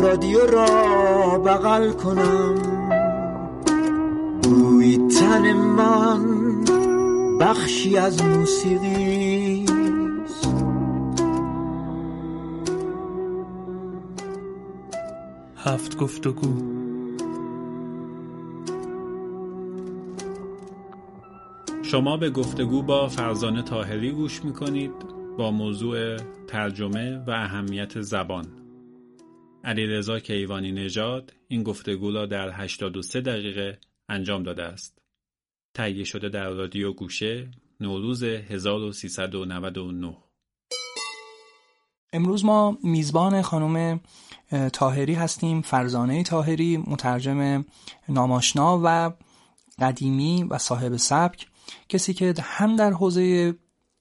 رادیو 0.00 0.46
را 0.46 1.38
بغل 1.38 1.92
کنم. 1.92 2.54
بوی 4.42 5.08
تن 5.08 5.52
من 5.52 6.24
بخشی 7.40 7.96
از 7.96 8.24
موسیقی 8.24 9.66
هفت 15.56 15.96
گفتگو. 15.96 16.74
شما 21.82 22.16
به 22.16 22.30
گفتگو 22.30 22.82
با 22.82 23.08
فرزانه 23.08 23.62
تاهری 23.62 24.12
گوش 24.12 24.44
می‌کنید 24.44 24.92
با 25.38 25.50
موضوع 25.50 26.16
ترجمه 26.46 27.24
و 27.26 27.30
اهمیت 27.30 28.00
زبان. 28.00 28.46
علیرضا 29.64 30.20
کیوانی 30.20 30.72
نژاد 30.72 31.32
این 31.48 31.62
گفتگو 31.62 32.10
را 32.10 32.26
در 32.26 32.50
83 32.50 33.20
دقیقه 33.20 33.78
انجام 34.08 34.42
داده 34.42 34.62
است. 34.62 34.98
تهیه 35.74 36.04
شده 36.04 36.28
در 36.28 36.48
رادیو 36.50 36.92
گوشه 36.92 37.50
نوروز 37.80 38.22
1399 38.22 40.16
امروز 42.12 42.44
ما 42.44 42.78
میزبان 42.82 43.42
خانم 43.42 44.00
تاهری 44.72 45.14
هستیم 45.14 45.62
فرزانه 45.62 46.22
تاهری 46.22 46.76
مترجم 46.76 47.64
ناماشنا 48.08 48.80
و 48.84 49.12
قدیمی 49.78 50.44
و 50.50 50.58
صاحب 50.58 50.96
سبک 50.96 51.46
کسی 51.88 52.14
که 52.14 52.34
هم 52.42 52.76
در 52.76 52.92
حوزه 52.92 53.54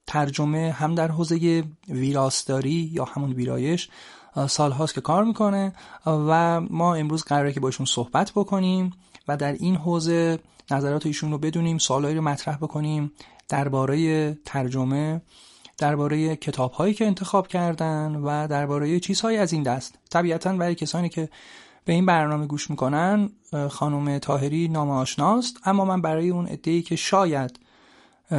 ترجمه 0.08 0.72
هم 0.72 0.96
در 0.96 1.08
حوزه 1.08 1.64
ویراستاری 1.90 2.90
یا 2.94 3.06
همون 3.06 3.34
ویرایش 3.34 3.90
سالهاست 4.48 4.94
که 4.94 5.02
کار 5.02 5.24
می‌کنه 5.24 5.74
و 6.06 6.62
ما 6.62 6.96
امروز 6.96 7.24
قراره 7.24 7.54
که 7.54 7.60
باشون 7.60 7.86
صحبت 7.86 8.32
بکنیم 8.32 8.94
و 9.28 9.38
در 9.38 9.54
این 9.54 9.76
حوزه 9.76 10.40
نظرات 10.72 11.06
ایشون 11.06 11.32
رو 11.32 11.38
بدونیم 11.38 11.78
سوالایی 11.78 12.16
رو 12.16 12.22
مطرح 12.22 12.56
بکنیم 12.56 13.12
درباره 13.50 14.34
ترجمه 14.46 15.22
درباره 15.78 16.36
کتاب 16.36 16.72
هایی 16.72 16.94
که 16.94 17.06
انتخاب 17.06 17.48
کردن 17.48 18.16
و 18.16 18.48
درباره 18.48 19.00
چیزهایی 19.00 19.38
از 19.38 19.54
این 19.54 19.64
دست. 19.64 19.98
طبیعتا 20.10 20.54
برای 20.54 20.76
کسانی 20.76 21.10
که 21.10 21.30
به 21.86 21.94
این 21.94 22.06
برنامه 22.06 22.46
گوش 22.46 22.70
می‌کنن 22.70 23.30
خانم 23.70 24.18
تاهری 24.18 24.68
نام 24.68 24.90
آشناست 24.90 25.58
اما 25.66 25.86
من 25.86 26.02
برای 26.02 26.30
اون 26.30 26.48
ادهی 26.50 26.82
که 26.82 26.96
شاید 26.96 27.60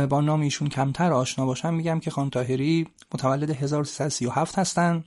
با 0.09 0.21
نام 0.21 0.41
ایشون 0.41 0.69
کمتر 0.69 1.13
آشنا 1.13 1.47
باشم 1.47 1.75
میگم 1.75 2.01
که 2.01 2.11
خانم 2.11 2.31
تاهری 2.31 2.89
متولد 3.15 3.51
1337 3.51 4.59
هستن. 4.59 5.05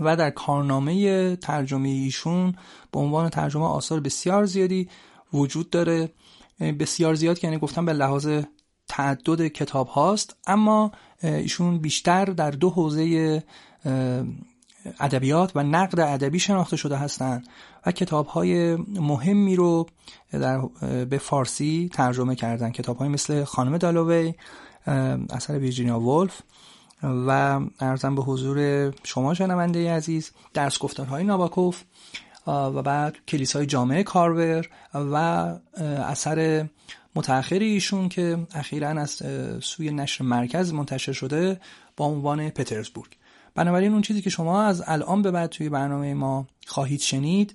و 0.00 0.16
در 0.16 0.30
کارنامه 0.30 1.36
ترجمه 1.36 1.88
ایشون 1.88 2.54
به 2.92 3.00
عنوان 3.00 3.28
ترجمه 3.28 3.64
آثار 3.64 4.00
بسیار 4.00 4.44
زیادی 4.44 4.88
وجود 5.32 5.70
داره. 5.70 6.08
بسیار 6.60 7.14
زیاد 7.14 7.44
یعنی 7.44 7.58
گفتم 7.58 7.84
به 7.84 7.92
لحاظ 7.92 8.28
تعدد 8.88 9.46
کتاب 9.46 9.88
هاست 9.88 10.36
اما 10.46 10.92
ایشون 11.22 11.78
بیشتر 11.78 12.24
در 12.24 12.50
دو 12.50 12.70
حوزه 12.70 13.42
ادبیات 15.00 15.52
و 15.54 15.62
نقد 15.62 16.00
ادبی 16.00 16.38
شناخته 16.38 16.76
شده 16.76 16.96
هستند 16.96 17.48
و 17.86 17.92
کتاب 17.92 18.26
های 18.26 18.76
مهمی 18.76 19.56
رو 19.56 19.86
در 20.32 20.60
به 21.04 21.18
فارسی 21.18 21.90
ترجمه 21.92 22.34
کردن 22.34 22.70
کتاب 22.70 22.96
های 22.96 23.08
مثل 23.08 23.44
خانم 23.44 23.78
دالوی 23.78 24.34
اثر 25.30 25.58
ویرجینیا 25.58 26.00
ولف 26.00 26.42
و 27.02 27.60
ارزم 27.80 28.14
به 28.14 28.22
حضور 28.22 28.90
شما 29.04 29.34
شنونده 29.34 29.92
عزیز 29.92 30.30
درس 30.54 30.78
گفتارهای 30.78 31.24
ناباکوف 31.24 31.82
و 32.46 32.82
بعد 32.82 33.16
کلیسای 33.28 33.66
جامعه 33.66 34.02
کارور 34.02 34.68
و 34.94 35.14
اثر 35.84 36.68
متأخری 37.14 37.64
ایشون 37.64 38.08
که 38.08 38.38
اخیرا 38.54 38.88
از 38.88 39.22
سوی 39.60 39.90
نشر 39.90 40.24
مرکز 40.24 40.72
منتشر 40.72 41.12
شده 41.12 41.60
با 41.96 42.04
عنوان 42.04 42.50
پترزبورگ. 42.50 43.16
بنابراین 43.54 43.92
اون 43.92 44.02
چیزی 44.02 44.22
که 44.22 44.30
شما 44.30 44.62
از 44.62 44.82
الان 44.86 45.22
به 45.22 45.30
بعد 45.30 45.50
توی 45.50 45.68
برنامه 45.68 46.14
ما 46.14 46.46
خواهید 46.66 47.00
شنید 47.00 47.54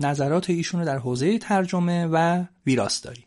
نظرات 0.00 0.50
ایشون 0.50 0.80
رو 0.80 0.86
در 0.86 0.98
حوزه 0.98 1.38
ترجمه 1.38 2.06
و 2.06 2.44
ویراستاری. 2.66 3.24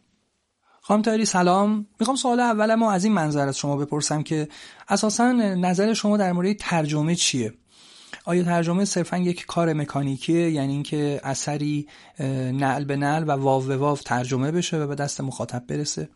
خانم 0.88 1.02
تایری 1.02 1.26
سلام. 1.26 1.86
می‌خوام 2.00 2.18
سوال 2.18 2.40
اول 2.40 2.76
ما 2.76 2.92
از 2.92 3.04
این 3.04 3.14
منظر 3.14 3.48
از 3.48 3.58
شما 3.58 3.78
بپرسم 3.78 4.24
که 4.24 4.48
اساسا 4.90 5.32
نظر 5.32 5.94
شما 5.94 6.18
در 6.18 6.32
مورد 6.32 6.58
ترجمه 6.58 7.16
چیه؟ 7.16 7.54
آیا 8.26 8.44
ترجمه 8.44 8.86
صرفا 8.86 9.18
یک 9.18 9.46
کار 9.46 9.74
مکانیکیه؟ 9.74 10.52
یعنی 10.52 10.74
اینکه 10.74 11.22
اثری 11.24 11.88
نعل 12.20 12.86
به 12.86 12.96
نعل 12.96 13.24
و 13.24 13.32
واو 13.32 13.64
به 13.64 13.78
واو 13.78 13.98
ترجمه 13.98 14.52
بشه 14.52 14.78
و 14.78 14.88
به 14.88 14.96
دست 14.96 15.22
مخاطب 15.22 15.64
برسه؟ 15.68 16.10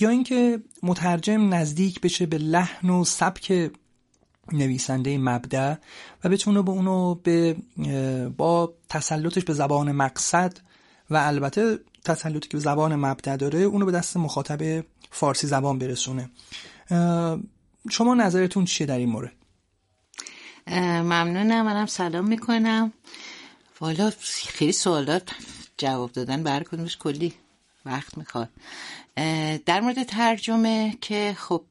یا 0.00 0.08
اینکه 0.08 0.62
مترجم 0.82 1.54
نزدیک 1.54 2.00
بشه 2.00 2.26
به 2.26 2.38
لحن 2.38 2.90
و 2.90 3.04
سبک 3.04 3.70
نویسنده 4.52 5.18
مبدع 5.18 5.74
و 6.24 6.28
بتونه 6.28 6.62
به 6.62 6.70
اونو 6.70 7.14
به 7.14 7.56
با 8.36 8.74
تسلطش 8.88 9.44
به 9.44 9.52
زبان 9.52 9.92
مقصد 9.92 10.58
و 11.10 11.16
البته 11.16 11.78
تسلطی 12.04 12.48
که 12.48 12.58
زبان 12.58 12.96
مبدع 12.96 13.36
داره 13.36 13.58
اونو 13.58 13.86
به 13.86 13.92
دست 13.92 14.16
مخاطب 14.16 14.84
فارسی 15.10 15.46
زبان 15.46 15.78
برسونه. 15.78 16.30
شما 17.90 18.14
نظرتون 18.14 18.64
چیه 18.64 18.86
در 18.86 18.98
این 18.98 19.08
مورد؟ 19.08 19.32
ممنونم 20.68 21.66
منم 21.66 21.86
سلام 21.86 22.28
می‌کنم. 22.28 22.92
والا 23.80 24.12
خیلی 24.46 24.72
سوالات 24.72 25.30
جواب 25.78 26.12
دادن 26.12 26.42
بر 26.42 26.62
کدومش 26.62 26.96
کلی 26.96 27.34
وقت 27.86 28.18
می‌خواد. 28.18 28.48
در 29.66 29.80
مورد 29.80 30.02
ترجمه 30.02 30.98
که 31.00 31.34
خب 31.38 31.64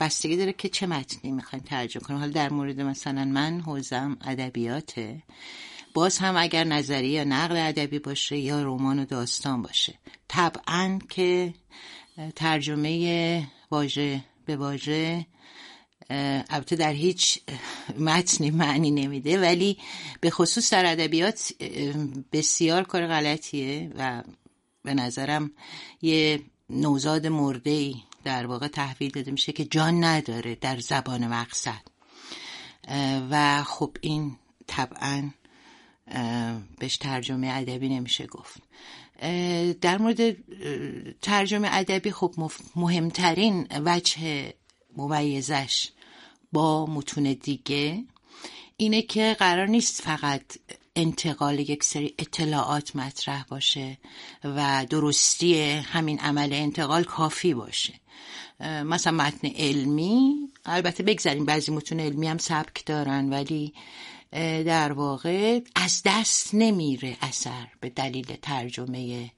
بستگی 0.00 0.36
داره 0.36 0.52
که 0.52 0.68
چه 0.68 0.86
متنی 0.86 1.32
می‌خواین 1.32 1.64
ترجمه 1.64 2.02
کنیم. 2.02 2.20
حالا 2.20 2.32
در 2.32 2.50
مورد 2.50 2.80
مثلا 2.80 3.24
من 3.24 3.60
حوزم 3.60 4.16
ادبیاته. 4.24 5.22
باز 5.94 6.18
هم 6.18 6.36
اگر 6.36 6.64
نظریه 6.64 7.10
یا 7.10 7.24
نقل 7.24 7.56
ادبی 7.56 7.98
باشه 7.98 8.36
یا 8.36 8.62
رمان 8.62 8.98
و 8.98 9.04
داستان 9.04 9.62
باشه. 9.62 9.94
طبعا 10.28 10.98
که 11.08 11.54
ترجمه 12.36 13.48
واژه 13.70 14.24
به 14.46 14.56
واژه 14.56 15.26
البته 16.50 16.76
در 16.76 16.92
هیچ 16.92 17.38
متنی 17.98 18.50
معنی 18.50 18.90
نمیده 18.90 19.40
ولی 19.40 19.78
به 20.20 20.30
خصوص 20.30 20.72
در 20.72 20.92
ادبیات 20.92 21.52
بسیار 22.32 22.82
کار 22.82 23.06
غلطیه 23.06 23.92
و 23.98 24.22
به 24.84 24.94
نظرم 24.94 25.50
یه 26.02 26.40
نوزاد 26.70 27.26
مرده 27.26 27.70
ای 27.70 27.94
در 28.24 28.46
واقع 28.46 28.68
تحویل 28.68 29.10
داده 29.10 29.30
میشه 29.30 29.52
که 29.52 29.64
جان 29.64 30.04
نداره 30.04 30.54
در 30.54 30.80
زبان 30.80 31.26
مقصد. 31.26 31.82
و 33.30 33.62
خب 33.62 33.96
این 34.00 34.36
طبعا 34.66 35.30
بهش 36.78 36.96
ترجمه 36.96 37.48
ادبی 37.52 37.88
نمیشه 37.88 38.26
گفت. 38.26 38.62
در 39.80 39.98
مورد 39.98 40.36
ترجمه 41.20 41.68
ادبی 41.72 42.10
خب 42.10 42.34
مهمترین 42.76 43.66
وجه 43.84 44.52
ممیزش 44.96 45.88
با 46.52 46.86
متون 46.86 47.32
دیگه 47.32 48.04
اینه 48.76 49.02
که 49.02 49.36
قرار 49.38 49.66
نیست 49.66 50.02
فقط 50.02 50.42
انتقال 50.96 51.58
یک 51.58 51.84
سری 51.84 52.14
اطلاعات 52.18 52.96
مطرح 52.96 53.44
باشه 53.44 53.98
و 54.44 54.86
درستی 54.90 55.60
همین 55.62 56.18
عمل 56.18 56.52
انتقال 56.52 57.04
کافی 57.04 57.54
باشه. 57.54 57.94
مثلا 58.84 59.12
متن 59.12 59.48
علمی 59.48 60.34
البته 60.64 61.02
بگذاریم 61.02 61.44
بعضی 61.44 61.72
متون 61.72 62.00
علمی 62.00 62.28
هم 62.28 62.38
سبک 62.38 62.86
دارن 62.86 63.30
ولی 63.30 63.74
در 64.40 64.92
واقع 64.92 65.60
از 65.74 66.02
دست 66.04 66.54
نمیره 66.54 67.16
اثر 67.20 67.68
به 67.80 67.88
دلیل 67.88 68.36
ترجمه 68.42 69.30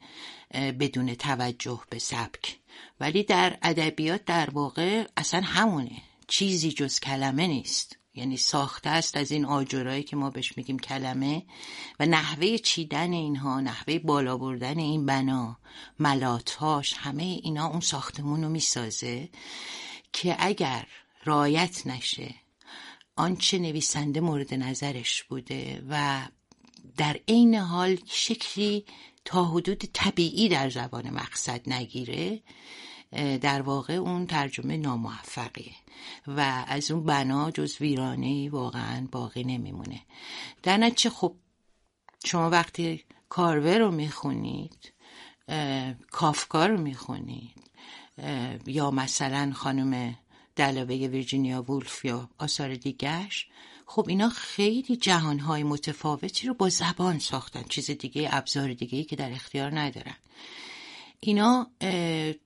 بدون 0.54 1.14
توجه 1.14 1.80
به 1.90 1.98
سبک. 1.98 2.58
ولی 3.00 3.22
در 3.22 3.58
ادبیات 3.62 4.24
در 4.24 4.50
واقع 4.50 5.06
اصلا 5.16 5.40
همونه. 5.40 6.02
چیزی 6.28 6.72
جز 6.72 7.00
کلمه 7.00 7.46
نیست. 7.46 7.96
یعنی 8.14 8.36
ساخته 8.36 8.90
است 8.90 9.16
از 9.16 9.30
این 9.30 9.44
آجرایی 9.44 10.02
که 10.02 10.16
ما 10.16 10.30
بهش 10.30 10.56
میگیم 10.56 10.78
کلمه 10.78 11.42
و 12.00 12.06
نحوه 12.06 12.58
چیدن 12.58 13.12
اینها 13.12 13.60
نحوه 13.60 13.98
بالا 13.98 14.36
بردن 14.36 14.78
این 14.78 15.06
بنا 15.06 15.58
ملاتاش 15.98 16.94
همه 16.96 17.22
اینا 17.22 17.66
اون 17.66 17.80
ساختمون 17.80 18.42
رو 18.42 18.48
می‌سازه 18.48 19.28
که 20.12 20.36
اگر 20.38 20.86
رایت 21.24 21.86
نشه 21.86 22.34
آنچه 23.16 23.58
نویسنده 23.58 24.20
مورد 24.20 24.54
نظرش 24.54 25.22
بوده 25.22 25.82
و 25.88 26.22
در 26.96 27.20
عین 27.28 27.54
حال 27.54 27.98
شکلی 28.06 28.84
تا 29.24 29.44
حدود 29.44 29.84
طبیعی 29.92 30.48
در 30.48 30.70
زبان 30.70 31.10
مقصد 31.10 31.60
نگیره 31.66 32.42
در 33.40 33.62
واقع 33.62 33.94
اون 33.94 34.26
ترجمه 34.26 34.76
ناموفقیه 34.76 35.74
و 36.26 36.64
از 36.68 36.90
اون 36.90 37.04
بنا 37.04 37.50
جز 37.50 37.80
ویرانه 37.80 38.50
واقعا 38.50 39.08
باقی 39.12 39.44
نمیمونه. 39.44 40.00
در 40.62 40.76
نتیجه 40.76 41.10
خب 41.10 41.36
شما 42.24 42.50
وقتی 42.50 43.04
کارور 43.28 43.78
رو 43.78 43.90
می‌خونید 43.90 44.92
کافکا 46.10 46.66
رو 46.66 46.80
می‌خونید 46.80 47.70
یا 48.66 48.90
مثلا 48.90 49.52
خانم 49.54 50.16
دلاوه 50.56 50.94
ویرجینیا 50.94 51.62
وولف 51.62 52.04
یا 52.04 52.30
آثار 52.38 52.74
دیگرش 52.74 53.46
خب 53.86 54.08
اینا 54.08 54.28
خیلی 54.28 54.96
جهانهای 54.96 55.62
متفاوتی 55.62 56.46
رو 56.46 56.54
با 56.54 56.68
زبان 56.68 57.18
ساختن 57.18 57.62
چیز 57.68 57.90
دیگه 57.90 58.28
ابزار 58.32 58.72
دیگه 58.72 59.04
که 59.04 59.16
در 59.16 59.32
اختیار 59.32 59.78
ندارن. 59.78 60.16
اینا 61.20 61.70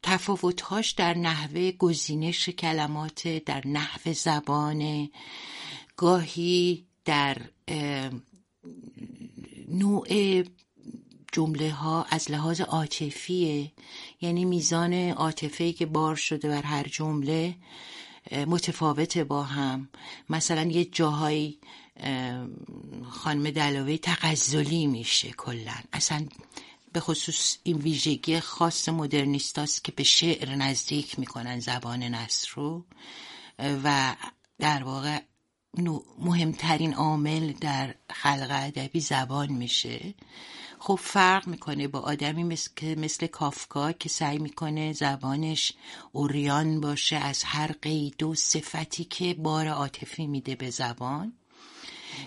تفاوتهاش 0.03 0.91
در 0.91 1.15
نحوه 1.15 1.73
گزینش 1.73 2.49
کلمات 2.49 3.29
در 3.29 3.63
نحوه 3.67 4.13
زبان 4.13 5.11
گاهی 5.97 6.87
در 7.05 7.37
نوع 9.69 10.43
جمله 11.33 11.71
ها 11.71 12.07
از 12.11 12.31
لحاظ 12.31 12.61
عاطفیه 12.61 13.73
یعنی 14.21 14.45
میزان 14.45 14.95
عاطفه 14.95 15.73
که 15.73 15.87
بار 15.87 16.17
شده 16.17 16.49
بر 16.49 16.63
هر 16.63 16.89
جمله 16.89 17.55
متفاوته 18.33 19.25
با 19.25 19.43
هم. 19.43 19.89
مثلا 20.31 20.63
یه 20.63 20.85
جاهایی 20.85 21.59
خانم 23.11 23.51
دلاوه 23.51 23.97
تغزلی 23.97 24.87
میشه 24.87 25.31
کلا. 25.31 25.75
اصلا 25.93 26.27
به 26.93 27.01
خصوص 27.01 27.57
این 27.63 27.77
ویژگی 27.77 28.41
خاص 28.41 28.89
مدرنیستاست 28.89 29.85
که 29.85 29.93
به 29.93 30.03
شعر 30.03 30.55
نزدیک 30.55 31.19
می‌کنن 31.19 31.61
زبان 31.61 32.03
نصر 32.03 32.49
رو. 32.55 32.85
و 33.59 34.17
در 34.59 34.83
واقع 34.83 35.19
مهمترین 36.19 36.95
عامل 36.95 37.53
در 37.53 37.95
خلق 38.13 38.49
ادبی 38.51 39.01
زبان 39.01 39.53
میشه. 39.53 40.15
خب 40.89 40.99
فرق 41.03 41.49
می‌کنه 41.49 41.89
با 41.89 41.99
آدمی 42.01 42.45
مثل, 42.45 42.99
مثل 42.99 43.27
کافکا 43.27 43.93
که 43.93 44.09
سعی 44.09 44.39
می‌کنه 44.39 44.93
زبانش 44.93 45.73
اوریان 46.13 46.81
باشه 46.81 47.17
از 47.17 47.45
هر 47.45 47.73
قید 47.83 48.23
و 48.23 48.35
صفتی 48.35 49.05
که 49.05 49.35
بار 49.35 49.69
عاطفی 49.69 50.27
میده 50.27 50.55
به 50.55 50.71
زبان 50.71 51.33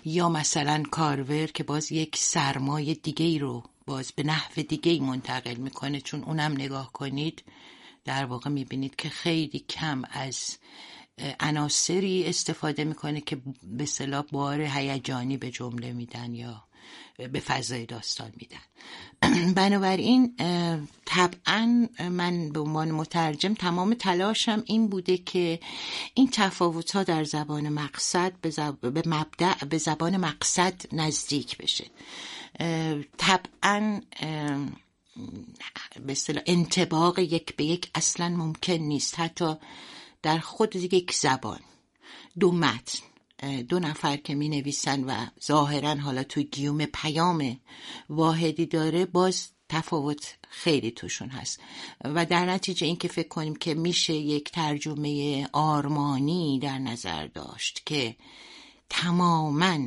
یا 0.06 0.30
مثلا 0.30 0.84
کارور 0.92 1.46
که 1.46 1.63
باز 1.63 1.92
یک 1.92 2.18
سرمایه 2.18 2.94
دیگه 2.94 3.25
ای 3.25 3.40
رو 3.40 3.63
باز 3.86 4.12
به 4.12 4.24
نحو 4.24 4.62
دیگه 4.62 4.92
ای 4.92 5.00
منتقل 5.00 5.56
می‌کنه 5.56 6.02
چون 6.02 6.24
اونم 6.24 6.52
نگاه 6.52 6.92
کنید 6.92 7.44
در 8.06 8.25
واقع 8.25 8.50
می‌بینید 8.50 8.96
که 8.96 9.10
خیلی 9.10 9.60
کم 9.60 10.02
از 10.12 10.58
عناصری 11.40 12.25
استفاده 12.25 12.84
می‌کنه 12.84 13.22
که 13.22 13.42
به 13.63 13.86
صلاح 13.86 14.25
بار 14.31 14.62
هیجانی 14.62 15.38
به 15.38 15.52
جمله 15.52 15.94
میدن 15.94 16.34
یا 16.34 16.63
به 17.18 17.39
فضای 17.39 17.86
داستان 17.86 18.31
میدن. 18.38 18.57
بنابراین 19.54 20.36
طبعا 21.06 21.88
من 22.00 22.50
به 22.50 22.60
عنوان 22.60 22.92
مترجم 22.92 23.54
تمام 23.54 23.94
تلاشم 23.94 24.63
این 24.66 24.88
بوده 24.88 25.18
که 25.18 25.60
این 26.13 26.30
تفاوت 26.31 26.92
ها 26.92 27.04
در 27.04 27.24
زبان 27.24 27.69
مقصد 27.69 28.33
به, 28.42 28.51
به 28.89 29.04
مبدع 29.06 29.66
به 29.66 29.78
زبان 29.78 30.18
مقصد 30.18 30.74
نزدیک 30.94 31.57
بشه. 31.57 31.86
طبعا 33.18 34.01
به 36.06 36.16
انتباق 36.45 37.19
یک 37.19 37.56
به 37.56 37.63
یک 37.63 37.89
اصلا 37.95 38.30
ممکن 38.30 38.74
نیست. 38.74 39.19
حتی 39.19 39.56
در 40.22 40.39
خود 40.39 40.75
یک 40.75 41.13
زبان 41.13 41.60
دو 42.39 42.51
متن. 42.51 43.11
دو 43.42 43.80
نفر 43.80 44.18
که 44.18 44.36
می 44.36 44.50
نویسن 44.50 45.04
و 45.04 45.26
ظاهرا 45.44 45.96
حالا 45.96 46.24
تو 46.24 46.42
گیوم 46.42 46.86
پیام 46.86 47.60
واحدی 48.10 48.66
داره 48.66 49.06
باز 49.06 49.48
تفاوت 49.70 50.38
خیلی 50.50 50.92
توشون 50.92 51.30
هست. 51.30 51.60
و 52.04 52.26
در 52.26 52.46
نتیجه 52.46 52.88
اینکه 52.88 53.08
فکر 53.08 53.28
کنیم 53.28 53.56
که 53.56 53.74
میشه 53.74 54.14
یک 54.14 54.52
ترجمه 54.52 55.48
آرمانی 55.54 56.60
در 56.60 56.78
نظر 56.78 57.28
داشت 57.28 57.82
که 57.86 58.16
تماماً 58.90 59.78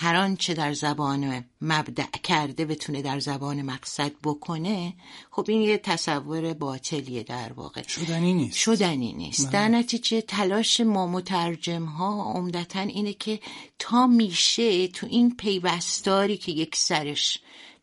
هر 0.00 0.16
آنچه 0.16 0.54
در 0.54 0.72
زبان 0.72 1.44
مبدع 1.62 2.18
کرده 2.22 2.64
بتونه 2.64 3.02
در 3.02 3.18
زبان 3.20 3.62
مقصد 3.62 4.12
بکنه 4.24 4.94
خب 5.30 5.44
این 5.48 5.62
یه 5.62 5.78
تصور 5.78 6.54
باطلیه 6.54 7.22
در 7.22 7.52
واقع. 7.52 7.82
شدنی 7.82 8.34
نیست. 8.34 8.56
شدنی 8.58 9.12
نیست. 9.12 9.42
بله. 9.42 9.52
در 9.52 9.68
نتیجه 9.68 10.20
تلاش 10.20 10.80
ما 10.80 11.06
مترجم 11.06 11.84
ها 11.84 12.32
عمدتا 12.34 12.80
اینه 12.80 13.12
که 13.12 13.40
تا 13.78 14.06
میشه 14.06 14.88
تو 14.88 15.06
این 15.06 15.36
پیوستاری 15.36 16.36
که 16.36 16.52
یک 16.52 16.76
سرش 16.76 17.38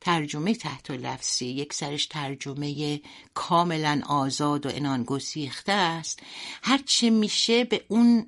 ترجمه 0.06 0.56
تحت 0.56 0.92
لفظی 0.92 1.46
یک 1.46 1.74
سرش 1.74 2.06
ترجمه 2.06 3.02
کاملا 3.34 4.02
آزاد 4.08 4.66
و 4.66 4.70
انان 4.74 5.04
گسیخته 5.04 5.72
است. 5.72 6.20
هرچه 6.64 7.10
میشه 7.10 7.64
به 7.64 7.82
اون 7.88 8.28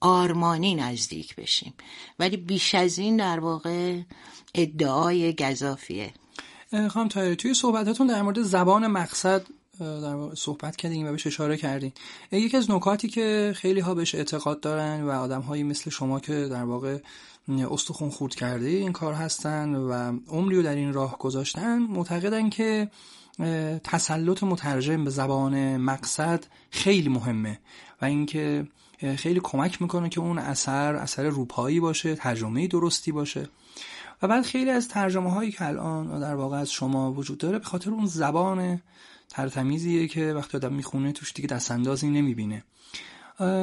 آرمانی 0.00 0.74
نزدیک 0.74 1.36
بشیم. 1.36 1.74
ولی 2.18 2.36
بیش 2.36 2.74
از 2.74 2.98
این 2.98 3.16
در 3.16 3.40
واقع 3.40 4.00
ادعای 4.54 5.34
گذافیه 5.34 6.12
خانم 6.90 7.08
تایری 7.08 7.36
توی 7.36 7.54
صحبتاتون 7.54 8.06
در 8.06 8.22
مورد 8.22 8.42
زبان 8.42 8.86
مقصد 8.86 9.46
در 9.80 10.34
صحبت 10.34 10.76
کردیم 10.76 11.06
و 11.06 11.10
بهش 11.10 11.26
اشاره 11.26 11.56
کردیم 11.56 11.92
یکی 12.32 12.56
از 12.56 12.70
نکاتی 12.70 13.08
که 13.08 13.52
خیلی 13.56 13.80
ها 13.80 13.94
بهش 13.94 14.14
اعتقاد 14.14 14.60
دارن 14.60 15.02
و 15.02 15.10
آدم 15.10 15.40
هایی 15.40 15.62
مثل 15.62 15.90
شما 15.90 16.20
که 16.20 16.32
در 16.32 16.64
واقع 16.64 16.98
استخون 17.48 18.10
خورد 18.10 18.34
کرده 18.34 18.66
این 18.66 18.92
کار 18.92 19.14
هستن 19.14 19.74
و 19.74 20.18
عمری 20.28 20.56
رو 20.56 20.62
در 20.62 20.74
این 20.74 20.92
راه 20.92 21.18
گذاشتن. 21.18 21.78
معتقدن 21.78 22.50
که 22.50 22.88
تسلط 23.84 24.42
مترجم 24.42 25.04
به 25.04 25.10
زبان 25.10 25.76
مقصد 25.76 26.44
خیلی 26.70 27.08
مهمه 27.08 27.58
و 28.02 28.04
اینکه 28.04 28.66
خیلی 29.16 29.40
کمک 29.42 29.82
می‌کنه 29.82 30.08
که 30.08 30.20
اون 30.20 30.38
اثر 30.38 30.94
اثر 30.94 31.22
روپایی 31.22 31.80
باشه 31.80 32.14
ترجمه 32.14 32.66
درستی 32.66 33.12
باشه. 33.12 33.48
و 34.22 34.28
بعد 34.28 34.44
خیلی 34.44 34.70
از 34.70 34.88
ترجمه 34.88 35.30
هایی 35.30 35.52
که 35.52 35.66
الان 35.66 36.20
در 36.20 36.34
واقع 36.34 36.56
از 36.56 36.70
شما 36.70 37.12
وجود 37.12 37.38
داره 37.38 37.58
به 37.58 37.64
خاطر 37.64 37.90
اون 37.90 38.06
زبان 38.06 38.82
ترتمیزیه 39.28 40.08
که 40.08 40.32
وقتی 40.32 40.56
آدم 40.56 40.72
می‌خونه 40.72 41.12
توش 41.12 41.32
دیگه 41.32 41.48
دستاندازی 41.48 42.10
نمی‌بینه. 42.10 42.64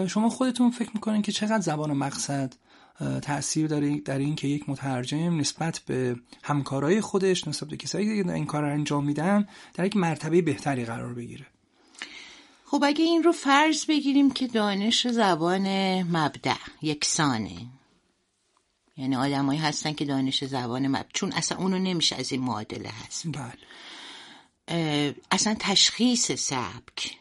شما 0.07 0.29
خودتون 0.29 0.71
فکر 0.71 0.89
می‌کنین 0.93 1.21
که 1.21 1.31
چقدر 1.31 1.62
زبان 1.62 1.93
مقصد 1.93 2.53
تاثیر 3.22 3.68
داره 3.68 4.00
در 4.00 4.18
این 4.18 4.36
که 4.36 4.48
یک 4.48 4.70
مترجم 4.70 5.39
نسبت 5.39 5.79
به 5.79 6.15
همکارای 6.44 7.01
خودش 7.01 7.48
نسبت 7.48 7.70
به 7.70 7.77
کسایی 7.77 8.24
که 8.24 8.34
این 8.34 8.46
کار 8.46 8.62
رو 8.62 8.74
انجام 8.74 9.06
میدن 9.06 9.48
در 9.74 9.86
یک 9.86 9.98
مرتبه 9.98 10.41
بهتری 10.41 10.86
قرار 10.86 11.13
بگیره. 11.13 11.46
خب 12.65 12.84
اگه 12.86 13.03
این 13.03 13.24
رو 13.24 13.32
فرض 13.32 13.86
بگیریم 13.86 14.32
که 14.32 14.48
دانش 14.48 15.08
زبان 15.08 15.68
مبدع 16.03 16.58
یکسانه. 16.82 17.68
یعنی 18.98 19.15
آدمایی 19.15 19.60
هستن 19.60 19.94
که 19.94 20.06
دانش 20.06 20.44
زبان 20.44 20.88
مبدع 20.88 21.10
چون 21.13 21.32
اصلا 21.32 21.58
اونو 21.58 21.79
نمیشه 21.79 22.15
از 22.15 22.32
این 22.32 22.41
معادله 22.41 22.89
هست. 22.89 23.25
بله. 23.27 25.15
اصلا 25.32 25.56
تشخیص 25.60 26.32
سبک 26.32 27.18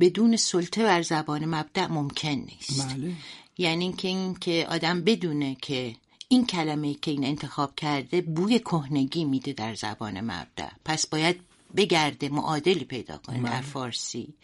بدون 0.00 0.36
سلطه 0.36 0.82
بر 0.82 1.02
زبان 1.02 1.44
مبدع 1.44 1.86
ممکن 1.86 2.28
نیست. 2.28 2.94
بله. 2.94 3.12
یعنی 3.58 3.84
اینکه 3.84 4.08
این 4.08 4.34
که 4.34 4.66
آدم 4.70 5.00
بدونه 5.00 5.56
که 5.62 5.96
این 6.28 6.46
کلمه 6.46 6.94
که 6.94 7.10
این 7.10 7.24
انتخاب 7.24 7.74
کرده 7.76 8.20
بوی 8.20 8.58
کهنگی 8.58 9.24
میده 9.24 9.52
در 9.52 9.74
زبان 9.74 10.20
مبدع 10.20 10.70
پس 10.84 11.06
باید 11.06 11.40
بگرده 11.76 12.28
معادلی 12.28 12.84
پیدا 12.84 13.18
کنه 13.18 13.42
در 13.42 13.50
بله. 13.50 13.60
فارسی. 13.60 14.34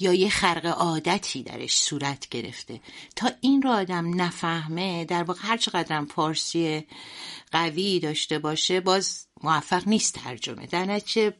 یا 0.00 0.12
یه 0.12 0.28
خرق 0.28 0.66
عادتی 0.66 1.42
درش 1.42 1.76
صورت 1.76 2.28
گرفته. 2.28 2.80
تا 3.16 3.30
این 3.40 3.62
رو 3.62 3.70
آدم 3.70 4.22
نفهمه 4.22 5.04
در 5.04 5.22
واقع 5.22 5.40
هر 5.42 5.56
چقدر 5.56 6.04
فارسی 6.04 6.86
قوی 7.52 8.00
داشته 8.00 8.38
باشه 8.38 8.80
باز 8.80 9.26
موفق 9.42 9.88
نیست 9.88 10.14
ترجمه. 10.14 10.66
در 10.66 10.84
نتیجه 10.84 11.36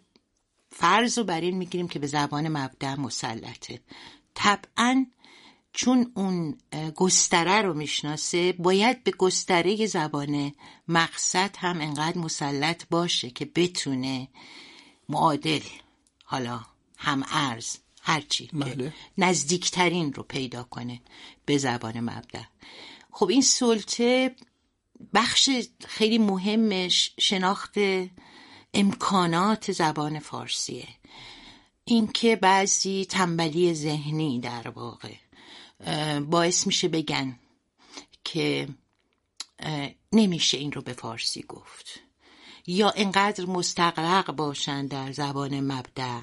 فرض 0.71 1.19
رو 1.19 1.25
بر 1.25 1.41
این 1.41 1.57
می‌گیریم 1.57 1.89
که 1.89 1.99
به 1.99 2.07
زبان 2.07 2.49
مبدع 2.49 2.95
مسلطه. 2.95 3.81
طبعا 4.35 5.07
چون 5.73 6.13
اون 6.15 6.59
گستره 6.97 7.63
رو 7.63 7.75
می‌شناسه 7.75 8.53
باید 8.53 9.05
به 9.05 9.11
گستره 9.11 9.87
زبان 9.87 10.53
مقصد 10.89 11.57
هم 11.59 11.81
انقدر 11.81 12.19
مسلط 12.19 12.85
باشه 12.91 13.31
که 13.31 13.45
بتونه 13.45 14.29
معادل 15.09 15.61
حالا 16.25 16.61
هم 16.99 17.25
ارز 17.31 17.77
هرچی 18.03 18.51
بله. 18.53 18.93
نزدیکترین 19.19 20.13
رو 20.13 20.23
پیدا 20.23 20.63
کنه 20.63 21.01
به 21.47 21.59
زبان 21.59 22.01
مبدع 22.01 22.43
خب 23.11 23.29
این 23.29 23.43
سلطه 23.43 24.37
بخش 25.15 25.51
خیلی 25.89 26.19
مهمش 26.19 27.15
شناخت 27.21 27.75
امکانات 28.75 29.73
زبان 29.73 30.19
فارسیه 30.19 30.89
اینکه 31.85 32.37
بعضی 32.37 33.05
تنبلی 33.05 33.75
ذهنی 33.75 34.41
در 34.41 34.69
واقع 34.69 35.15
باعث 36.31 36.67
میشه 36.67 36.89
بگن 36.89 37.39
که 38.25 38.69
نمیشه 40.13 40.59
این 40.59 40.73
رو 40.73 40.83
به 40.83 40.93
فارسی 40.93 41.43
گفت. 41.49 42.01
یا 42.67 42.93
انقدر 42.97 43.45
مستقرق 43.45 44.33
باشن 44.33 44.87
در 44.87 45.13
زبان 45.13 45.61
مبدع 45.61 46.21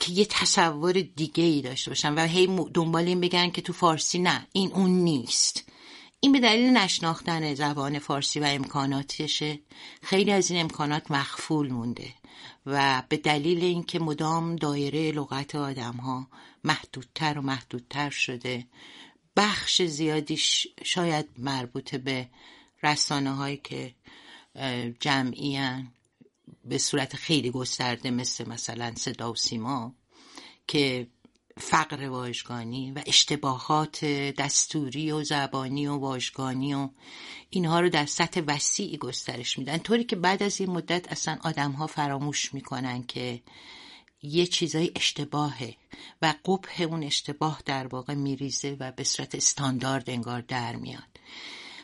که 0.00 0.12
یه 0.12 0.24
تصور 0.24 0.92
دیگه 0.92 1.44
ای 1.44 1.62
داشته 1.62 1.90
باشن 1.90 2.14
و 2.14 2.26
هی 2.26 2.46
دنبال 2.74 3.06
این 3.06 3.20
بگن 3.20 3.50
که 3.50 3.62
تو 3.62 3.72
فارسی 3.72 4.18
نه 4.18 4.46
این 4.52 4.72
اون 4.72 4.90
نیست. 4.90 5.64
این 6.22 6.32
به 6.32 6.40
دلیل 6.40 6.70
نشناختن 6.70 7.54
زبان 7.54 7.98
فارسی 7.98 8.40
و 8.40 8.44
امکاناتشه. 8.44 9.60
خیلی 10.02 10.32
از 10.32 10.50
این 10.50 10.60
امکانات 10.60 11.10
مخفول 11.10 11.72
مونده 11.72 12.14
و 12.66 13.02
به 13.08 13.16
دلیل 13.16 13.64
اینکه 13.64 13.98
مدام 13.98 14.56
دایره 14.56 15.12
لغت 15.12 15.54
آدم 15.54 15.96
ها 15.96 16.28
محدودتر 16.64 17.38
و 17.38 17.42
محدودتر 17.42 18.10
شده 18.10 18.66
بخش 19.36 19.82
زیادیش 19.82 20.66
شاید 20.84 21.26
مربوط 21.38 21.94
به 21.94 22.28
رسانه 22.82 23.30
هایی 23.30 23.56
که 23.56 23.94
جمعی 25.00 25.58
به 26.64 26.78
صورت 26.78 27.16
خیلی 27.16 27.50
گسترده 27.50 28.10
مثل 28.10 28.48
مثلا 28.48 28.92
صدا 28.96 29.32
و 29.32 29.36
سیما 29.36 29.94
که 30.66 31.06
فقر 31.58 32.08
واژگانی 32.08 32.92
و 32.92 33.02
اشتباهات 33.06 34.04
دستوری 34.04 35.12
و 35.12 35.24
زبانی 35.24 35.86
و 35.86 35.96
واژگانی 35.96 36.74
و 36.74 36.88
اینها 37.50 37.80
رو 37.80 37.88
در 37.88 38.06
سطح 38.06 38.40
وسیعی 38.46 38.96
گسترش 38.96 39.58
میدن. 39.58 39.78
طوری 39.78 40.04
که 40.04 40.16
بعد 40.16 40.42
از 40.42 40.60
این 40.60 40.70
مدت 40.70 41.12
اصلا 41.12 41.38
آدم 41.42 41.72
ها 41.72 41.86
فراموش 41.86 42.54
می‌کنن 42.54 43.02
که 43.02 43.42
یه 44.22 44.46
چیزای 44.46 44.92
اشتباهه 44.96 45.76
و 46.22 46.34
قبه 46.44 46.82
اون 46.84 47.02
اشتباه 47.02 47.62
در 47.64 47.86
واقع 47.86 48.14
میریزه 48.14 48.76
و 48.80 48.92
به 48.92 49.04
صورت 49.04 49.34
استاندارد 49.34 50.10
انگار 50.10 50.40
در 50.40 50.76
میاد. 50.76 51.20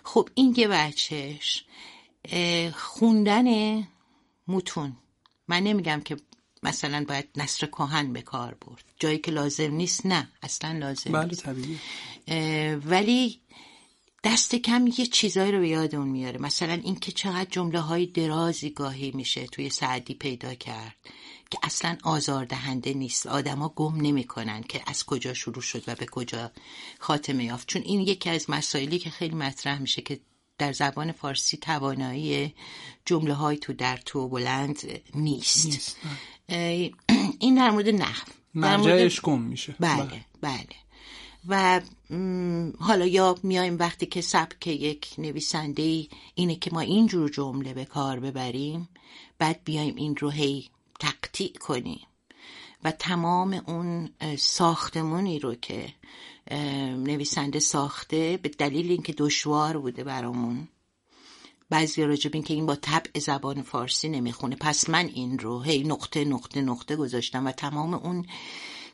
خب 0.04 0.28
این 0.34 0.54
یه 0.56 0.68
بچهش. 0.68 1.64
خوندن 2.72 3.78
متون. 4.48 4.96
من 5.48 5.62
نمیگم 5.62 6.00
که 6.04 6.16
مثلا 6.66 7.04
باید 7.08 7.28
نصر 7.36 7.66
کهن 7.66 8.12
به 8.12 8.22
کار 8.22 8.54
برد. 8.54 8.84
جایی 8.98 9.18
که 9.18 9.30
لازم 9.30 9.72
نیست 9.72 10.06
نه 10.06 10.28
اصلا 10.42 10.72
لازم 10.78 11.12
بله 11.12 11.24
نیست. 11.24 11.42
طبیعی. 11.42 11.78
ولی 12.74 13.40
دست 14.24 14.54
کم 14.54 14.86
یه 14.98 15.06
چیزایی 15.06 15.52
رو 15.52 15.58
به 15.58 15.68
یادمون 15.68 16.08
میاره. 16.08 16.38
مثلا 16.40 16.72
اینکه 16.72 17.12
چقدر 17.12 17.50
جمله 17.50 17.80
های 17.80 18.06
درازی 18.06 18.70
گاهی 18.70 19.10
میشه 19.10 19.46
توی 19.46 19.70
سعدی 19.70 20.14
پیدا 20.14 20.54
کرد 20.54 20.96
که 21.50 21.58
اصلا 21.62 21.96
آزاردهنده 22.02 22.94
نیست. 22.94 23.26
آدما 23.26 23.68
گم 23.68 24.00
نمی‌کنن 24.00 24.62
که 24.62 24.82
از 24.86 25.04
کجا 25.04 25.34
شروع 25.34 25.62
شد 25.62 25.84
و 25.86 25.94
به 25.94 26.06
کجا 26.06 26.50
خاتمه 26.98 27.44
یافت. 27.44 27.68
چون 27.68 27.82
این 27.82 28.00
یکی 28.00 28.30
از 28.30 28.50
مسائلی 28.50 28.98
که 28.98 29.10
خیلی 29.10 29.34
مطرح 29.34 29.78
میشه 29.78 30.02
که 30.02 30.20
در 30.58 30.72
زبان 30.72 31.12
فارسی 31.12 31.56
توانایی 31.56 32.54
جمله 33.04 33.34
های 33.34 33.56
تو 33.56 33.72
در 33.72 33.96
تو 33.96 34.28
بلند 34.28 35.00
نیست, 35.14 35.66
نیست. 35.66 35.96
این 37.38 37.54
در 37.54 37.70
مورد 37.70 37.88
نحو. 37.88 38.28
مرجعش 38.54 39.20
گم 39.20 39.42
میشه. 39.42 39.74
بله 39.80 40.24
بله. 40.40 40.66
و 41.48 41.80
حالا 42.78 43.06
یا 43.06 43.34
میایم 43.42 43.78
وقتی 43.78 44.06
که 44.06 44.20
سبک 44.20 44.66
یک 44.66 45.14
نویسنده 45.18 46.06
اینه 46.34 46.56
که 46.56 46.70
ما 46.72 46.80
اینجور 46.80 47.30
جمله 47.30 47.74
به 47.74 47.84
کار 47.84 48.20
ببریم 48.20 48.88
بعد 49.38 49.60
بیایم 49.64 49.94
این 49.94 50.16
رو 50.16 50.30
هی 50.30 50.68
تقطیع 51.00 51.52
کنیم. 51.52 52.06
و 52.84 52.90
تمام 52.90 53.62
اون 53.66 54.10
ساختمونی 54.38 55.38
رو 55.38 55.54
که 55.54 55.88
نویسنده 56.96 57.58
ساخته 57.58 58.38
به 58.42 58.48
دلیل 58.48 58.90
اینکه 58.90 59.14
دشوار 59.18 59.78
بوده 59.78 60.04
برامون 60.04 60.68
بعضی 61.70 62.02
راجب 62.02 62.30
این 62.34 62.42
که 62.42 62.54
این 62.54 62.66
با 62.66 62.76
طبع 62.76 63.20
زبان 63.20 63.62
فارسی 63.62 64.08
نمی‌خونه. 64.08 64.56
پس 64.56 64.90
من 64.90 65.06
این 65.06 65.38
رو 65.38 65.62
هی 65.62 65.84
نقطه 65.84 66.24
نقطه 66.24 66.60
نقطه 66.60 66.96
گذاشتم 66.96 67.46
و 67.46 67.52
تمام 67.52 67.94
اون 67.94 68.26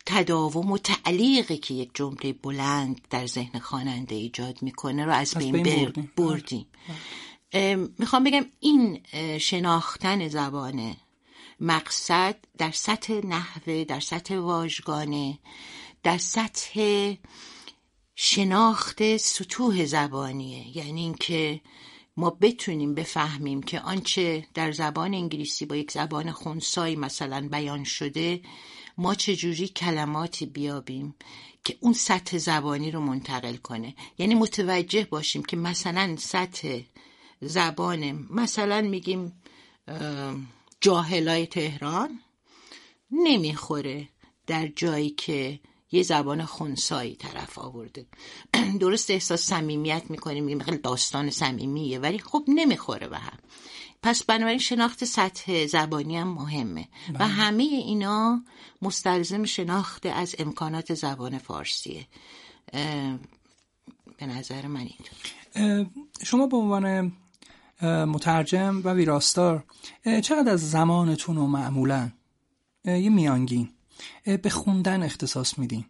تداوم 0.07 0.73
و 0.73 0.79
تعلیقی 0.79 1.57
که 1.57 1.75
یک 1.75 1.91
جمله 1.95 2.33
بلند 2.33 3.01
در 3.11 3.27
ذهن 3.27 3.59
خواننده 3.59 4.15
ایجاد 4.15 4.63
می‌کنه 4.63 5.05
رو 5.05 5.13
از 5.13 5.35
بین, 5.35 5.63
بین 5.63 6.11
بردیم, 6.17 6.67
می‌خوام 7.99 8.25
بگم 8.25 8.45
این 8.61 9.01
شناختن 9.39 10.29
زبان 10.29 10.97
مقصد 11.61 12.37
در 12.59 12.71
سطح 12.71 13.27
نحوه 13.27 13.85
در 13.85 14.01
سطح 14.01 14.37
واژگانه 14.37 15.39
در 16.03 16.19
سطح 16.19 17.15
شناخت 18.15 19.17
سطوح 19.17 19.85
زبانیه. 19.85 20.77
یعنی 20.77 21.01
اینکه 21.01 21.61
ما 22.17 22.31
بتونیم 22.31 22.95
بفهمیم 22.95 23.63
که 23.63 23.81
آنچه 23.81 24.47
در 24.55 24.73
زبان 24.73 25.15
انگلیسی 25.15 25.67
با 25.67 25.77
یک 25.77 25.91
زبان 25.91 26.33
خونسایی 26.33 26.97
مثلا 26.97 27.49
بیان 27.49 27.85
شده 27.85 28.41
ما 28.99 29.15
چجوری 29.15 29.69
کلماتی 29.69 30.47
بیابیم 30.47 31.15
که 31.65 31.77
اون 31.81 31.93
سطح 31.93 32.39
زبانی 32.39 32.91
رو 32.91 33.01
منتقل 33.01 33.57
کنه. 33.57 33.95
یعنی 34.19 34.35
متوجه 34.35 35.05
باشیم 35.11 35.43
که 35.43 35.57
مثلا 35.57 36.17
سطح 36.19 36.81
زبان 37.41 38.27
مثلا 38.31 38.81
میگیم 38.83 39.43
جاهلای 40.81 41.47
تهران 41.47 42.21
نمی‌خوره 43.11 44.09
در 44.47 44.67
جایی 44.67 45.11
که 45.11 45.61
یه 45.93 46.03
زبان 46.03 46.45
خونسایی 46.45 47.15
طرف 47.17 47.59
آورده. 47.59 48.07
درست 48.81 49.11
احساس 49.11 49.43
صمیمیت 49.43 50.03
می‌کنیم 50.09 50.45
میگیم 50.45 50.63
خیلی 50.63 50.77
داستان 50.77 51.31
صمیمیه 51.31 51.99
ولی 51.99 52.19
خب 52.19 52.45
نمی‌خوره 52.49 53.09
به 53.09 53.19
هم. 53.19 53.39
پس 54.03 54.25
بنابراین 54.25 54.59
شناخت 54.59 55.05
سطح 55.05 55.67
زبانی 55.67 56.17
هم 56.17 56.29
مهمه. 56.29 56.89
و 57.15 57.19
بله. 57.19 57.29
همه 57.29 57.63
اینا 57.63 58.45
مستلزم 58.83 59.45
شناخت 59.45 60.07
از 60.07 60.35
امکانات 60.39 60.95
زبان 60.95 61.39
فارسیه. 61.39 62.07
به 64.19 64.27
نظر 64.27 64.67
من 64.67 64.89
این 65.55 65.91
شما 66.23 66.47
به 66.47 66.57
عنوان 66.57 67.13
مترجم 67.83 68.81
و 68.85 68.93
ویراستار 68.93 69.65
چقدر 70.23 70.53
از 70.53 70.71
زمانتون 70.71 71.39
و 71.39 71.47
معمولا؟ 71.47 72.11
یه 72.85 73.11
میانگین. 73.11 73.69
به 74.43 74.51
خوندن 74.51 75.03
اختصاص 75.03 75.59
میدین. 75.59 75.85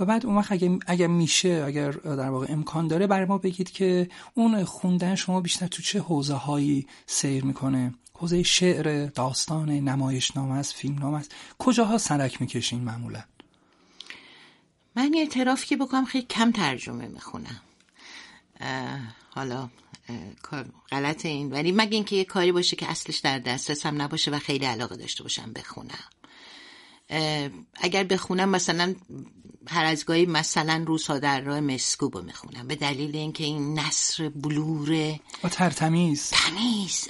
و 0.00 0.04
بعد 0.04 0.26
اون 0.26 0.36
وقت 0.36 0.52
اگر, 0.52 0.78
اگر 0.86 1.06
میشه 1.06 1.64
اگر 1.66 1.90
در 1.90 2.30
واقع 2.30 2.46
امکان 2.48 2.88
داره 2.88 3.06
برای 3.06 3.26
ما 3.26 3.38
بگید 3.38 3.70
که 3.70 4.08
اون 4.34 4.64
خوندن 4.64 5.14
شما 5.14 5.40
بیشتر 5.40 5.66
تو 5.66 5.82
چه 5.82 6.00
حوزه 6.00 6.34
هایی 6.34 6.86
سیر 7.06 7.44
می‌کنه؟ 7.44 7.94
حوزه 8.14 8.42
شعر 8.42 9.06
داستان 9.06 9.70
نمایشنامه 9.70 10.54
است 10.54 10.74
فیلم 10.74 10.98
نامه 10.98 11.18
است. 11.18 11.34
کجاها 11.58 11.98
سرک 11.98 12.40
می‌کشین 12.40 12.80
معمولا؟ 12.80 13.22
من 14.96 15.12
اعتراف 15.16 15.64
که 15.64 15.76
بکنم 15.76 16.04
خیلی 16.04 16.26
کم 16.26 16.52
ترجمه 16.52 17.08
می‌خونم. 17.08 17.60
حالا 19.30 19.68
غلط 20.90 21.26
این. 21.26 21.50
ولی 21.50 21.72
مگه 21.72 21.94
اینکه 21.94 22.16
یه 22.16 22.24
کاری 22.24 22.52
باشه 22.52 22.76
که 22.76 22.90
اصلش 22.90 23.18
در 23.18 23.38
دسترسم 23.38 24.02
نباشه 24.02 24.30
و 24.30 24.38
خیلی 24.38 24.64
علاقه 24.64 24.96
داشته 24.96 25.22
باشم 25.22 25.52
بخونم. 25.52 26.04
اگر 27.74 28.04
بخونم 28.04 28.48
مثلا 28.48 28.94
هر 29.68 29.84
از 29.84 30.04
گاهی 30.04 30.26
مثلا 30.26 30.84
روسا 30.86 31.18
در 31.18 31.40
راه 31.40 31.60
مسکوب 31.60 32.16
رو 32.16 32.22
می‌خونم 32.22 32.68
به 32.68 32.76
دلیل 32.76 33.16
اینکه 33.16 33.44
این 33.44 33.78
نصر 33.78 34.28
بلوره 34.28 35.20
و 35.44 35.48
ترتمیز. 35.48 36.30
تمیز 36.30 37.08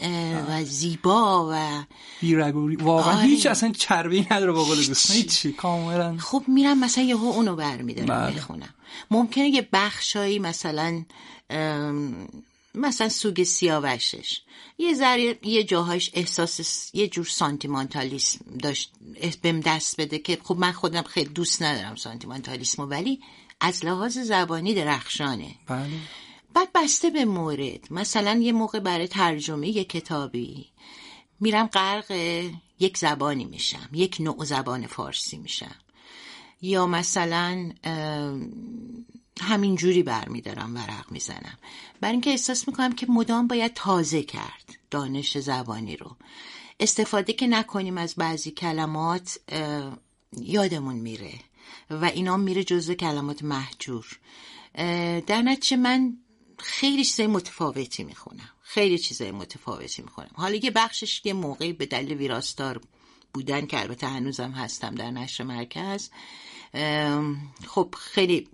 و 0.48 0.64
زیبا 0.64 1.50
و 1.52 1.84
بیرگوری 2.20 2.76
واقعا 2.76 3.16
آره. 3.16 3.26
هیچ 3.26 3.46
اصلا 3.46 3.72
چربی 3.72 4.26
نداره 4.30 4.52
با 4.52 4.64
قول 4.64 4.76
دوستان. 4.76 5.16
هیچی. 5.16 5.52
کاملا. 5.52 6.16
خب 6.18 6.42
میرم 6.48 6.80
مثلا 6.80 7.04
یهو 7.04 7.24
اونو 7.26 7.56
برمیدارم 7.56 8.06
بله. 8.06 8.36
بخونم 8.36 8.74
ممکنه 9.10 9.48
یه 9.48 9.68
بخشایی 9.72 10.38
مثلا 10.38 11.04
مثلا 12.74 13.08
سوگ 13.08 13.42
سیاوشش. 13.42 14.40
یه 14.78 14.94
ذره 14.94 15.38
یه 15.42 15.64
جاهایش 15.64 16.10
احساس 16.14 16.90
یه 16.94 17.08
جور 17.08 17.24
سانتیمانتالیسم 17.24 18.44
داشت 18.62 18.92
بهم 19.42 19.60
دست 19.60 20.00
بده 20.00 20.18
که 20.18 20.38
خب 20.44 20.56
من 20.58 20.72
خودم 20.72 21.02
خیلی 21.02 21.28
دوست 21.28 21.62
ندارم 21.62 21.96
سانتیمانتالیسم 21.96 22.90
ولی 22.90 23.20
از 23.60 23.84
لحاظ 23.84 24.18
زبانی 24.18 24.74
درخشانه. 24.74 25.54
بله. 25.66 25.90
بعد 26.54 26.68
بسته 26.74 27.10
به 27.10 27.24
مورد. 27.24 27.92
مثلا 27.92 28.40
یه 28.42 28.52
موقع 28.52 28.78
برای 28.78 29.08
ترجمه 29.08 29.68
یه 29.68 29.84
کتابی. 29.84 30.66
میرم 31.40 31.66
غرق 31.66 32.10
یک 32.78 32.98
زبانی 32.98 33.44
میشم 33.44 33.88
یک 33.92 34.16
نوع 34.20 34.44
زبان 34.44 34.86
فارسی 34.86 35.38
میشم. 35.38 35.76
یا 36.62 36.86
مثلا 36.86 37.72
همین 39.40 39.74
جوری 39.74 40.02
برمیدارم 40.02 40.74
ورق 40.74 41.12
می‌زنم 41.12 41.58
برای 42.00 42.12
اینکه 42.12 42.30
احساس 42.30 42.68
می‌کنم 42.68 42.92
که 42.92 43.06
مدام 43.08 43.46
باید 43.46 43.74
تازه 43.74 44.22
کرد 44.22 44.78
دانش 44.90 45.38
زبانی 45.38 45.96
رو. 45.96 46.16
استفاده 46.80 47.32
که 47.32 47.46
نکنیم 47.46 47.98
از 47.98 48.14
بعضی 48.14 48.50
کلمات 48.50 49.38
یادمون 50.32 50.94
میره 50.94 51.32
و 51.90 52.04
اینا 52.04 52.36
میره 52.36 52.64
جزو 52.64 52.94
کلمات 52.94 53.42
محجور. 53.42 54.18
در 55.26 55.42
نتیجه 55.42 55.76
من 55.76 56.16
خیلی 56.58 57.04
چیزای 57.04 57.26
متفاوتی 57.26 58.04
می‌خونم 58.04 58.50
خیلی 58.62 58.98
چیزای 58.98 59.30
متفاوتی 59.30 60.02
می‌خونم 60.02 60.30
حالا 60.34 60.54
یه 60.54 60.70
بخشش 60.70 61.26
یه 61.26 61.32
موقعی 61.32 61.72
به 61.72 61.86
دلیل 61.86 62.12
ویراستار 62.12 62.80
بودن 63.34 63.66
که 63.66 63.80
البته 63.80 64.06
هنوزم 64.06 64.50
هستم 64.50 64.94
در 64.94 65.10
نشر 65.10 65.44
مرکز. 65.44 66.10
خب 67.66 67.94
خیلی 67.98 68.48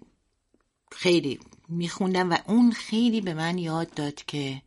خیلی 0.98 1.40
میخوندم 1.68 2.30
و 2.30 2.38
اون 2.46 2.72
خیلی 2.72 3.20
به 3.20 3.34
من 3.34 3.58
یاد 3.58 3.94
داد 3.94 4.24
که 4.24 4.62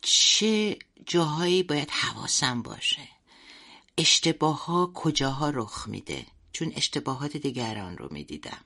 چه 0.00 0.78
جاهایی 1.06 1.62
باید 1.62 1.90
حواسم 1.90 2.62
باشه. 2.62 3.08
اشتباه 3.98 4.64
ها 4.64 4.90
کجاها 4.94 5.50
رخ 5.50 5.88
میده؟ 5.88 6.26
چون 6.52 6.72
اشتباهات 6.76 7.36
دیگران 7.36 7.98
رو 7.98 8.08
می‌دیدم. 8.10 8.60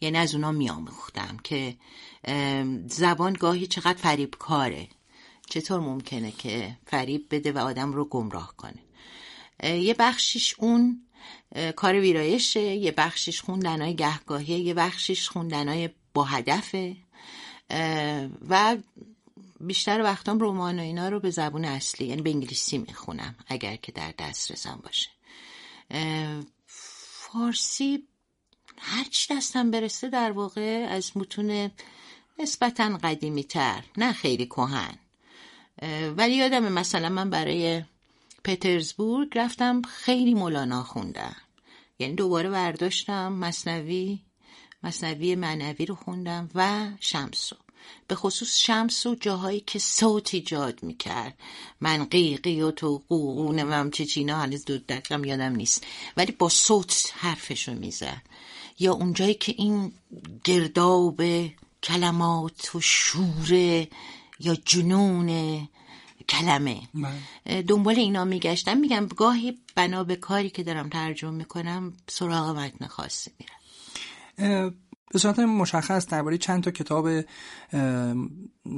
یعنی 0.00 0.18
از 0.18 0.34
اونا 0.34 0.52
میآموختم 0.52 1.36
که 1.44 1.76
زبان 2.86 3.32
گاهی 3.32 3.66
چقدر 3.66 3.98
فریب 3.98 4.34
کاره 4.38 4.88
چطور 5.50 5.80
ممکنه 5.80 6.30
که 6.30 6.78
فریب 6.86 7.26
بده 7.30 7.52
و 7.52 7.58
آدم 7.58 7.92
رو 7.92 8.04
گمراه 8.04 8.54
کنه؟ 8.56 8.82
یه 9.62 9.94
بخشیش 9.98 10.54
اون 10.58 11.06
کار 11.76 11.94
ویرایشه 11.94 12.60
یه 12.60 12.92
بخشیش 12.92 13.40
خوندنهای 13.40 13.96
گهگاهی 13.96 14.60
یه 14.60 14.74
بخشیش 14.74 15.28
خوندنهای 15.28 15.90
با 16.14 16.24
هدفه 16.24 16.96
و 18.48 18.76
بیشتر 19.60 20.02
وقتام 20.02 20.40
رمان 20.40 20.78
و 20.78 20.82
اینا 20.82 21.08
رو 21.08 21.20
به 21.20 21.30
زبون 21.30 21.64
اصلی 21.64 22.06
یعنی 22.06 22.22
به 22.22 22.30
انگلیسی 22.30 22.78
می‌خونم 22.78 23.34
اگر 23.46 23.76
که 23.76 23.92
در 23.92 24.14
دسترسم 24.18 24.80
باشه. 24.82 25.10
فارسی 26.66 28.08
هرچی 28.78 29.34
دستم 29.34 29.70
برسه 29.70 30.08
در 30.08 30.32
واقع 30.32 30.86
از 30.90 31.16
متون 31.16 31.70
نسبتا 32.38 32.98
قدیمی 33.02 33.44
تر 33.44 33.84
نه 33.96 34.12
خیلی 34.12 34.46
کهن. 34.46 34.98
ولی 36.16 36.34
یادم 36.34 36.72
مثلا 36.72 37.08
من 37.08 37.30
برای 37.30 37.84
پترزبورگ 38.44 39.38
رفتم 39.38 39.82
خیلی 39.82 40.34
مولانا 40.34 40.82
خوندم. 40.82 41.36
یعنی 41.98 42.14
دوباره 42.14 42.50
برداشتم 42.50 43.32
مصنوی 43.32 44.20
مصنوی 44.84 45.34
معنوی 45.34 45.86
رو 45.86 45.94
خوندم 45.94 46.50
و 46.54 46.88
شمسو. 47.00 47.56
به 48.08 48.14
خصوص 48.14 48.58
شمس 48.58 49.06
و 49.06 49.14
جاهایی 49.14 49.60
که 49.60 49.78
صوت 49.78 50.34
ایجاد 50.34 50.82
می‌کرد. 50.82 51.38
من 51.80 52.04
قیقی 52.04 52.62
و 52.62 52.70
تو 52.70 53.02
قوقونه 53.08 53.64
و 53.64 53.90
چه 53.90 54.04
چینا 54.04 54.36
هنوز 54.36 54.64
دو 54.64 54.78
دقیقم 54.78 55.24
یادم 55.24 55.56
نیست. 55.56 55.86
ولی 56.16 56.32
با 56.32 56.48
صوت 56.48 57.12
حرفشو 57.16 57.74
می‌زد. 57.74 58.22
یا 58.78 58.92
اونجایی 58.92 59.34
که 59.34 59.54
این 59.58 59.92
گرداب 60.44 61.22
کلمات 61.82 62.74
و 62.74 62.80
شوره 62.80 63.88
یا 64.40 64.54
جنون 64.64 65.68
کلمه. 66.28 66.80
بله. 66.94 67.62
دنبال 67.62 67.96
اینا 67.96 68.24
میگشتم. 68.24 68.78
میگم 68.78 69.06
گاهی 69.06 69.58
بنا 69.74 70.04
به 70.04 70.16
کاری 70.16 70.50
که 70.50 70.62
دارم 70.62 70.88
ترجمه 70.88 71.30
می‌کنم 71.30 71.96
سراغ 72.08 72.56
متن 72.56 72.86
خاصی 72.86 73.30
میرم. 73.38 73.61
به 75.12 75.18
صورت 75.18 75.38
مشخص 75.38 76.06
درباره 76.06 76.38
چند 76.38 76.62
تا 76.62 76.70
کتاب 76.70 77.20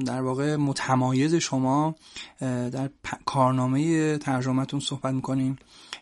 در 0.06 0.22
واقع 0.22 0.56
متمایز 0.56 1.34
شما 1.34 1.94
در 2.40 2.90
کارنامه 3.24 4.18
ترجمهتون 4.18 4.80
صحبت 4.80 5.14
می‌کنیم. 5.14 5.56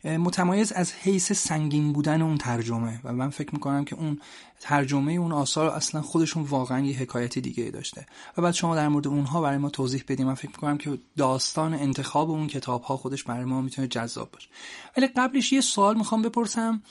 متمایز 0.04 0.72
از 0.72 0.92
حیث 0.92 1.32
سنگین 1.32 1.92
بودن 1.92 2.22
اون 2.22 2.38
ترجمه 2.38 3.00
و 3.04 3.12
من 3.12 3.30
فکر 3.30 3.48
می‌کنم 3.52 3.84
که 3.84 3.96
اون 3.96 4.20
ترجمه 4.60 5.12
اون 5.12 5.32
آثار 5.32 5.68
اصلا 5.68 6.02
خودشون 6.02 6.42
واقعا 6.42 6.80
یه 6.80 6.98
حکایت 6.98 7.38
دیگه 7.38 7.70
داشته. 7.70 8.06
و 8.36 8.42
بعد 8.42 8.54
شما 8.54 8.76
در 8.76 8.88
مورد 8.88 9.06
اونها 9.06 9.40
برای 9.40 9.58
ما 9.58 9.70
توضیح 9.70 10.04
بدیم 10.08 10.26
من 10.26 10.34
فکر 10.34 10.48
می‌کنم 10.50 10.78
که 10.78 10.98
داستان 11.16 11.74
انتخاب 11.74 12.30
اون 12.30 12.46
کتاب 12.46 12.82
ها 12.82 12.96
خودش 12.96 13.24
برای 13.24 13.44
ما 13.44 13.60
می‌تونه 13.60 13.88
جذاب 13.88 14.30
باشه. 14.30 14.48
ولی 14.96 15.06
قبلش 15.06 15.52
یه 15.52 15.60
سوال 15.60 15.96
می‌خوام 15.96 16.22
بپرسم. 16.22 16.82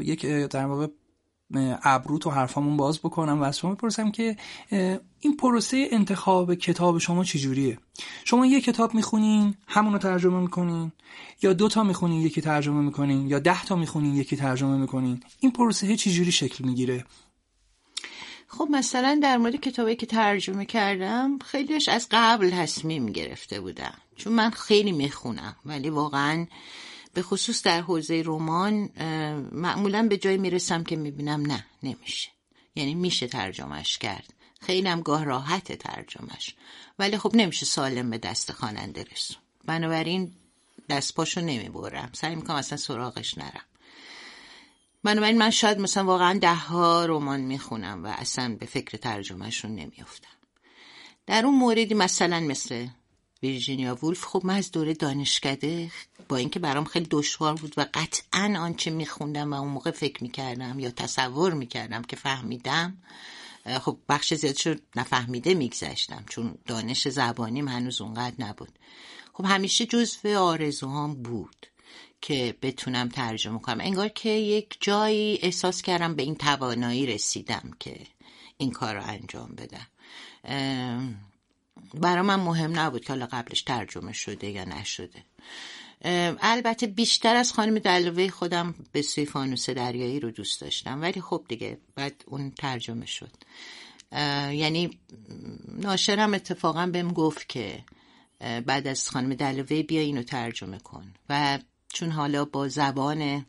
یک 0.00 0.26
در 0.26 0.66
واقع 0.66 0.86
ابرو 1.82 2.18
تو 2.18 2.30
حرفامون 2.30 2.76
باز 2.76 2.98
بکنم 2.98 3.40
و 3.40 3.44
از 3.44 3.58
شما 3.58 3.74
بپرسم 3.74 4.10
که 4.10 4.36
این 5.20 5.36
پروسه 5.38 5.88
انتخاب 5.92 6.54
کتاب 6.54 6.98
شما 6.98 7.24
چجوریه؟ 7.24 7.78
شما 8.24 8.46
یه 8.46 8.60
کتاب 8.60 8.94
می‌خونین 8.94 9.54
همونو 9.66 9.98
ترجمه 9.98 10.40
می‌کنین 10.40 10.92
یا 11.42 11.52
دو 11.52 11.68
تا 11.68 11.82
می‌خونین 11.82 12.20
یکی 12.20 12.40
ترجمه 12.40 12.80
می‌کنین 12.80 13.28
یا 13.28 13.38
ده 13.38 13.64
تا 13.64 13.76
می‌خونین 13.76 14.14
یکی 14.14 14.36
ترجمه 14.36 14.76
می‌کنین؟ 14.76 15.22
این 15.40 15.52
پروسه 15.52 15.96
چجوری 15.96 16.32
شکل 16.32 16.64
می‌گیره؟ 16.64 17.04
خب 18.48 18.68
مثلا 18.70 19.20
در 19.22 19.36
مورد 19.36 19.56
کتابی 19.56 19.96
که 19.96 20.06
ترجمه 20.06 20.64
کردم 20.64 21.38
خیلیش 21.38 21.88
از 21.88 22.08
قبل 22.10 22.50
تصمیم 22.50 23.06
گرفته 23.06 23.60
بودم. 23.60 23.94
چون 24.16 24.32
من 24.32 24.50
خیلی 24.50 24.92
می‌خونم 24.92 25.56
ولی 25.64 25.90
واقعا 25.90 26.46
به 27.14 27.22
خصوص 27.22 27.62
در 27.62 27.80
حوزه 27.80 28.22
رمان 28.26 28.90
معمولا 29.52 30.02
به 30.08 30.16
جای 30.16 30.36
می‌رسم 30.36 30.84
که 30.84 30.96
می‌بینم 30.96 31.46
نه 31.46 31.66
نمیشه. 31.82 32.28
یعنی 32.74 32.94
میشه 32.94 33.26
ترجمهش 33.26 33.98
کرد. 33.98 34.34
خیلی 34.60 34.88
هم 34.88 35.00
گاه 35.00 35.24
راحت 35.24 35.72
ترجمهش 35.72 36.54
ولی 36.98 37.18
خب 37.18 37.36
نمیشه 37.36 37.66
سالم 37.66 38.10
به 38.10 38.18
دست 38.18 38.52
خواننده 38.52 39.04
رسون. 39.12 39.36
بنابراین 39.64 40.32
دست 40.88 41.14
پاشو 41.14 41.40
نمی‌برم. 41.40 42.10
سعی 42.12 42.34
می‌کنم 42.34 42.56
اصلا 42.56 42.78
سراغش 42.78 43.38
نرم. 43.38 43.64
بنابراین 45.04 45.38
من 45.38 45.50
شاید 45.50 45.78
مثلا 45.78 46.04
واقعا 46.04 46.38
ده 46.38 46.54
ها 46.54 47.04
رمان 47.04 47.40
می‌خونم 47.40 48.04
و 48.04 48.06
اصلا 48.06 48.56
به 48.60 48.66
فکر 48.66 48.98
ترجمهشون 48.98 49.74
نمیافتم. 49.74 50.28
در 51.26 51.46
اون 51.46 51.54
موردی 51.54 51.94
مثلا 51.94 52.40
مثل 52.40 52.86
ویرجینیا 53.42 53.94
وولف. 53.94 54.24
خب 54.24 54.42
من 54.44 54.56
از 54.56 54.70
دوره 54.70 54.94
دانشکده 54.94 55.90
با 56.28 56.36
اینکه 56.36 56.58
برام 56.58 56.84
خیلی 56.84 57.06
دشوار 57.10 57.54
بود 57.54 57.74
و 57.76 57.86
قطعا 57.94 58.54
آنچه 58.58 58.90
میخوندم 58.90 59.52
و 59.52 59.56
اون 59.56 59.68
موقع 59.68 59.90
فکر 59.90 60.22
می‌کردم 60.22 60.78
یا 60.78 60.90
تصور 60.90 61.54
می‌کردم 61.54 62.02
که 62.02 62.16
فهمیدم 62.16 62.96
خب 63.80 63.98
بخش 64.08 64.34
زیادشو 64.34 64.74
نفهمیده 64.96 65.54
میگذشتم 65.54 66.24
چون 66.28 66.58
دانش 66.66 67.08
زبانیم 67.08 67.68
هنوز 67.68 68.00
اونقدر 68.00 68.34
نبود. 68.38 68.78
خب 69.32 69.44
همیشه 69.44 69.86
جزو 69.86 70.38
آرزوهام 70.38 71.14
بود 71.14 71.66
که 72.20 72.54
بتونم 72.62 73.08
ترجمه 73.08 73.58
کنم. 73.58 73.80
انگار 73.80 74.08
که 74.08 74.28
یک 74.28 74.76
جایی 74.80 75.38
احساس 75.42 75.82
کردم 75.82 76.14
به 76.14 76.22
این 76.22 76.34
توانایی 76.34 77.06
رسیدم 77.06 77.70
که 77.80 78.00
این 78.56 78.70
کار 78.70 78.94
رو 78.94 79.02
انجام 79.04 79.54
بدم. 79.54 79.86
برای 81.94 82.22
من 82.22 82.40
مهم 82.40 82.78
نبود 82.78 83.04
که 83.04 83.08
حالا 83.12 83.26
قبلش 83.26 83.62
ترجمه 83.62 84.12
شده 84.12 84.50
یا 84.50 84.64
نشده. 84.64 85.24
البته 86.40 86.86
بیشتر 86.86 87.36
از 87.36 87.52
خانم 87.52 87.78
دلوه 87.78 88.28
خودم 88.28 88.74
به 88.92 89.02
سوی 89.02 89.24
فانوس 89.24 89.70
دریایی 89.70 90.20
رو 90.20 90.30
دوست 90.30 90.60
داشتم. 90.60 91.02
ولی 91.02 91.20
خب 91.20 91.44
دیگه 91.48 91.78
بعد 91.94 92.24
اون 92.26 92.50
ترجمه 92.50 93.06
شد. 93.06 93.30
یعنی 94.52 94.98
ناشرم 95.68 96.34
اتفاقا 96.34 96.86
بهم 96.86 97.12
گفت 97.12 97.48
که 97.48 97.84
بعد 98.40 98.86
از 98.86 99.10
خانم 99.10 99.34
دلوه 99.34 99.82
بیا 99.82 100.00
اینو 100.00 100.22
ترجمه 100.22 100.78
کن. 100.78 101.14
و 101.28 101.58
چون 101.88 102.10
حالا 102.10 102.44
با 102.44 102.68
زبان 102.68 103.46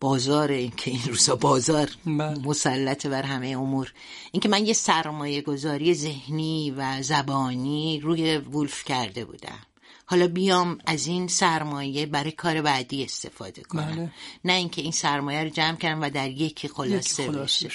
بازار 0.00 0.66
که 0.66 0.90
این 0.90 1.02
روزا 1.06 1.36
بازار 1.36 1.90
بله. 2.06 2.38
مسلط 2.38 3.06
بر 3.06 3.22
همه 3.22 3.46
امور 3.48 3.92
اینکه 4.32 4.48
من 4.48 4.66
یه 4.66 4.72
سرمایه 4.72 5.42
گذاری 5.42 5.94
ذهنی 5.94 6.70
و 6.76 7.02
زبانی 7.02 8.00
روی 8.00 8.36
ولف 8.36 8.84
کرده 8.84 9.24
بودم 9.24 9.58
حالا 10.06 10.28
بیام 10.28 10.78
از 10.86 11.06
این 11.06 11.28
سرمایه 11.28 12.06
برای 12.06 12.32
کار 12.32 12.62
بعدی 12.62 13.04
استفاده 13.04 13.62
کنم 13.62 13.96
بله. 13.96 14.12
نه 14.44 14.52
اینکه 14.52 14.82
این 14.82 14.92
سرمایه 14.92 15.42
رو 15.42 15.48
جمع 15.48 15.76
کردم 15.76 16.02
و 16.02 16.10
در 16.10 16.30
یکی 16.30 16.68
خلاصه 16.68 17.30
بشه 17.30 17.70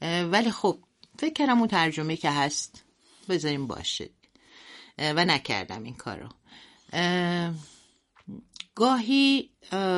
بله. 0.00 0.24
ولی 0.24 0.50
خب 0.50 0.78
فکر 1.18 1.32
کردم 1.32 1.58
اون 1.58 1.68
ترجمه 1.68 2.16
که 2.16 2.30
هست 2.30 2.84
بذاریم 3.28 3.66
باشه 3.66 4.10
و 4.98 5.24
نکردم 5.24 5.82
این 5.82 5.94
کارو 5.94 6.28
گاهی 8.76 9.50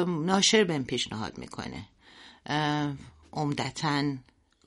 ناشر 0.07 0.65
بهم 0.65 0.85
پیشنهاد 0.85 1.39
می‌کنه. 1.39 1.89
عمدتا 3.33 4.17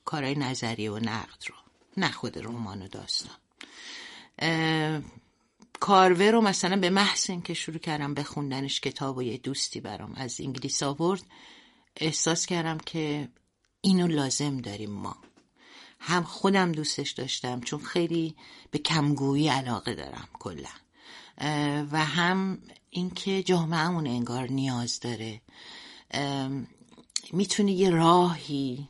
کارهای 0.04 0.34
نظریه 0.34 0.90
و 0.90 0.98
نقد 0.98 1.44
رو 1.48 1.54
نه 1.96 2.10
خود 2.10 2.38
رمان 2.38 2.82
و 2.82 2.88
داستان. 2.88 3.36
کارور 5.80 6.30
رو 6.30 6.40
مثلا 6.40 6.76
به 6.76 6.90
محض 6.90 7.30
که 7.44 7.54
شروع 7.54 7.78
کردم 7.78 8.14
به 8.14 8.22
خوندنش 8.22 8.80
کتاب 8.80 9.16
و 9.16 9.22
یه 9.22 9.38
دوستی 9.38 9.80
برام 9.80 10.12
از 10.14 10.40
انگلیس 10.40 10.82
آورد 10.82 11.22
احساس 11.96 12.46
کردم 12.46 12.78
که 12.78 13.28
اینو 13.80 14.06
لازم 14.06 14.58
داریم 14.58 14.90
ما. 14.90 15.16
هم 16.00 16.22
خودم 16.22 16.72
دوستش 16.72 17.10
داشتم 17.10 17.60
چون 17.60 17.80
خیلی 17.80 18.36
به 18.70 18.78
کمگویی 18.78 19.48
علاقه 19.48 19.94
دارم 19.94 20.28
کلا. 20.32 20.68
و 21.92 22.04
هم 22.04 22.58
اینکه 22.94 23.42
جامعهمون 23.42 24.06
انگار 24.06 24.50
نیاز 24.50 25.00
داره. 25.00 25.40
می‌تونه 27.32 27.72
یه 27.72 27.90
راهی 27.90 28.88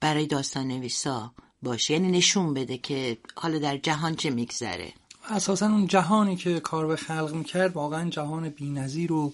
برای 0.00 0.26
داستان 0.26 0.68
نویسا 0.68 1.32
باشه. 1.62 1.94
یعنی 1.94 2.10
نشون 2.10 2.54
بده 2.54 2.78
که 2.78 3.18
حالا 3.36 3.58
در 3.58 3.76
جهان 3.76 4.16
چه 4.16 4.30
میگذره. 4.30 4.92
اساسا 5.28 5.66
اون 5.66 5.86
جهانی 5.86 6.36
که 6.36 6.60
کار 6.60 6.86
به 6.86 6.96
خلق 6.96 7.34
می‌کرد 7.34 7.72
واقعا 7.72 8.10
جهان 8.10 8.48
بینظیر 8.48 9.12
و 9.12 9.32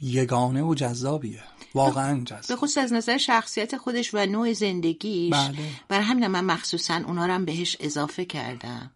یگانه 0.00 0.62
و 0.62 0.74
جذابیه. 0.74 1.42
واقعا 1.74 2.24
جذاب. 2.24 2.48
به 2.48 2.56
خصوص 2.56 2.78
از 2.78 2.92
نظر 2.92 3.16
شخصیت 3.18 3.76
خودش 3.76 4.14
و 4.14 4.26
نوع 4.26 4.52
زندگیش. 4.52 5.34
بله. 5.34 5.58
برای 5.88 6.04
همین 6.04 6.26
من 6.26 6.44
مخصوصا 6.44 6.94
اونا 6.94 7.26
رو 7.26 7.32
هم 7.32 7.44
بهش 7.44 7.76
اضافه 7.80 8.24
کردم. 8.24 8.90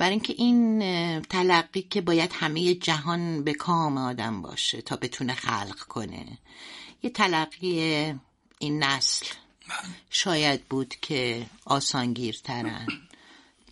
برای 0.00 0.10
اینکه 0.10 0.34
این 0.38 0.80
تلقی 1.22 1.82
که 1.82 2.00
باید 2.00 2.30
همه 2.32 2.74
جهان 2.74 3.44
به 3.44 3.54
کام 3.54 3.98
آدم 3.98 4.42
باشه 4.42 4.82
تا 4.82 4.96
بتونه 4.96 5.34
خلق 5.34 5.78
کنه. 5.78 6.38
یه 7.02 7.10
تلقی 7.10 7.80
این 8.58 8.84
نسل 8.84 9.26
شاید 10.10 10.64
بود 10.64 10.94
که 11.02 11.46
آسانگیرترن. 11.64 12.86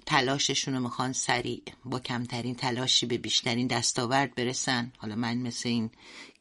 تلاششون 0.06 0.74
رو 0.74 0.80
می‌خوان 0.80 1.12
سریع 1.12 1.62
با 1.84 2.00
کمترین 2.00 2.54
تلاشی 2.54 3.06
به 3.06 3.18
بیشترین 3.18 3.66
دستاورد 3.66 4.34
برسن. 4.34 4.92
حالا 4.98 5.14
من 5.14 5.38
مثل 5.38 5.68
این 5.68 5.90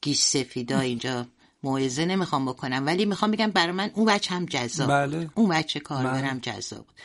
گیش 0.02 0.20
سفیدا 0.20 0.80
اینجا 0.80 1.28
موعظه 1.64 2.06
نمی‌خوام 2.06 2.46
بکنم 2.46 2.84
ولی 2.86 3.06
می‌خوام 3.06 3.32
بگم 3.32 3.52
برای 3.52 3.72
من 3.72 3.92
اون 3.94 4.06
بچه 4.06 4.36
هم 4.36 4.46
جذاب 4.46 4.90
بله. 4.90 5.30
اون 5.36 5.50
بچه 5.50 5.80
کار 5.80 6.04
بله. 6.04 6.40
جذاب 6.42 6.86
بود. 6.86 6.96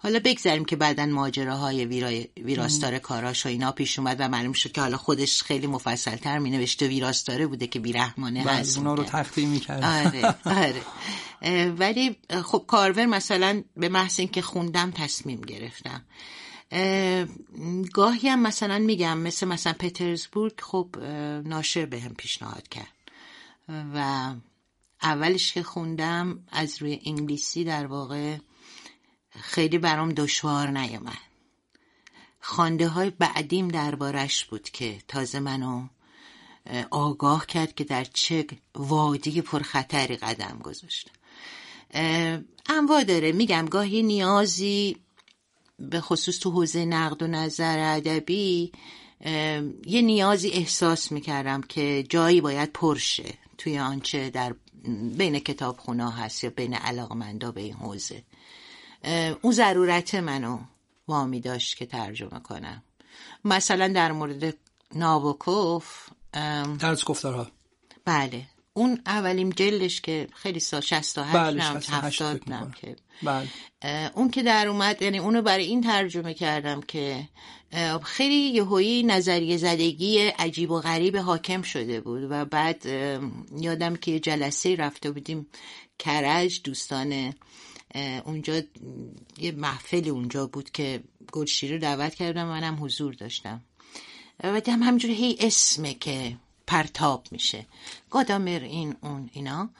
حالا 0.00 0.20
بگذاریم 0.24 0.64
که 0.64 0.76
بعدا 0.76 1.06
ماجراهای 1.06 1.84
ویرای 1.84 2.28
ویراستار 2.36 2.98
کاراش 2.98 3.46
و 3.46 3.48
اینا 3.48 3.72
پیش 3.72 3.98
اومد 3.98 4.16
و 4.18 4.28
معلوم 4.28 4.52
شد 4.52 4.72
که 4.72 4.80
حالا 4.80 4.96
خودش 4.96 5.42
خیلی 5.42 5.66
مفصل 5.66 6.16
تر 6.16 6.38
می 6.38 6.50
نوشته 6.50 6.88
ویراستاره 6.88 7.46
بوده 7.46 7.66
که 7.66 7.80
بیرحمانه 7.80 8.44
بله 8.44 8.52
هست 8.52 8.78
اونا 8.78 8.94
رو. 8.94 9.04
تخفیه 9.04 9.46
می‌کرد. 9.46 9.84
آره 9.84 10.34
آره. 11.42 11.70
ولی 11.70 12.16
خب 12.44 12.64
کارور 12.66 13.06
مثلا 13.06 13.62
به 13.76 13.88
محض 13.88 14.20
اینکه 14.20 14.42
خوندم 14.42 14.90
تصمیم 14.90 15.40
گرفتم. 15.40 16.04
اه، 16.72 17.26
گاهی 17.92 18.28
هم 18.28 18.42
مثلا 18.42 18.78
میگم 18.78 19.18
مثل 19.18 19.46
مثلا 19.48 19.72
پترزبورگ 19.72 20.60
خب 20.60 20.96
ناشر 21.44 21.86
به 21.86 22.00
هم 22.00 22.14
پیشنهاد 22.14 22.68
کرد. 22.68 22.97
و 23.68 24.34
اولش 25.02 25.52
که 25.52 25.62
خوندم 25.62 26.44
از 26.48 26.82
روی 26.82 27.00
انگلیسی 27.04 27.64
در 27.64 27.86
واقع 27.86 28.36
خیلی 29.30 29.78
برام 29.78 30.12
دشوار 30.12 30.70
نیامد 30.70 31.18
خانده 32.40 32.88
های 32.88 33.10
بعدیم 33.10 33.68
دربارش 33.68 34.44
بود 34.44 34.70
که 34.70 34.98
تازه 35.08 35.40
منو 35.40 35.88
اه، 36.66 36.86
آگاه 36.90 37.46
کرد 37.46 37.74
که 37.74 37.84
در 37.84 38.04
چه 38.04 38.46
وادی 38.74 39.42
پرخطری 39.42 40.16
قدم 40.16 40.58
گذاشتم 40.62 41.12
انواع 42.68 43.04
داره. 43.04 43.32
میگم 43.32 43.66
گاهی 43.66 44.02
نیازی 44.02 44.96
به 45.78 46.00
خصوص 46.00 46.38
تو 46.38 46.50
حوزه 46.50 46.84
نقد 46.84 47.22
و 47.22 47.26
نظر 47.26 47.78
ادبی 47.96 48.72
یه 49.86 50.02
نیازی 50.02 50.48
احساس 50.48 51.12
می‌کردم 51.12 51.60
که 51.60 52.04
جایی 52.08 52.40
باید 52.40 52.72
پرشه 52.72 53.34
توی 53.58 53.78
آنچه 53.78 54.30
در 54.30 54.54
بین 55.16 55.38
کتاب 55.38 55.80
هست 56.00 56.44
یا 56.44 56.50
بین 56.50 56.74
علاقمندا 56.74 57.52
به 57.52 57.60
این 57.60 57.74
حوزه. 57.74 58.22
اون 59.42 59.52
ضرورت 59.52 60.14
منو 60.14 60.58
وامی 61.08 61.40
داشت 61.40 61.76
که 61.76 61.86
ترجمه 61.86 62.40
کنم. 62.40 62.82
مثلا 63.44 63.88
در 63.88 64.12
مورد 64.12 64.54
نابوکوف 64.94 66.08
درس 66.78 67.04
گفتارها. 67.04 67.46
بله. 68.04 68.46
اون 68.78 69.00
اولین 69.06 69.50
جلدش 69.50 70.00
که 70.00 70.28
خیلی 70.34 70.60
سال 70.60 70.80
68 70.80 71.36
بله، 71.36 71.70
نم 71.70 71.80
68 71.80 72.22
70 72.22 72.40
فکر 72.40 72.50
نم. 72.50 72.72
که 72.80 72.96
بله 73.22 73.48
اون 74.14 74.30
که 74.30 74.42
در 74.42 74.68
اومد 74.68 75.02
یعنی 75.02 75.18
اونو 75.18 75.42
برای 75.42 75.64
این 75.64 75.80
ترجمه 75.80 76.34
کردم 76.34 76.80
که 76.80 77.28
خیلی 78.02 78.34
یهویی 78.34 79.02
نظریه 79.02 79.56
زدگی 79.56 80.18
عجیب 80.18 80.70
و 80.70 80.80
غریب 80.80 81.16
حاکم 81.16 81.62
شده 81.62 82.00
بود 82.00 82.26
و 82.30 82.44
بعد 82.44 82.86
یادم 83.56 83.96
که 83.96 84.10
یه 84.10 84.20
جلسه 84.20 84.76
رفته 84.76 85.10
بودیم 85.10 85.46
کرج 85.98 86.60
دوستان 86.64 87.34
اونجا 88.24 88.60
یه 89.38 89.52
محفلی 89.52 90.10
اونجا 90.10 90.46
بود 90.46 90.70
که 90.70 91.02
گلشیری 91.32 91.72
رو 91.72 91.78
دعوت 91.80 92.14
کردم 92.14 92.46
منم 92.46 92.84
حضور 92.84 93.14
داشتم 93.14 93.62
و 94.44 94.60
دیدم 94.60 94.82
همجوری 94.82 95.14
هی 95.14 95.36
اسمه 95.40 95.94
که 95.94 96.36
پرتاب 96.68 97.26
میشه. 97.30 97.66
گادامر 98.10 98.60
این 98.62 98.96
اون 99.02 99.30
اینا. 99.32 99.70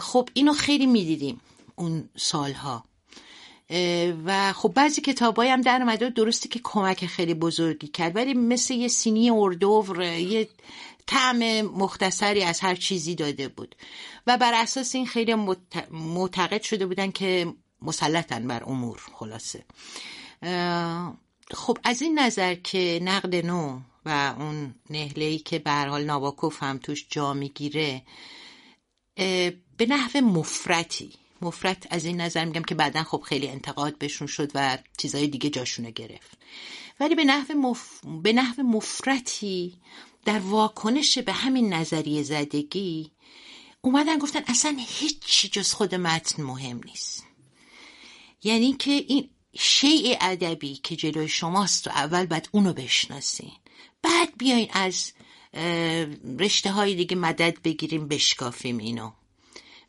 خب 0.00 0.28
اینو 0.34 0.52
خیلی 0.52 0.86
می‌دیدیم 0.86 1.40
اون 1.74 2.08
سالها. 2.16 2.84
و 4.24 4.52
خب 4.52 4.72
بعضی 4.74 5.00
کتابایی 5.00 5.50
هم 5.50 5.60
در 5.60 5.82
اومده 5.82 6.10
درسته 6.10 6.48
که 6.48 6.60
کمک 6.64 7.06
خیلی 7.06 7.34
بزرگی 7.34 7.88
کرد 7.88 8.16
ولی 8.16 8.34
مثل 8.34 8.74
یه 8.74 8.88
سینی 8.88 9.30
اردوور 9.30 10.02
یه 10.02 10.48
طعم 11.06 11.60
مختصری 11.60 12.42
از 12.42 12.60
هر 12.60 12.74
چیزی 12.74 13.14
داده 13.14 13.48
بود. 13.48 13.76
و 14.26 14.36
بر 14.36 14.52
اساس 14.54 14.94
این 14.94 15.06
خیلی 15.06 15.34
معتقد 15.90 16.62
شده 16.62 16.86
بودن 16.86 17.10
که 17.10 17.54
مسلطن 17.82 18.48
بر 18.48 18.62
امور 18.64 19.02
خلاصه. 19.12 19.64
خب 21.54 21.78
از 21.84 22.02
این 22.02 22.18
نظر 22.18 22.54
که 22.54 23.00
نقد 23.02 23.46
نو 23.46 23.80
و 24.06 24.34
اون 24.38 24.74
نهلهی 24.90 25.38
که 25.38 25.58
به 25.58 25.70
هر 25.70 25.88
حال 25.88 26.04
ناباکوف 26.04 26.62
هم 26.62 26.78
توش 26.78 27.06
جا 27.10 27.34
می‌گیره 27.34 28.02
به 29.76 29.86
نحو 29.88 30.20
مفرتی. 30.20 31.12
مفرت 31.40 31.86
از 31.90 32.04
این 32.04 32.20
نظر 32.20 32.44
میگم 32.44 32.62
که 32.62 32.74
بعدا 32.74 33.02
خب 33.02 33.22
خیلی 33.26 33.48
انتقاد 33.48 33.98
بهشون 33.98 34.26
شد 34.26 34.50
و 34.54 34.78
چیزای 34.98 35.26
دیگه 35.26 35.50
جاشونه 35.50 35.90
گرفت. 35.90 36.38
ولی 37.00 37.14
به 37.14 37.24
نحو, 37.24 37.54
مف... 37.54 38.00
به 38.22 38.32
نحو 38.32 38.62
مفرتی 38.62 39.80
در 40.24 40.38
واکنش 40.38 41.18
به 41.18 41.32
همین 41.32 41.72
نظریه 41.72 42.22
زدگی 42.22 43.12
اومدن 43.80 44.18
گفتن 44.18 44.40
اصلا 44.46 44.76
هیچی 44.78 45.48
جز 45.48 45.72
خود 45.72 45.94
متن 45.94 46.42
مهم 46.42 46.80
نیست. 46.84 47.26
یعنی 48.42 48.72
که 48.72 48.90
این 48.90 49.30
شیء 49.58 50.16
ادبی 50.20 50.74
که 50.74 50.96
جلوی 50.96 51.28
شماست 51.28 51.86
و 51.86 51.90
اول 51.90 52.26
باید 52.26 52.48
اونو 52.52 52.72
بشناسین. 52.72 53.52
بعد 54.02 54.28
بیاین 54.38 54.68
از 54.72 55.12
رشته 56.38 56.70
های 56.72 56.94
دیگه 56.94 57.16
مدد 57.16 57.62
بگیریم 57.64 58.08
بشکافیم 58.08 58.78
اینو. 58.78 59.10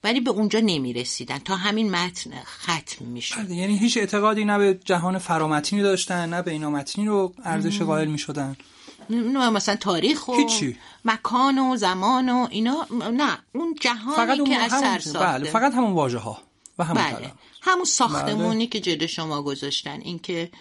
ولی 0.04 0.19
به 0.19 0.32
اونجا 0.32 0.60
نمی 0.60 0.93
رسیدن 0.93 1.38
تا 1.38 1.56
همین 1.56 1.91
متن 1.91 2.32
ختم 2.43 3.06
می 3.06 3.21
شد 3.21 3.36
بله، 3.36 3.56
یعنی 3.56 3.78
هیچ 3.78 3.97
اعتقادی 3.97 4.45
نه 4.45 4.58
به 4.58 4.80
جهان 4.86 5.17
فرامتنی 5.17 5.82
داشتن 5.82 6.30
نه 6.30 6.41
به 6.41 6.52
اینا 6.52 6.69
متنی 6.69 7.06
رو 7.06 7.34
ارزش 7.43 7.82
قائل 7.82 8.08
می 8.08 8.17
شدن 8.17 8.58
نه 9.10 9.49
مثلا 9.49 9.76
تاریخ 9.76 10.28
و 10.28 10.36
هیچی. 10.36 10.78
مکان 11.06 11.60
و 11.60 11.76
زمان 11.76 12.30
و 12.30 12.47
اینا 12.52 12.88
نه. 12.91 13.38
اون 13.54 13.76
جهانی 13.82 14.15
فقط 14.15 14.39
اون 14.39 14.49
که 14.49 14.56
از 14.56 14.71
سر 14.71 14.99
ساخته. 14.99 15.19
بله 15.19 15.49
فقط 15.49 15.73
همون 15.73 15.91
واژه 15.91 16.17
ها 16.17 16.41
و 16.78 16.84
همون 16.84 17.04
بله. 17.04 17.32
همون 17.62 17.86
ساختمونی 17.86 18.56
بله. 18.56 18.67
که 18.67 18.80
جلو 18.80 19.08
شما 19.08 19.41
گذاشتن. 19.41 20.02
اینکه 20.02 20.52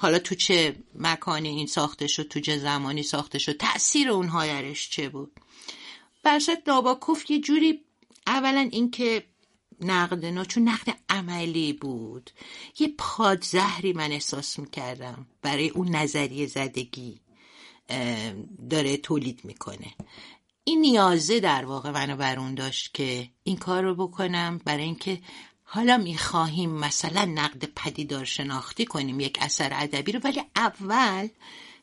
حالا 0.00 0.18
تو 0.18 0.34
چه 0.34 0.76
مکانی 0.94 1.48
این 1.48 1.66
ساخته 1.66 2.06
شد 2.06 2.28
تو 2.28 2.40
چه 2.40 2.58
زمانی 2.58 3.02
ساخته 3.02 3.38
شد 3.38 3.56
تأثیر 3.56 4.10
اونها 4.10 4.46
درش 4.46 4.90
چه 4.90 5.08
بود؟ 5.08 5.32
برشت 6.22 6.68
ناباکوف 6.68 7.30
یه 7.30 7.40
جوری 7.40 7.84
اولا 8.26 8.68
اینکه 8.72 9.24
نقد 9.80 10.24
نو 10.24 10.44
چون 10.44 10.68
نقد 10.68 10.98
عملی 11.08 11.72
بود. 11.72 12.30
یه 12.78 12.94
پادزهری 12.98 13.92
من 13.92 14.12
احساس 14.12 14.58
می‌کردم 14.58 15.26
برای 15.42 15.68
اون 15.68 15.88
نظریه 15.96 16.46
زدگی 16.46 17.20
داره 18.70 18.96
تولید 18.96 19.40
می‌کنه. 19.44 19.94
این 20.64 20.80
نیازه 20.80 21.40
در 21.40 21.64
واقع 21.64 21.90
منو 21.90 22.16
بر 22.16 22.34
داشت 22.34 22.94
که 22.94 23.28
این 23.42 23.56
کار 23.56 23.82
رو 23.82 23.94
بکنم 23.94 24.60
برای 24.64 24.84
اینکه 24.84 25.20
حالا 25.70 25.96
می‌خواهیم 25.96 26.70
مثلا 26.70 27.24
نقد 27.24 27.64
پدیدار 27.64 28.24
شناختی 28.24 28.84
کنیم 28.84 29.20
یک 29.20 29.38
اثر 29.40 29.70
ادبی 29.72 30.12
رو 30.12 30.20
ولی 30.24 30.42
اول 30.56 31.28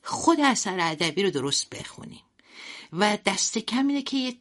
خود 0.03 0.39
اثر 0.39 0.79
ادبی 0.79 1.23
رو 1.23 1.29
درست 1.29 1.69
بخونیم. 1.69 2.23
و 2.93 3.17
دست 3.25 3.57
کم 3.57 3.87
اینه 3.87 4.01
که 4.01 4.17
یه 4.17 4.35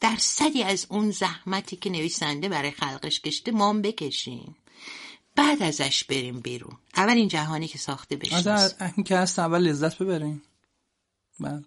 درصدی 0.00 0.62
از 0.62 0.86
اون 0.88 1.10
زحمتی 1.10 1.76
که 1.76 1.90
نویسنده 1.90 2.48
برای 2.48 2.70
خلقش 2.70 3.20
کشته 3.20 3.52
ما 3.52 3.72
بکشیم. 3.72 4.56
بعد 5.36 5.62
ازش 5.62 6.04
بریم 6.04 6.40
بیرون. 6.40 6.76
اول 6.96 7.12
این 7.12 7.28
جهانی 7.28 7.68
که 7.68 7.78
ساخته 7.78 8.16
بشناسیم 8.16 8.92
این 8.96 9.04
که 9.04 9.16
هست 9.16 9.38
اول 9.38 9.62
لذت 9.62 9.98
ببریم. 9.98 10.42
بله. 11.40 11.64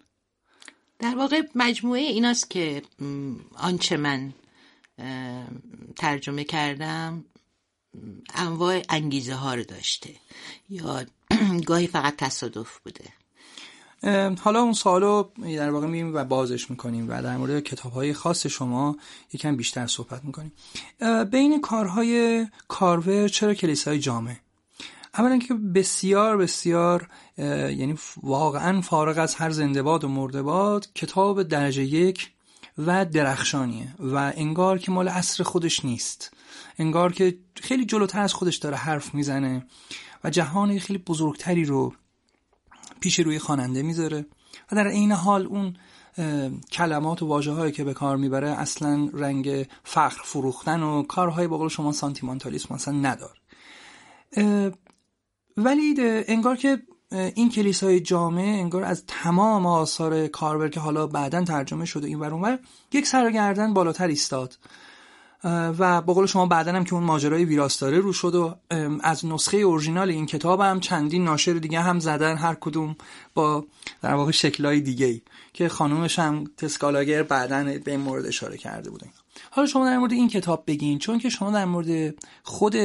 در 0.98 1.16
واقع 1.16 1.42
مجموعه 1.54 2.00
ایناست 2.00 2.50
که 2.50 2.82
آنچه 3.54 3.96
من 3.96 4.34
ترجمه 5.96 6.44
کردم 6.44 7.24
انواع 8.34 8.82
انگیزه 8.88 9.34
ها 9.34 9.54
رو 9.54 9.64
داشته. 9.64 10.10
یا 10.70 11.04
گاهی 11.66 11.86
فقط 11.86 12.16
تصادف 12.16 12.78
بوده. 12.78 13.04
حالا 14.40 14.62
اون 14.62 14.72
سوالو 14.72 15.24
در 15.56 15.70
واقع 15.70 15.86
میریم 15.86 16.14
و 16.14 16.24
بازش 16.24 16.70
می‌کنیم 16.70 17.08
و 17.08 17.22
در 17.22 17.36
مورد 17.36 17.60
کتاب 17.60 17.92
های 17.92 18.12
خاص 18.12 18.46
شما 18.46 18.96
یکم 19.32 19.56
بیشتر 19.56 19.86
صحبت 19.86 20.24
می‌کنیم. 20.24 20.52
بین 21.30 21.60
کارهای 21.60 22.46
کارور 22.68 23.28
چرا 23.28 23.54
کلیسای 23.54 23.98
جامعه 23.98 24.40
اولا 25.18 25.38
که 25.38 25.54
بسیار 25.54 26.36
بسیار 26.36 27.08
یعنی 27.38 27.98
واقعا 28.22 28.80
فارغ 28.80 29.18
از 29.18 29.34
هر 29.34 29.50
زندهباد 29.50 30.04
و 30.04 30.08
مردباد 30.08 30.88
کتاب 30.94 31.42
درجه 31.42 31.84
یک 31.84 32.30
و 32.78 33.04
درخشانیه 33.04 33.94
و 33.98 34.32
انگار 34.36 34.78
که 34.78 34.92
مال 34.92 35.08
عصر 35.08 35.44
خودش 35.44 35.84
نیست. 35.84 36.36
انگار 36.78 37.12
که 37.12 37.38
خیلی 37.54 37.84
جلوتر 37.84 38.20
از 38.20 38.34
خودش 38.34 38.56
داره 38.56 38.76
حرف 38.76 39.14
می‌زنه 39.14 39.66
و 40.24 40.30
جهان 40.30 40.78
خیلی 40.78 40.98
بزرگتری 40.98 41.64
رو 41.64 41.92
پیش 43.00 43.20
روی 43.20 43.38
خواننده 43.38 43.82
می‌ذاره. 43.82 44.26
و 44.72 44.76
در 44.76 44.88
عین 44.88 45.12
حال 45.12 45.46
اون 45.46 45.76
کلمات 46.72 47.22
و 47.22 47.26
واجه 47.26 47.52
هایی 47.52 47.72
که 47.72 47.84
به 47.84 47.94
کار 47.94 48.16
می‌بره 48.16 48.50
اصلا 48.50 49.10
رنگ 49.12 49.68
فخر 49.84 50.22
فروختن 50.24 50.82
و 50.82 51.02
کارهای 51.02 51.46
بقول 51.46 51.68
شما 51.68 51.92
سانتیمانتالیسم 51.92 52.74
اصلا 52.74 52.94
ندار. 52.94 53.40
ولی 55.56 55.94
انگار 56.28 56.56
که 56.56 56.82
این 57.12 57.50
کلیسای 57.50 58.00
جامعه 58.00 58.48
انگار 58.48 58.84
از 58.84 59.04
تمام 59.06 59.66
آثار 59.66 60.26
کاربر 60.26 60.68
که 60.68 60.80
حالا 60.80 61.06
بعدا 61.06 61.44
ترجمه 61.44 61.84
شده 61.84 62.06
این 62.06 62.20
ور 62.20 62.58
یک 62.92 63.06
سرگردن 63.06 63.74
بالاتر 63.74 64.06
ایستاد. 64.06 64.58
و 65.44 66.02
با 66.02 66.14
قول 66.14 66.26
شما 66.26 66.46
بعدا 66.46 66.72
هم 66.72 66.84
که 66.84 66.94
اون 66.94 67.02
ماجرای 67.02 67.44
ویراستاره 67.44 67.98
رو 67.98 68.12
شد 68.12 68.34
و 68.34 68.54
از 69.00 69.26
نسخه 69.26 69.56
اورژینال 69.56 70.10
این 70.10 70.26
کتاب 70.26 70.60
هم 70.60 70.80
چندین 70.80 71.24
ناشر 71.24 71.52
دیگه 71.52 71.80
هم 71.80 71.98
زدن 71.98 72.36
هر 72.36 72.54
کدوم 72.54 72.96
با 73.34 73.64
در 74.02 74.14
واقع 74.14 74.30
شکلای 74.30 74.80
دیگه 74.80 75.06
ای 75.06 75.22
که 75.52 75.68
خانومش 75.68 76.18
هم 76.18 76.44
تسکالاگر 76.56 77.22
بعدا 77.22 77.64
به 77.84 77.90
این 77.90 78.00
مورد 78.00 78.26
اشاره 78.26 78.56
کرده 78.56 78.90
بودن. 78.90 79.08
حالا 79.50 79.66
شما 79.66 79.84
در 79.86 79.98
مورد 79.98 80.12
این 80.12 80.28
کتاب 80.28 80.64
بگین 80.66 80.98
چون 80.98 81.18
که 81.18 81.28
شما 81.28 81.50
در 81.50 81.64
مورد 81.64 82.14
خود 82.42 82.76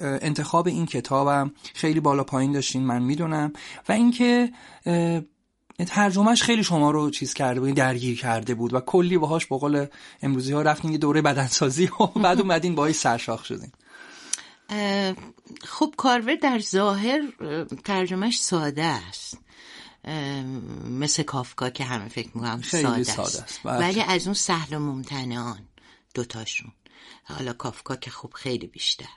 انتخاب 0.00 0.66
این 0.66 0.86
کتابم 0.86 1.52
خیلی 1.74 2.00
بالا 2.00 2.24
پایین 2.24 2.52
داشتین 2.52 2.82
من 2.82 3.02
می‌دونم. 3.02 3.52
و 3.88 3.92
اینکه 3.92 4.52
ترجمهش 5.86 6.42
خیلی 6.42 6.64
شما 6.64 6.90
رو 6.90 7.10
چیز 7.10 7.34
کرده 7.34 7.60
بود 7.60 7.74
درگیر 7.74 8.20
کرده 8.20 8.54
بود 8.54 8.74
و 8.74 8.80
کلی 8.80 9.18
باهاش 9.18 9.46
با 9.46 9.58
قول 9.58 9.86
امروزی 10.22 10.52
ها 10.52 10.62
رفتین 10.62 10.92
یه 10.92 10.98
دوره 10.98 11.22
بدنسازی 11.22 11.90
و 12.00 12.06
بعد 12.24 12.40
اومدین 12.40 12.74
باهاش 12.74 12.94
سرشاخ 12.94 13.44
شدین. 13.44 13.72
خب 15.64 15.94
کارور 15.96 16.34
در 16.34 16.58
ظاهر 16.58 17.22
ترجمهش 17.84 18.40
ساده 18.40 18.84
است. 18.84 19.38
مثل 20.90 21.22
کافکا 21.22 21.70
که 21.70 21.84
همه 21.84 22.08
فکر 22.08 22.28
می‌کنم 22.34 22.62
ساده, 22.62 23.02
ساده 23.02 23.42
است, 23.42 23.60
بله. 23.64 23.78
ولی 23.78 24.00
از 24.02 24.26
اون 24.26 24.34
سهل 24.34 24.74
و 24.74 24.78
ممتنعان. 24.78 25.58
دوتاشون. 26.16 26.72
حالا 27.24 27.52
کافکا 27.52 27.96
که 27.96 28.10
خب 28.10 28.32
خیلی 28.34 28.66
بیشتر. 28.66 29.16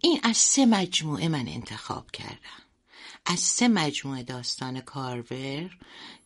این 0.00 0.20
از 0.22 0.36
سه 0.36 0.66
مجموعه 0.66 1.28
من 1.28 1.48
انتخاب 1.48 2.10
کردم. 2.10 2.62
از 3.26 3.40
سه 3.40 3.68
مجموعه 3.68 4.22
داستان 4.22 4.80
کارور 4.80 5.78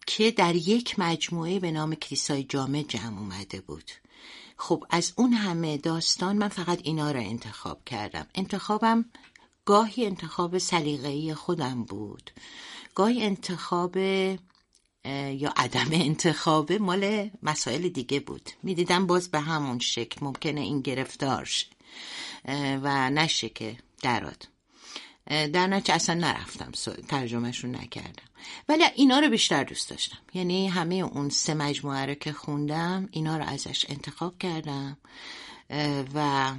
که 0.06 0.30
در 0.30 0.54
یک 0.54 0.98
مجموعه 0.98 1.58
به 1.58 1.70
نام 1.70 1.94
کلیسای 1.94 2.44
جامع 2.44 2.82
جمع 2.82 3.18
اومده 3.18 3.60
بود. 3.60 3.90
خب 4.56 4.84
از 4.90 5.12
اون 5.16 5.32
همه 5.32 5.76
داستان 5.76 6.36
من 6.36 6.48
فقط 6.48 6.80
اینا 6.82 7.10
را 7.10 7.20
انتخاب 7.20 7.84
کردم. 7.84 8.26
انتخابم 8.34 9.04
گاهی 9.64 10.06
انتخاب 10.06 10.58
سلیقه‌ای 10.58 11.34
خودم 11.34 11.84
بود. 11.84 12.30
گاهی 12.94 13.22
انتخاب 13.22 13.98
یا 15.38 15.52
عدم 15.56 15.88
انتخاب 15.92 16.72
مال 16.72 17.30
مسائل 17.42 17.88
دیگه 17.88 18.20
بود. 18.20 18.50
می‌دیدم 18.62 19.06
باز 19.06 19.30
به 19.30 19.40
همون 19.40 19.78
شکل 19.78 20.24
ممکنه 20.24 20.60
این 20.60 20.80
گرفتار 20.80 21.44
شه. 21.44 21.66
و 22.82 23.10
نشه 23.10 23.48
که 23.48 23.76
دراد 24.02 24.48
در 25.26 25.66
نتیجه 25.66 25.94
اصلا 25.94 26.14
نرفتم. 26.14 26.72
ترجمهش 27.08 27.64
رو 27.64 27.70
نکردم. 27.70 28.22
ولی 28.68 28.84
اینا 28.94 29.18
رو 29.18 29.28
بیشتر 29.28 29.64
دوست 29.64 29.90
داشتم. 29.90 30.18
یعنی 30.34 30.68
همه 30.68 30.94
اون 30.94 31.28
سه 31.28 31.54
مجموعه 31.54 32.06
رو 32.06 32.14
که 32.14 32.32
خوندم 32.32 33.08
اینا 33.10 33.36
رو 33.36 33.44
ازش 33.44 33.86
انتخاب 33.88 34.38
کردم. 34.38 34.96
و 36.14 36.52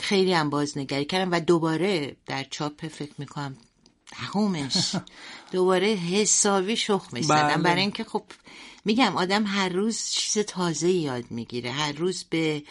خیلی 0.00 0.32
هم 0.32 0.50
بازنگری 0.50 1.04
کردم 1.04 1.32
و 1.32 1.40
دوباره 1.40 2.16
در 2.26 2.44
چاپ 2.44 2.86
فکر 2.86 3.12
می‌کنم 3.18 3.56
دهمش 4.10 4.96
دوباره 5.52 5.86
حسابی 5.86 6.76
شخمش 6.76 7.24
زدم 7.24 7.48
بله. 7.48 7.56
برای 7.62 7.80
اینکه 7.80 8.04
خب 8.04 8.24
میگم 8.84 9.16
آدم 9.16 9.46
هر 9.46 9.68
روز 9.68 10.04
چیز 10.10 10.44
تازه 10.44 10.90
یاد 10.90 11.24
می‌گیره. 11.30 11.70
هر 11.70 11.92
روز 11.92 12.24
به 12.30 12.62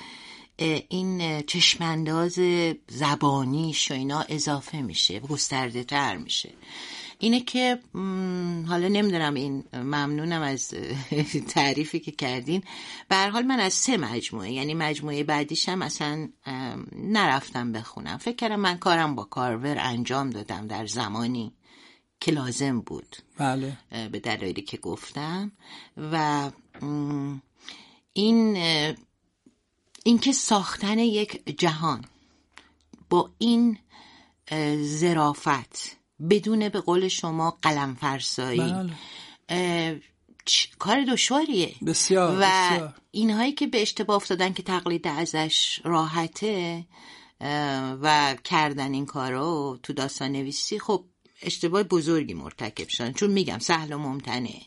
این 0.90 1.42
چشمانداز 1.42 2.40
زبانیش 2.90 3.92
و 3.92 3.94
اینا 3.94 4.26
اضافه 4.30 4.82
میشه 4.82 5.20
گسترده 5.20 5.84
تر 5.84 6.18
میشه. 6.18 6.50
اینه 7.20 7.40
که 7.40 7.80
حالا 8.68 8.88
نمی‌دونم 8.88 9.34
این 9.34 9.64
ممنونم 9.74 10.42
از 10.42 10.74
تعریفی 11.48 12.00
که 12.00 12.12
کردین. 12.12 12.64
به 13.10 13.16
حال 13.16 13.44
من 13.44 13.60
از 13.60 13.74
سه 13.74 13.98
مجموعه 13.98 14.52
یعنی 14.52 14.74
مجموعه 14.74 15.24
بعدیشم 15.24 15.82
اصلا 15.82 16.30
نرفتم 16.96 17.72
بخونم 17.72 18.18
فکر 18.18 18.36
کردم 18.36 18.60
من 18.60 18.78
کارم 18.78 19.16
با 19.16 19.24
کارور 19.24 19.78
انجام 19.80 20.30
دادم 20.30 20.68
در 20.68 20.86
زمانی. 20.86 21.54
که 22.22 22.32
لازم 22.32 22.82
بود 22.82 23.18
بله. 23.38 23.78
به 24.12 24.20
دلایلی 24.20 24.62
که 24.62 24.78
گفتم 24.78 25.52
و 25.98 26.52
این 28.14 28.58
اینکه 30.04 30.32
ساختن 30.32 31.00
یک 31.00 31.58
جهان 31.60 32.06
با 33.10 33.30
این 33.38 33.78
زرافت 34.82 35.98
بدون 36.30 36.70
به 36.70 36.80
قول 36.80 37.08
شما 37.08 37.58
قلم 37.62 37.96
فرسایی 37.96 38.74
بله. 39.50 40.02
کار 40.80 41.04
دشواریه 41.04 41.76
بسیار 41.86 42.36
و 42.36 42.40
بسیار. 42.40 42.94
اینهایی 43.12 43.52
که 43.52 43.68
به 43.68 43.82
اشتباه 43.82 44.16
افتادن 44.16 44.54
که 44.54 44.64
تقلید 44.64 45.08
ازش 45.08 45.80
راحته 45.84 46.86
و 48.02 48.36
کردن 48.44 48.94
این 48.94 49.06
کارو 49.06 49.80
تو 49.84 49.94
داستان 49.94 50.32
نویسی 50.32 50.80
خب 50.80 51.06
اشتباه 51.42 51.84
بزرگی 51.84 52.34
مرتکب 52.34 52.88
شدن. 52.88 53.14
چون 53.14 53.30
میگم 53.30 53.60
سهل 53.60 53.94
و 53.94 53.98
ممتنه. 53.98 54.62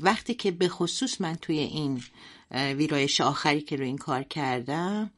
وقتی 0.00 0.34
که 0.34 0.50
به 0.50 0.68
خصوص 0.68 1.20
من 1.20 1.34
توی 1.34 1.58
این 1.58 2.02
ویرایش 2.50 3.20
آخری 3.20 3.60
که 3.60 3.76
رو 3.76 3.84
این 3.84 3.98
کار 3.98 4.22
کردم 4.22 5.10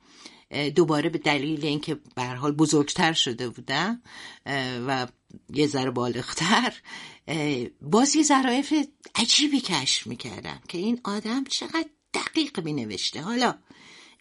دوباره 0.75 1.09
به 1.09 1.19
دلیل 1.19 1.65
اینکه 1.65 1.99
به 2.15 2.25
حال 2.25 2.53
بزرگتر 2.53 3.13
شده 3.13 3.49
بودم 3.49 4.03
و 4.87 5.07
یه 5.55 5.67
ذره 5.67 5.91
بالغتر 5.91 6.75
باز 7.83 8.17
یه 8.17 8.23
ظرایف 8.23 8.75
عجیبی 9.15 9.61
کشف 9.61 10.07
می‌کردم 10.07 10.61
که 10.69 10.79
این 10.79 11.01
آدم 11.05 11.45
چقدر 11.45 11.89
دقیق 12.15 12.61
می 12.61 12.73
نوشته 12.73 13.23
حالا 13.23 13.55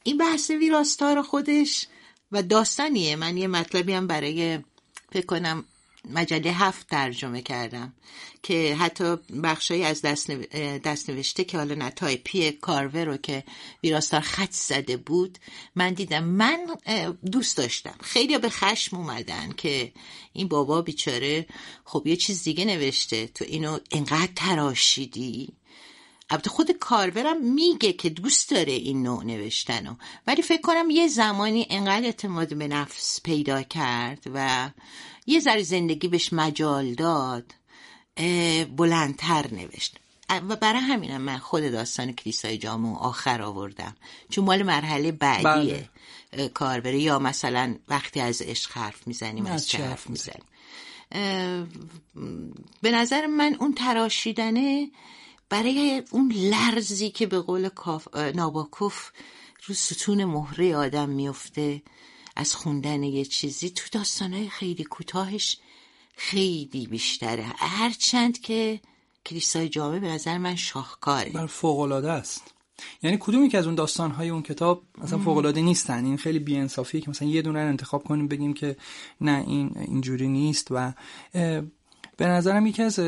این 0.03 0.17
بحث 0.17 0.49
ویراستار 0.49 1.21
خودش 1.21 1.87
و 2.31 2.43
داستانیه. 2.43 3.15
من 3.15 3.37
یه 3.37 3.47
مطلبی 3.47 3.93
هم 3.93 4.07
برای 4.07 4.59
فکر 5.11 5.25
کنم 5.25 5.65
مجله 6.13 6.51
هفت 6.51 6.87
ترجمه 6.87 7.41
کردم 7.41 7.93
که 8.43 8.75
حتی 8.79 9.15
بخشایی 9.43 9.83
از 9.83 10.01
دست, 10.01 10.31
دست 10.85 11.09
نوشته 11.09 11.43
که 11.43 11.57
حالا 11.57 11.75
نتای 11.75 12.17
پی 12.17 12.51
کارور 12.51 13.05
رو 13.05 13.17
که 13.17 13.43
ویراستار 13.83 14.21
خط 14.21 14.51
زده 14.51 14.97
بود 14.97 15.37
من 15.75 15.93
دیدم. 15.93 16.23
من 16.23 16.67
دوست 17.31 17.57
داشتم. 17.57 17.95
خیلی 18.01 18.37
به 18.37 18.49
خشم 18.49 18.97
اومدن 18.97 19.51
که 19.57 19.91
این 20.33 20.47
بابا 20.47 20.81
بیچاره 20.81 21.45
خب 21.85 22.07
یه 22.07 22.15
چیز 22.15 22.43
دیگه 22.43 22.65
نوشته. 22.65 23.27
تو 23.27 23.45
اینو 23.45 23.79
انقدر 23.91 24.31
تراشیدی؟ 24.35 25.53
البته 26.29 26.49
خود 26.49 26.71
کارورم 26.71 27.41
میگه 27.41 27.93
که 27.93 28.09
دوست 28.09 28.49
داره 28.49 28.71
این 28.71 29.03
نوع 29.03 29.23
نوشتنو. 29.23 29.95
ولی 30.27 30.41
فکر 30.41 30.61
کنم 30.61 30.89
یه 30.89 31.07
زمانی 31.07 31.67
انقدر 31.69 32.05
اعتماد 32.05 32.57
به 32.57 32.67
نفس 32.67 33.21
پیدا 33.23 33.63
کرد 33.63 34.23
و 34.33 34.69
یه 35.27 35.39
ذره 35.39 35.63
زندگی 35.63 36.07
بهش 36.07 36.33
مجال 36.33 36.93
داد 36.93 37.53
بلندتر 38.77 39.53
نوشت. 39.53 39.97
و 40.29 40.55
برای 40.55 40.79
همینم 40.81 41.21
من 41.21 41.37
خود 41.37 41.71
داستان 41.71 42.11
کلیسای 42.11 42.57
جامع 42.57 42.97
آخر 42.97 43.41
آوردم. 43.41 43.95
چون 44.29 44.45
مال 44.45 44.63
مرحله 44.63 45.11
بعدیه. 45.11 45.89
بله. 46.31 46.49
کار 46.49 46.79
بره 46.79 46.99
یا 46.99 47.19
مثلا 47.19 47.75
وقتی 47.87 48.19
از 48.19 48.41
عشق 48.41 48.71
حرف 48.71 49.07
می‌زنیم 49.07 49.45
از 49.45 49.67
چه 49.67 49.85
حرف 49.85 50.09
می‌زنیم؟ 50.09 50.43
به 52.81 52.91
نظر 52.91 53.25
من 53.25 53.55
اون 53.59 53.73
تراشیدنه 53.73 54.91
برای 55.49 56.03
اون 56.11 56.31
لرزی 56.31 57.09
که 57.09 57.25
به 57.25 57.39
قول 57.39 57.69
ناباکوف 58.35 59.11
رو 59.65 59.75
ستون 59.75 60.25
مهره 60.25 60.75
آدم 60.75 61.09
میفته 61.09 61.81
از 62.37 62.55
خوندن 62.55 63.03
یه 63.03 63.25
چیزی 63.25 63.69
تو 63.69 63.83
داستانهای 63.91 64.49
خیلی 64.49 64.83
کوتاهش 64.83 65.57
خیلی 66.15 66.87
بیشتره. 66.87 67.45
هرچند 67.57 68.39
که 68.39 68.79
کلیسای 69.25 69.69
جامعه 69.69 69.99
به 69.99 70.07
نظر 70.07 70.37
من 70.37 70.55
شاهکاره. 70.55 71.29
بر 71.29 71.45
فوقلاده 71.45 72.11
است. 72.11 72.53
یعنی 73.03 73.17
کدومی 73.19 73.49
که 73.49 73.57
از 73.57 73.65
اون 73.65 73.75
داستانهای 73.75 74.29
اون 74.29 74.41
کتاب 74.41 74.83
مثلا 74.97 75.19
فوقلاده 75.19 75.61
نیستن؟ 75.61 76.05
این 76.05 76.17
خیلی 76.17 76.39
بیانصافیه 76.39 77.01
که 77.01 77.09
مثلا 77.09 77.27
یه 77.27 77.41
دونه 77.41 77.59
انتخاب 77.59 78.03
کنیم 78.03 78.27
بگیم 78.27 78.53
که 78.53 78.75
نه 79.21 79.43
این 79.47 79.71
اینجوری 79.77 80.27
نیست 80.27 80.67
و 80.71 80.93
به 82.17 82.27
نظرم 82.27 82.67
یکی 82.67 82.83
از 82.83 82.99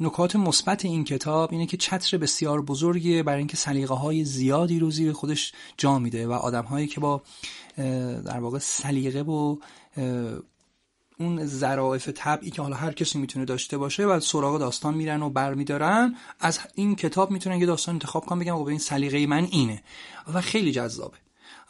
نکات 0.00 0.36
مثبت 0.36 0.84
این 0.84 1.04
کتاب 1.04 1.52
اینه 1.52 1.66
که 1.66 1.76
چتر 1.76 2.18
بسیار 2.18 2.62
بزرگیه 2.62 3.22
برای 3.22 3.38
اینکه 3.38 3.56
سلیقه 3.56 3.94
های 3.94 4.24
زیادی 4.24 4.78
رو 4.78 4.90
زیر 4.90 5.12
خودش 5.12 5.52
جا 5.76 5.98
میده 5.98 6.26
و 6.26 6.32
آدم 6.32 6.64
هایی 6.64 6.86
که 6.86 7.00
با 7.00 7.22
در 8.24 8.40
واقع 8.40 8.58
سلیقه 8.58 9.22
و 9.22 9.56
اون 11.18 11.46
ظرافت 11.46 12.10
طبعی 12.10 12.50
که 12.50 12.62
حالا 12.62 12.76
هر 12.76 12.92
کسی 12.92 13.18
می‌تونه 13.18 13.44
داشته 13.44 13.78
باشه 13.78 14.06
و 14.06 14.20
سراغ 14.20 14.58
داستان 14.58 14.94
میرن 14.94 15.22
و 15.22 15.30
برمیدارن. 15.30 16.16
از 16.40 16.58
این 16.74 16.96
کتاب 16.96 17.30
می‌تونن 17.30 17.60
یه 17.60 17.66
داستان 17.66 17.94
انتخاب 17.94 18.26
کنن 18.26 18.38
بگم 18.38 18.56
این 18.56 18.78
سلیقه 18.78 19.26
من 19.26 19.44
اینه. 19.44 19.82
و 20.34 20.40
خیلی 20.40 20.72
جذابه. 20.72 21.16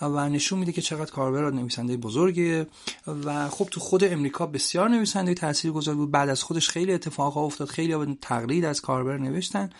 و 0.00 0.28
نشون 0.28 0.58
میده 0.58 0.72
که 0.72 0.82
چقدر 0.82 1.10
کاربر 1.10 1.50
نویسنده 1.50 1.96
بزرگه. 1.96 2.66
و 3.06 3.48
خب 3.48 3.68
تو 3.70 3.80
خود 3.80 4.04
امریکا 4.04 4.46
بسیار 4.46 4.88
نویسنده 4.88 5.34
تاثیرگذار 5.34 5.94
بود. 5.94 6.10
بعد 6.10 6.28
از 6.28 6.42
خودش 6.42 6.68
خیلی 6.68 6.92
اتفاقا 6.92 7.44
افتاد. 7.44 7.68
خیلی 7.68 8.18
تقلید 8.20 8.64
از 8.64 8.80
کاربر 8.80 9.18
نوشتن. 9.18 9.70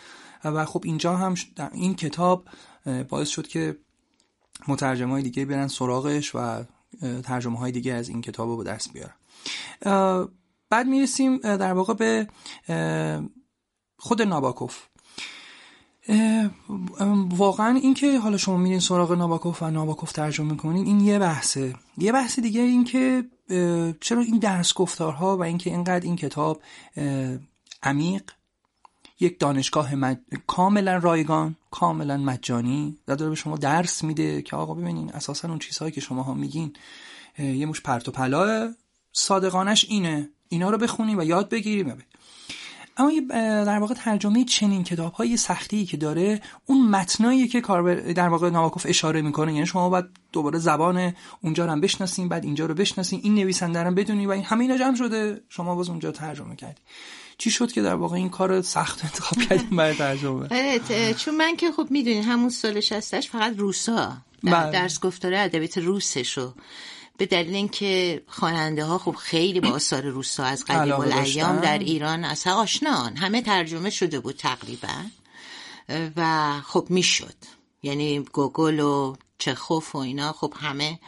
و 0.43 0.65
خب 0.65 0.81
اینجا 0.85 1.15
هم 1.15 1.35
این 1.73 1.95
کتاب 1.95 2.45
باعث 3.09 3.29
شد 3.29 3.47
که 3.47 3.77
مترجم 4.67 5.09
های 5.09 5.23
دیگه 5.23 5.45
برن 5.45 5.67
سراغش 5.67 6.35
و 6.35 6.63
ترجمه 7.23 7.59
های 7.59 7.71
دیگه 7.71 7.93
از 7.93 8.09
این 8.09 8.21
کتاب 8.21 8.49
رو 8.49 8.57
به 8.57 8.63
دست 8.63 8.89
بیارن. 8.93 9.13
بعد 10.69 10.87
می‌رسیم 10.87 11.37
در 11.37 11.73
واقع 11.73 11.93
به 11.93 12.27
خود 13.97 14.21
ناباکوف. 14.21 14.83
واقعا 17.29 17.75
اینکه 17.75 18.19
حالا 18.19 18.37
شما 18.37 18.57
میرین 18.57 18.79
سراغ 18.79 19.11
ناباکوف 19.11 19.63
و 19.63 19.69
ناباکوف 19.69 20.11
ترجمه 20.11 20.51
می‌کنین 20.51 20.85
این 20.85 20.99
یه 20.99 21.19
بحثه. 21.19 21.75
یه 21.97 22.11
بحث 22.11 22.39
دیگه 22.39 22.61
این 22.61 22.83
که 22.83 23.23
چرا 24.01 24.21
این 24.21 24.39
درس 24.39 24.73
گفتارها 24.73 25.37
و 25.37 25.43
اینکه 25.43 25.69
اینقدر 25.69 26.05
این 26.05 26.15
کتاب 26.15 26.61
عمیق 27.83 28.31
یک 29.19 29.39
دانشگاه 29.39 29.95
مج... 29.95 30.17
کاملا 30.47 30.97
رایگان 30.97 31.55
کاملا 31.71 32.17
مجانی. 32.17 32.97
داره 33.07 33.29
به 33.29 33.35
شما 33.35 33.57
درس 33.57 34.03
میده 34.03 34.41
که 34.41 34.55
آقا 34.55 34.73
ببینین 34.73 35.11
اساسا 35.13 35.47
اون 35.47 35.59
چیزهایی 35.59 35.91
که 35.91 36.01
شما 36.01 36.23
ها 36.23 36.33
میگین 36.33 36.73
یه 37.39 37.65
مش 37.65 37.81
پرت 37.81 38.07
و 38.07 38.11
پلاه 38.11 38.69
صادقانش 39.11 39.85
اینه. 39.89 40.29
اینا 40.49 40.69
رو 40.69 40.77
بخونیم 40.77 41.17
و 41.17 41.23
یاد 41.23 41.49
بگیریم. 41.49 41.97
اما 42.97 43.11
در 43.65 43.79
واقع 43.79 43.93
ترجمه 43.93 44.43
چنین 44.43 44.83
کتاب 44.83 45.13
های 45.13 45.37
سختی 45.37 45.85
که 45.85 45.97
داره 45.97 46.41
اون 46.65 46.89
متنایی 46.89 47.47
که 47.47 47.61
کار 47.61 48.11
در 48.13 48.29
واقع 48.29 48.49
نواکوف 48.49 48.85
اشاره 48.89 49.21
می‌کنه 49.21 49.53
یعنی 49.53 49.65
شما 49.65 49.89
باید 49.89 50.05
دوباره 50.31 50.59
زبان 50.59 51.13
اونجا 51.41 51.65
رو 51.65 51.71
هم 51.71 51.81
بشناسین 51.81 52.29
بعد 52.29 52.43
اینجا 52.43 52.65
رو 52.65 52.73
بشناسین 52.73 53.19
این 53.23 53.35
نویسنده 53.35 53.83
رو 53.83 53.91
بدونی 53.91 54.25
و 54.25 54.31
این 54.31 54.43
همه 54.43 54.61
اینا 54.61 54.77
جمع 54.77 54.95
شده. 54.95 55.41
شما 55.49 55.75
باز 55.75 55.89
اونجا 55.89 56.11
ترجمه 56.11 56.55
کردی. 56.55 56.81
چی 57.37 57.51
شد 57.51 57.71
که 57.71 57.81
در 57.81 57.95
واقع 57.95 58.15
این 58.15 58.29
کار 58.29 58.61
سخت 58.61 59.05
انتخاب 59.05 59.43
کردیم 59.43 59.77
برای 59.77 59.95
ترجمه؟ 59.95 60.47
چون 61.21 61.35
من 61.35 61.55
که 61.55 61.71
خب 61.71 61.87
می‌دونی 61.89 62.21
همون 62.21 62.49
سال 62.49 62.79
60 62.79 63.19
فقط 63.19 63.53
روسا 63.57 64.17
بله. 64.43 64.71
درس 64.71 64.99
گفتاره 64.99 65.39
ادبیات 65.39 65.77
روسشو 65.77 66.53
به 67.17 67.25
دلیل 67.25 67.55
اینکه 67.55 68.23
خواننده 68.27 68.85
ها 68.85 68.97
خب 68.97 69.15
خیلی 69.15 69.59
با 69.59 69.69
آثار 69.69 70.03
روسا 70.03 70.43
از 70.43 70.65
قدیم 70.65 70.93
الایام 70.93 71.59
در 71.59 71.79
ایران 71.79 72.23
از 72.23 72.47
آشنان. 72.47 73.15
همه 73.15 73.41
ترجمه 73.41 73.89
شده 73.89 74.19
بود 74.19 74.35
تقریبا. 74.35 75.03
و 76.15 76.51
خب 76.61 76.87
می‌شد. 76.89 77.35
یعنی 77.83 78.19
گوگل 78.19 78.79
و 78.79 79.15
چخوف 79.37 79.95
و 79.95 79.97
اینا 79.97 80.31
خب 80.31 80.53
همه 80.57 80.99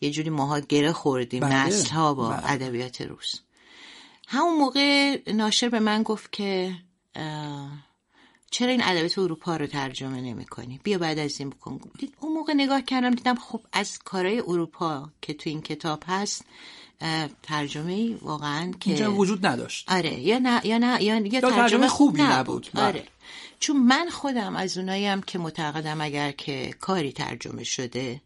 یه 0.00 0.10
جوری 0.10 0.30
ماها 0.30 0.60
گره 0.60 0.92
خوردیم 0.92 1.40
بله. 1.40 1.66
نسل 1.66 1.90
ها 1.90 2.14
با 2.14 2.28
بله. 2.28 2.52
ادبیات 2.52 3.00
روس. 3.00 3.34
همون 4.26 4.58
موقع 4.58 5.18
ناشر 5.32 5.68
به 5.68 5.80
من 5.80 6.02
گفت 6.02 6.32
که 6.32 6.74
چرا 8.50 8.70
این 8.70 8.82
ادبیات 8.84 9.18
اروپا 9.18 9.56
رو 9.56 9.66
ترجمه 9.66 10.20
نمی 10.20 10.44
کنی 10.44 10.80
بیا 10.82 10.98
بعد 10.98 11.18
از 11.18 11.40
این 11.40 11.50
بکن. 11.50 11.80
اون 12.20 12.32
موقع 12.32 12.52
نگاه 12.52 12.82
کردم 12.82 13.10
دیدم 13.10 13.34
خب 13.34 13.60
از 13.72 13.98
کارهای 13.98 14.40
اروپا 14.40 15.10
که 15.22 15.34
تو 15.34 15.50
این 15.50 15.62
کتاب 15.62 16.02
هست 16.06 16.44
ترجمه 17.42 18.16
واقعا 18.22 18.72
که 18.80 18.90
اینجا 18.90 19.14
وجود 19.14 19.46
نداشت. 19.46 19.92
آره 19.92 20.20
یا 20.20 20.38
نه 20.38 20.66
یا 20.66 20.78
نه 20.78 21.02
یا, 21.02 21.16
یا 21.16 21.40
ترجمه, 21.40 21.50
ترجمه 21.50 21.88
خوبی 21.88 22.22
نبود, 22.22 22.36
نبود. 22.36 22.68
بله. 22.74 22.84
آره. 22.84 23.04
چون 23.60 23.76
من 23.76 24.08
خودم 24.10 24.56
از 24.56 24.78
اوناییم 24.78 25.22
که 25.22 25.38
معتقدم 25.38 26.00
اگر 26.00 26.32
که 26.32 26.74
کاری 26.80 27.12
ترجمه 27.12 27.64
شده 27.64 28.20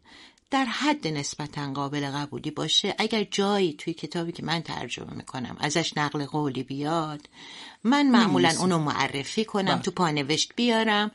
در 0.51 0.65
حد 0.65 1.07
نسبتا 1.07 1.73
قابل 1.73 2.11
قبولی 2.11 2.51
باشه. 2.51 2.95
اگر 2.97 3.23
جایی 3.23 3.73
توی 3.73 3.93
کتابی 3.93 4.31
که 4.31 4.43
من 4.43 4.61
ترجمه 4.61 5.13
می‌کنم 5.13 5.57
ازش 5.59 5.97
نقل 5.97 6.25
قولی 6.25 6.63
بیاد 6.63 7.29
من 7.83 8.07
معمولا 8.07 8.53
اونو 8.59 8.77
معرفی 8.77 9.45
کنم 9.45 9.73
بله. 9.73 9.81
تو 9.81 9.91
پانوشت 9.91 10.53
بیارم. 10.55 11.11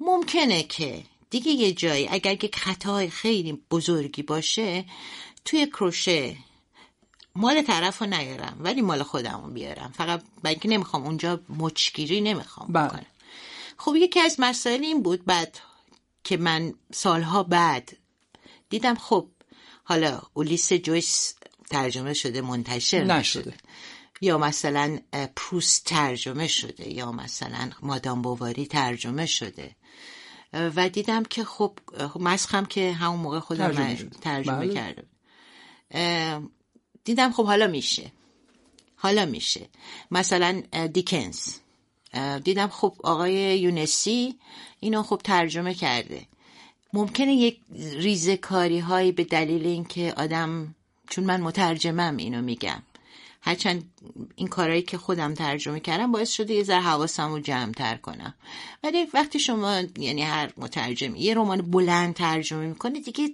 ممکنه 0.00 0.62
که 0.62 1.02
دیگه 1.30 1.52
یه 1.52 1.72
جایی 1.72 2.08
اگر 2.08 2.32
یک 2.32 2.56
خطای 2.56 3.10
خیلی 3.10 3.62
بزرگی 3.70 4.22
باشه 4.22 4.84
توی 5.44 5.66
کروشه 5.66 6.36
مال 7.34 7.62
طرف 7.62 7.98
رو 8.02 8.06
نیارم 8.06 8.56
ولی 8.60 8.82
مال 8.82 9.02
خودم 9.02 9.50
بیارم. 9.54 9.92
فقط 9.96 10.22
بلکه 10.42 10.68
نمی‌خوام 10.68 11.04
اونجا 11.04 11.40
مچگیری 11.48 12.20
نمی‌خوام 12.20 12.72
بله. 12.72 12.88
بکنم. 12.88 13.06
خب 13.76 13.96
یکی 13.96 14.20
از 14.20 14.36
مسائل 14.38 14.84
این 14.84 15.02
بود 15.02 15.24
بعد 15.24 15.58
که 16.24 16.36
من 16.36 16.74
سالها 16.92 17.42
بعد 17.42 17.96
دیدم 18.70 18.94
خب 18.94 19.28
حالا 19.84 20.22
اولیس 20.34 20.72
جویس 20.72 21.34
ترجمه 21.70 22.14
شده 22.14 22.40
منتشر 22.40 23.04
نشده. 23.04 23.54
یا 24.20 24.38
مثلا 24.38 24.98
پروست 25.36 25.84
ترجمه 25.84 26.46
شده 26.46 26.88
یا 26.88 27.12
مثلا 27.12 27.70
مادام 27.82 28.22
بواری 28.22 28.66
ترجمه 28.66 29.26
شده. 29.26 29.76
و 30.52 30.88
دیدم 30.88 31.22
که 31.22 31.44
خب 31.44 31.78
مسخم 32.16 32.64
که 32.64 32.92
همون 32.92 33.20
موقع 33.20 33.38
خودم 33.38 33.72
ترجمه, 33.72 34.10
ترجمه 34.10 34.66
بله. 34.66 34.74
کردم. 34.74 35.06
دیدم 37.04 37.32
خب 37.32 37.46
حالا 37.46 37.66
میشه. 37.66 38.12
حالا 38.96 39.26
میشه. 39.26 39.68
مثلا 40.10 40.62
دیکنز. 40.92 41.54
دیدم 42.44 42.68
خب 42.68 42.94
آقای 43.04 43.58
یونسی 43.58 44.38
اینو 44.80 45.02
خب 45.02 45.20
ترجمه 45.24 45.74
کرده. 45.74 46.26
ممکنه 46.92 47.34
یک 47.34 47.60
ریزکاری 47.98 48.78
هایی 48.78 49.12
به 49.12 49.24
دلیل 49.24 49.66
اینکه 49.66 50.14
آدم 50.16 50.74
چون 51.10 51.24
من 51.24 51.40
مترجمم 51.40 52.16
اینو 52.16 52.42
میگم 52.42 52.82
هرچند 53.42 53.90
این 54.36 54.48
کارهایی 54.48 54.82
که 54.82 54.98
خودم 54.98 55.34
ترجمه 55.34 55.80
کردم 55.80 56.12
باعث 56.12 56.30
شده 56.30 56.54
یه 56.54 56.62
ذره 56.62 56.80
حواسم 56.80 57.32
رو 57.32 57.40
جمع 57.40 57.72
تر 57.72 57.96
کنم 57.96 58.34
ولی 58.84 59.06
وقتی 59.14 59.38
شما 59.38 59.82
یعنی 59.98 60.22
هر 60.22 60.52
مترجم 60.56 61.16
یه 61.16 61.34
رمان 61.34 61.70
بلند 61.70 62.14
ترجمه 62.14 62.66
می‌کنه 62.66 63.00
دیگه 63.00 63.28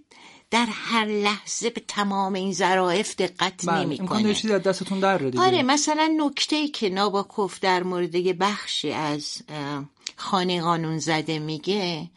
در 0.50 0.66
هر 0.70 1.04
لحظه 1.04 1.70
به 1.70 1.82
تمام 1.88 2.32
این 2.32 2.52
ظرافت 2.52 3.22
دقت 3.22 3.66
بله، 3.66 3.84
نمی‌کنه 3.84 4.34
چیزی 4.34 4.54
از 4.54 4.62
دستتون 4.62 5.00
در 5.00 5.18
دیگه. 5.18 5.40
آره 5.40 5.62
مثلا 5.62 6.14
نکته 6.18 6.56
ای 6.56 6.68
که 6.68 6.88
ناباکوف 6.88 7.60
در 7.60 7.82
مورد 7.82 8.14
یه 8.14 8.32
بخشی 8.32 8.92
از 8.92 9.42
خانه 10.16 10.60
قانون 10.60 10.98
زده 10.98 11.38
میگه 11.38 12.10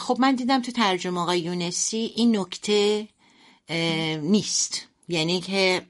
خب 0.00 0.16
من 0.20 0.34
دیدم 0.34 0.62
تو 0.62 0.72
ترجمه 0.72 1.20
آقای 1.20 1.40
یونسی 1.40 2.12
این 2.16 2.36
نکته 2.36 3.08
نیست. 4.20 4.86
یعنی 5.08 5.40
که 5.40 5.86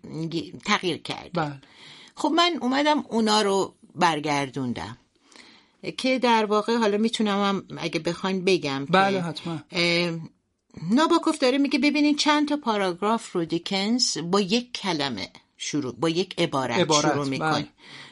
تغییر 0.65 0.97
کرد 0.97 1.31
بله. 1.33 1.61
خب 2.15 2.29
من 2.29 2.59
اومدم 2.61 3.05
اونا 3.09 3.43
رو 3.43 3.75
برگردوندم. 3.95 4.99
که 5.99 6.19
در 6.19 6.45
واقع 6.45 6.77
حالا 6.77 6.97
می‌تونم 6.99 7.43
هم 7.43 7.79
اگه 7.79 8.01
بخواین 8.01 8.45
بگم 8.45 8.85
بله 8.85 9.21
حتما. 9.21 9.59
ناباکوف 10.91 11.39
داره 11.39 11.59
میگه 11.59 11.79
ببینید 11.79 12.19
چند 12.19 12.49
تا 12.49 12.57
پاراگراف 12.57 13.33
رو 13.33 13.45
دیکنز 13.45 14.19
با 14.19 14.41
یک 14.41 14.73
کلمه 14.73 15.29
شروع 15.57 15.95
با 15.95 16.09
یک 16.09 16.35
عبارت, 16.39 16.79
عبارت 16.79 17.13
شروع 17.13 17.29
می‌کنه 17.29 17.51
بله. 17.51 17.69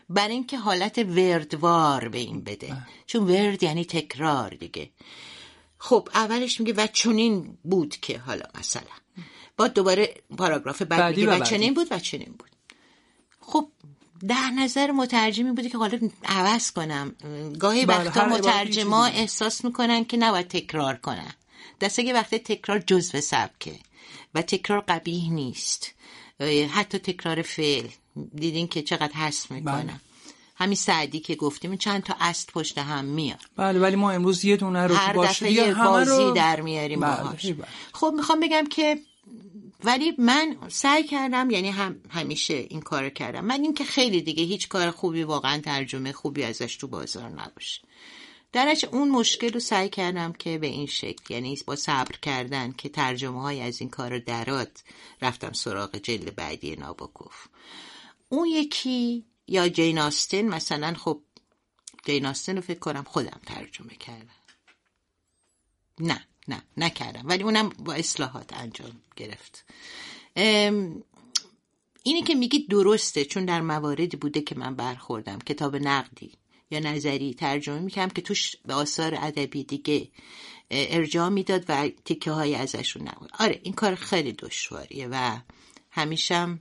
برای 0.08 0.34
اینکه 0.34 0.58
حالت 0.58 0.98
وردوار 0.98 2.08
به 2.08 2.18
این 2.18 2.40
بده. 2.40 2.76
چون 3.06 3.24
ورد 3.24 3.62
یعنی 3.62 3.84
تکرار 3.84 4.50
دیگه. 4.50 4.90
خب 5.84 6.08
اولش 6.14 6.60
میگه 6.60 6.72
و 6.72 6.86
چنین 6.86 7.58
بود 7.64 7.96
که 7.96 8.18
حالا 8.18 8.44
مثلا. 8.58 8.82
با 9.56 9.68
دوباره 9.68 10.14
پاراگراف 10.38 10.82
بعد 10.82 11.00
بعدی 11.00 11.26
میگه 11.26 11.38
و. 11.38 11.44
چنین 11.44 11.74
بود 11.74 11.86
و 11.90 11.98
چنین 11.98 12.34
بود. 12.38 12.50
خب 13.40 13.68
در 14.28 14.50
نظر 14.50 14.90
مترجمی 14.90 15.52
بوده 15.52 15.68
که 15.68 15.78
حالا 15.78 15.98
عوض 16.24 16.70
کنم. 16.70 17.14
گاهی 17.58 17.86
بله، 17.86 17.98
وقتا 17.98 18.26
مترجما. 18.26 19.06
احساس 19.06 19.64
می‌کنن 19.64 20.04
که 20.04 20.16
نباید 20.16 20.48
تکرار 20.48 20.96
کنن. 20.96 21.34
دسته 21.80 22.04
که 22.04 22.12
وقتی 22.12 22.38
تکرار 22.38 22.78
جزو 22.78 23.20
سبکه 23.20 23.74
و 24.34 24.42
تکرار 24.42 24.80
قبیه 24.88 25.30
نیست. 25.30 25.94
حتی 26.70 26.98
تکرار 26.98 27.42
فعل. 27.42 27.86
دیدین 28.34 28.68
که 28.68 28.82
چقدر 28.82 29.12
حس 29.12 29.46
بله. 29.46 30.00
همین 30.56 30.76
سعدی 30.76 31.20
که 31.20 31.34
گفتیم 31.34 31.76
چند 31.76 32.02
تا 32.02 32.14
است 32.20 32.52
پشت 32.52 32.78
هم 32.78 33.04
میاد. 33.04 33.40
بله 33.56 33.80
ولی 33.80 33.96
ما 33.96 34.10
امروز 34.10 34.44
یه 34.44 34.56
دونه 34.56 34.86
رو 34.86 34.94
هر 34.94 35.12
دفعه 35.12 35.52
یه 35.52 35.74
بازی 35.74 36.10
رو 36.10 36.30
در 36.30 36.60
میاریم 36.60 37.00
بله، 37.00 37.16
باهاش. 37.16 37.46
بله. 37.46 37.66
خب 37.92 38.12
می‌خوام 38.16 38.40
بگم 38.40 38.66
که 38.70 38.98
ولی 39.84 40.12
من 40.18 40.56
سعی 40.68 41.04
کردم 41.04 41.50
یعنی 41.50 41.70
هم 41.70 42.00
همیشه 42.10 42.54
این 42.54 42.80
کار 42.80 43.08
کردم. 43.08 43.44
من 43.44 43.60
اینکه 43.62 43.84
خیلی 43.84 44.22
دیگه 44.22 44.42
هیچ 44.42 44.68
کار 44.68 44.90
خوبی 44.90 45.22
واقعا 45.22 45.60
ترجمه 45.60 46.12
خوبی 46.12 46.42
ازش 46.42 46.76
تو 46.76 46.86
بازار 46.86 47.28
نباشه. 47.28 47.80
درش 48.52 48.84
اون 48.84 49.08
مشکل 49.08 49.52
رو 49.52 49.60
سعی 49.60 49.88
کردم 49.88 50.32
که 50.32 50.58
به 50.58 50.66
این 50.66 50.86
شکل 50.86 51.34
یعنی 51.34 51.58
با 51.66 51.76
صبر 51.76 52.16
کردن 52.22 52.72
که 52.72 52.88
ترجمه 52.88 53.42
های 53.42 53.60
از 53.60 53.80
این 53.80 53.90
کار 53.90 54.18
درات 54.18 54.82
رفتم 55.22 55.52
سراغ 55.52 55.96
جلد 55.96 56.34
بعدی 56.34 56.76
ناباکوف 56.76 57.46
اون 58.28 58.48
یکی 58.48 59.24
یا 59.46 59.68
جین 59.68 59.98
آستن 59.98 60.42
مثلا 60.42 60.94
خب 60.94 61.20
جین 62.04 62.26
آستن 62.26 62.56
رو 62.56 62.62
فکر 62.62 62.78
کنم 62.78 63.02
خودم 63.02 63.40
ترجمه 63.46 63.94
کردم. 63.94 64.34
نه 66.00 66.26
نه 66.48 66.62
نکردم. 66.76 67.22
ولی 67.24 67.42
اونم 67.42 67.68
با 67.68 67.92
اصلاحات 67.92 68.52
انجام 68.52 69.00
گرفت. 69.16 69.64
اینی 72.02 72.22
که 72.26 72.34
میگی 72.34 72.66
درسته 72.66 73.24
چون 73.24 73.44
در 73.44 73.60
مواردی 73.60 74.16
بوده 74.16 74.40
که 74.40 74.54
من 74.54 74.74
برخوردم 74.74 75.38
کتاب 75.38 75.76
نقدی 75.76 76.32
یا 76.70 76.78
نظری 76.78 77.34
ترجمه 77.34 77.78
می‌کردم 77.78 78.14
که 78.14 78.22
توش 78.22 78.56
به 78.56 78.74
آثار 78.74 79.14
ادبی 79.14 79.64
دیگه 79.64 80.08
ارجاع 80.70 81.28
می‌داد 81.28 81.64
و 81.68 81.88
تیکه 82.04 82.30
های 82.30 82.54
ازشون 82.54 83.08
نبود. 83.08 83.30
آره 83.38 83.60
این 83.62 83.74
کار 83.74 83.94
خیلی 83.94 84.32
دشواریه 84.32 85.08
و 85.10 85.38
همیشم 85.90 86.60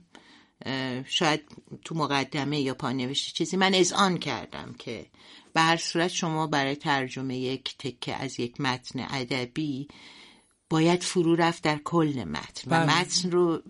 شاید 1.06 1.40
تو 1.84 1.94
مقدمه 1.94 2.60
یا 2.60 2.74
پانوشت 2.74 3.34
چیزی 3.34 3.56
من 3.56 3.74
اذعان 3.74 4.18
کردم 4.18 4.74
که 4.78 5.06
به 5.52 5.60
هر 5.60 5.76
صورت 5.76 6.08
شما 6.08 6.46
برای 6.46 6.76
ترجمه 6.76 7.36
یک 7.36 7.74
تکه 7.78 8.14
از 8.14 8.40
یک 8.40 8.60
متن 8.60 9.06
ادبی 9.10 9.88
باید 10.70 11.02
فرو 11.02 11.34
رفت 11.34 11.62
در 11.62 11.78
کل 11.84 12.24
متن. 12.24 12.70
و 12.70 12.84
بله. 12.84 13.00
متن 13.00 13.30
رو 13.30 13.62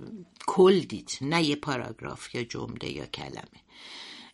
کل 0.47 0.81
دید 0.81 1.19
نه 1.21 1.43
یه 1.43 1.57
پاراگراف 1.57 2.35
یا 2.35 2.45
جمله 2.45 2.91
یا 2.93 3.07
کلمه. 3.07 3.65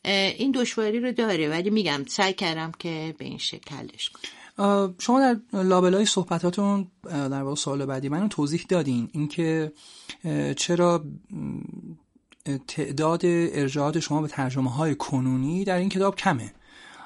این 0.05 0.53
دشواری 0.53 1.01
رو 1.01 1.13
داره 1.13 1.49
ولی 1.49 1.71
میگم 1.71 2.05
سعی 2.09 2.33
کردم 2.33 2.73
که 2.79 3.15
به 3.19 3.25
این 3.25 3.39
شکل 3.39 3.75
حلش 3.75 4.11
کنم. 4.11 4.95
شما 4.99 5.21
در 5.21 5.63
لابلای 5.63 6.05
صحبتاتون 6.05 6.91
در 7.05 7.43
واقع 7.43 7.55
سوال 7.55 7.87
بعدی 7.87 8.09
منو 8.09 8.29
توضیح 8.29 8.67
دادین 8.69 9.09
اینکه 9.13 9.73
چرا 10.57 11.05
تعداد 12.69 13.21
ارجاعات 13.25 13.99
شما 13.99 14.23
به 14.23 14.29
ترجمه 14.29 14.71
های 14.71 14.95
کنونی 14.95 15.65
در 15.65 15.77
این 15.77 15.89
کتاب 15.89 16.17
کمه. 16.17 16.53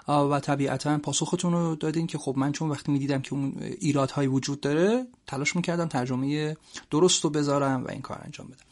و 0.09 0.41
طبیعتا 0.41 0.99
پاسختون 0.99 1.53
رو 1.53 1.77
دادین 1.77 2.07
که 2.07 2.19
خب 2.19 2.35
من 2.37 2.53
چون 2.53 2.71
وقتی 2.71 2.93
می‌دیدم 2.93 3.23
که 3.23 3.35
اون 3.35 3.55
ایرادهایی 3.81 4.29
وجود 4.29 4.61
داره 4.61 5.07
تلاش 5.27 5.57
می‌کردم 5.57 5.87
ترجمه 5.87 6.57
درست 6.91 7.25
رو 7.25 7.31
بذارم 7.31 7.85
و 7.85 7.91
این 7.91 8.01
کار 8.01 8.21
انجام 8.25 8.47
بدم. 8.47 8.65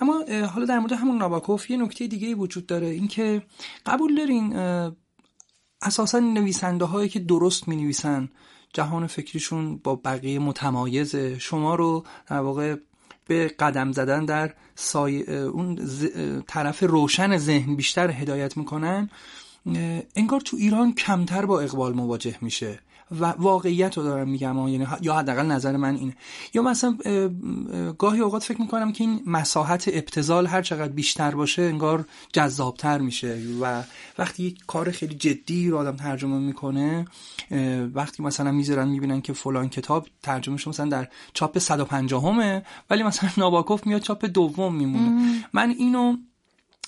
اما 0.00 0.24
حالا 0.46 0.66
در 0.66 0.78
مورد 0.78 0.92
همون 0.92 1.18
ناباکوف 1.18 1.70
یه 1.70 1.76
نکته 1.76 2.06
دیگه 2.06 2.34
وجود 2.34 2.66
داره 2.66 2.86
اینکه 2.86 3.42
قبول 3.86 4.14
دارین 4.14 4.56
اساسا 5.82 6.18
نویسنده 6.18 6.84
هایی 6.84 7.08
که 7.08 7.18
درست 7.18 7.68
می 7.68 7.76
نویسن 7.76 8.28
جهان 8.72 9.06
فکریشون 9.06 9.76
با 9.76 9.96
بقیه 9.96 10.38
متمایزه. 10.38 11.38
شما 11.38 11.74
رو 11.74 12.04
در 12.26 12.38
واقع 12.38 12.76
به 13.26 13.48
قدم 13.48 13.92
زدن 13.92 14.24
در 14.24 14.54
سای... 14.74 15.22
اون 15.32 15.78
ز... 15.82 16.06
طرف 16.46 16.82
روشن 16.82 17.38
ذهن 17.38 17.76
بیشتر 17.76 18.10
هدایت 18.10 18.56
می‌کنن 18.56 19.10
انگار 20.16 20.40
تو 20.40 20.56
ایران 20.56 20.94
کمتر 20.94 21.46
با 21.46 21.60
اقبال 21.60 21.92
مواجه 21.92 22.36
میشه. 22.40 22.78
و 23.20 23.24
واقعیت 23.24 23.96
رو 23.96 24.02
دارم 24.02 24.28
میگم. 24.28 24.68
یعنی 24.68 24.86
یا 25.00 25.14
حداقل 25.14 25.46
نظر 25.46 25.76
من 25.76 25.94
اینه. 25.94 26.16
یا 26.54 26.62
مثلا 26.62 26.96
اه، 27.04 27.12
اه، 27.12 27.92
گاهی 27.92 28.20
اوقات 28.20 28.42
فکر 28.42 28.60
می‌کنم 28.60 28.92
که 28.92 29.04
این 29.04 29.20
مساحت 29.26 29.88
ابتزال 29.92 30.46
هر 30.46 30.62
چقدر 30.62 30.92
بیشتر 30.92 31.30
باشه 31.34 31.62
انگار 31.62 32.04
جذابتر 32.32 32.98
میشه. 32.98 33.38
و 33.60 33.82
وقتی 34.18 34.42
یک 34.42 34.58
کار 34.66 34.90
خیلی 34.90 35.14
جدی 35.14 35.70
رو 35.70 35.78
آدم 35.78 35.96
ترجمه 35.96 36.38
می‌کنه 36.38 37.04
وقتی 37.94 38.22
مثلا 38.22 38.52
می‌ذارن 38.52 38.88
می‌بینن 38.88 39.20
که 39.20 39.32
فلان 39.32 39.68
کتاب 39.68 40.06
ترجمه 40.22 40.56
شده 40.56 40.68
مثلا 40.68 40.88
در 40.88 41.08
چاپ 41.34 41.58
150 41.58 42.24
همه 42.24 42.62
ولی 42.90 43.02
مثلا 43.02 43.30
ناباکوف 43.36 43.86
میاد 43.86 44.00
چاپ 44.00 44.24
دوم 44.24 44.74
میمونه. 44.74 45.44
من 45.52 45.70
اینو 45.70 46.16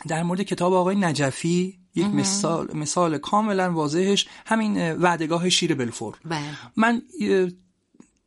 در 0.09 0.23
مورد 0.23 0.43
کتاب 0.43 0.73
آقای 0.73 0.97
نجفی 0.97 1.79
یک 1.95 2.07
مثال 2.07 2.77
مثال 2.77 3.19
کاملا 3.19 3.73
واضحش 3.73 4.27
همین 4.47 4.79
اه، 4.79 4.93
وعدگاه 4.93 5.49
شیر 5.49 5.75
بلفور. 5.75 6.17
بله. 6.25 6.41
من 6.77 7.03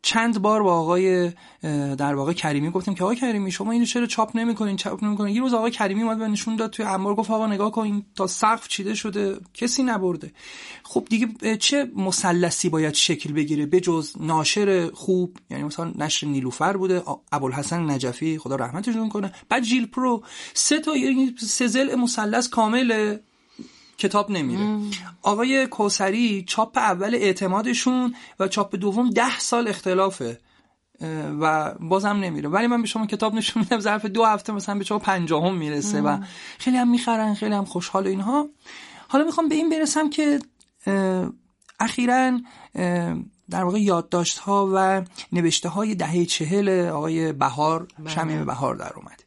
چند 0.08 0.42
بار 0.42 0.64
با 0.64 0.80
آقای 0.80 1.32
در 1.98 2.16
واقع 2.16 2.34
کریمی 2.34 2.70
گفتم 2.70 2.94
که 2.94 3.04
آقای 3.04 3.16
کریمی 3.16 3.52
شما 3.52 3.72
اینو 3.72 3.86
چرا 3.86 4.06
چاپ 4.06 4.38
نمی‌کنین 4.38 4.76
چاپ 4.76 5.04
نمی‌کنین؟ 5.04 5.36
یه 5.36 5.42
روز 5.42 5.54
آقای 5.54 5.72
کریمی 5.72 6.04
اومد 6.04 6.22
و 6.22 6.28
نشون 6.28 6.56
داد 6.56 6.70
توی 6.70 6.86
انبار 6.86 7.16
گفت 7.16 7.32
آقا 7.32 7.48
نگاه 7.48 7.72
کن 7.72 8.04
تا 8.16 8.28
سقف 8.28 8.68
چیده 8.68 8.94
شده 8.94 9.40
کسی 9.54 9.84
نبرده. 9.84 10.32
خب 10.84 11.08
دیگه 11.10 11.58
چه 11.58 11.92
مثلثی 11.96 12.70
باید 12.70 12.94
شکل 12.94 13.34
بگیره؟ 13.34 13.66
بجز 13.66 14.14
ناشر 14.20 14.90
خوب 14.94 15.38
یعنی 15.50 15.64
مثلا 15.64 15.92
نشر 15.96 16.28
نیلوفر 16.28 16.78
بوده 16.78 17.04
ابوالحسن 17.32 17.92
نجفی 17.92 18.38
خدا 18.38 18.56
رحمتشون 18.56 19.10
کنه 19.10 19.32
بعد 19.50 19.64
جیل 19.64 19.86
پرو 19.86 20.24
سه 20.54 20.80
تا 20.80 20.98
یعنی 20.98 21.36
سه 21.40 21.68
ضلع 21.68 21.96
مثلث 21.96 22.48
کامله. 22.48 23.20
کتاب 23.98 24.32
نمیره. 24.32 24.80
آقای 25.22 25.68
کوسری 25.68 26.44
چاپ 26.48 26.78
اول 26.78 27.16
اعتمادشون 27.16 28.16
و 28.40 28.48
چاپ 28.48 28.76
دوم 28.76 29.10
ده 29.10 29.40
سال 29.40 29.68
اختلافه. 29.68 30.40
و 31.42 31.74
بازم 31.80 32.10
نمیره. 32.10 32.50
ولی 32.50 32.68
من 32.68 32.82
به 32.82 32.88
شما 32.88 33.06
کتاب 33.06 33.34
نشون 33.34 33.64
میدم 33.64 33.80
ظرف 33.80 34.06
دو 34.06 34.26
هفته 34.26 34.54
مثلا 34.54 34.76
به 34.76 34.84
چاپ 34.84 35.04
پنجاهم 35.04 35.56
می‌رسه 35.56 36.02
و 36.02 36.18
خیلی 36.58 36.78
هم 36.78 36.92
می‌خرن 36.92 37.34
خیلی 37.34 37.56
هم 37.56 37.66
خوشحال 37.66 38.06
و 38.06 38.10
اینها. 38.10 38.50
حالا 39.08 39.24
می‌خوام 39.26 39.50
به 39.50 39.56
این 39.56 39.70
برسم 39.70 40.10
که 40.10 40.40
اخیرا 41.80 42.40
در 43.50 43.64
واقع 43.64 43.80
یادداشت 43.80 44.38
ها 44.38 44.72
و 44.76 45.04
نوشته 45.32 45.70
های 45.70 45.96
دهه 45.96 46.26
چهل 46.26 46.70
آقای 46.90 47.34
بهار 47.34 47.88
شمیم 48.06 48.46
بهار 48.46 48.76
در 48.76 48.94
اومد 48.96 49.24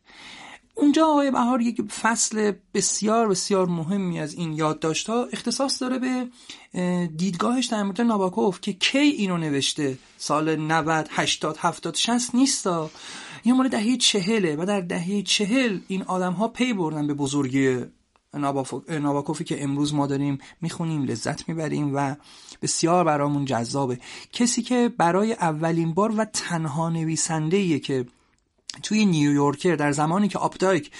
اونجا 0.80 1.06
آقای 1.06 1.30
بهار 1.30 1.60
یک 1.60 1.82
فصل 1.82 2.52
بسیار 2.74 3.28
بسیار 3.28 3.66
مهمی 3.66 4.20
از 4.20 4.34
این 4.34 4.52
یادداشت 4.52 5.10
ها 5.10 5.24
اختصاص 5.32 5.82
داره 5.82 5.98
به 5.98 6.28
اه، 6.74 7.06
دیدگاهش 7.06 7.66
در 7.66 7.82
مورد 7.82 8.00
ناباکوف 8.00 8.60
که 8.60 8.72
کی 8.72 8.98
اینو 8.98 9.36
نوشته. 9.36 9.98
سال 10.18 10.56
90 10.56 11.08
80 11.10 11.56
70 11.58 11.94
60 11.94 12.34
نیستا. 12.34 12.90
این 13.42 13.54
مال 13.54 13.68
دهه 13.68 13.96
چهله 13.96 14.56
و 14.56 14.64
در 14.66 14.80
دهه 14.80 15.22
چهل 15.22 15.78
این 15.88 16.02
آدم 16.02 16.32
ها 16.32 16.48
پی 16.48 16.72
بردن 16.72 17.06
به 17.06 17.14
بزرگی 17.14 17.84
ناباکوفی 18.88 19.44
که 19.44 19.62
امروز 19.62 19.94
ما 19.94 20.06
داریم 20.06 20.38
می‌خونیم 20.60 21.04
لذت 21.04 21.48
می‌بریم 21.48 21.90
و 21.94 22.14
بسیار 22.62 23.04
برامون 23.04 23.44
جذابه. 23.44 23.98
کسی 24.32 24.62
که 24.62 24.92
برای 24.98 25.32
اولین 25.32 25.94
بار 25.94 26.14
و 26.16 26.24
تنها 26.24 26.88
نویسنده 26.88 27.78
که 27.78 28.06
توی 28.82 29.06
نیویورکر 29.06 29.76
در 29.76 29.92
زمانی 29.92 30.28
که 30.28 30.38
آپدایک 30.38 30.90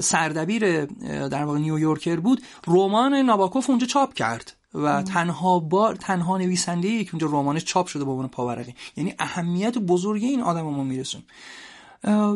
سردبیر 0.00 0.84
در 1.28 1.44
واقع 1.44 1.58
نیویورکر 1.58 2.16
بود 2.16 2.42
رمان 2.66 3.14
ناباکوف 3.14 3.70
اونجا 3.70 3.86
چاپ 3.86 4.14
کرد 4.14 4.56
و 4.74 5.02
تنها 5.02 5.58
بار 5.58 5.94
تنها 5.94 6.38
نویسنده 6.38 6.88
ای 6.88 7.04
که 7.04 7.10
اونجا 7.12 7.26
رمانش 7.26 7.64
چاپ 7.64 7.86
شده 7.86 8.04
به 8.04 8.10
عنوان 8.10 8.28
پاورقی. 8.28 8.74
یعنی 8.96 9.14
اهمیت 9.18 9.78
بزرگی 9.78 10.26
این 10.26 10.40
آدم 10.40 10.62
ما 10.62 10.84
میرسون. 10.84 11.22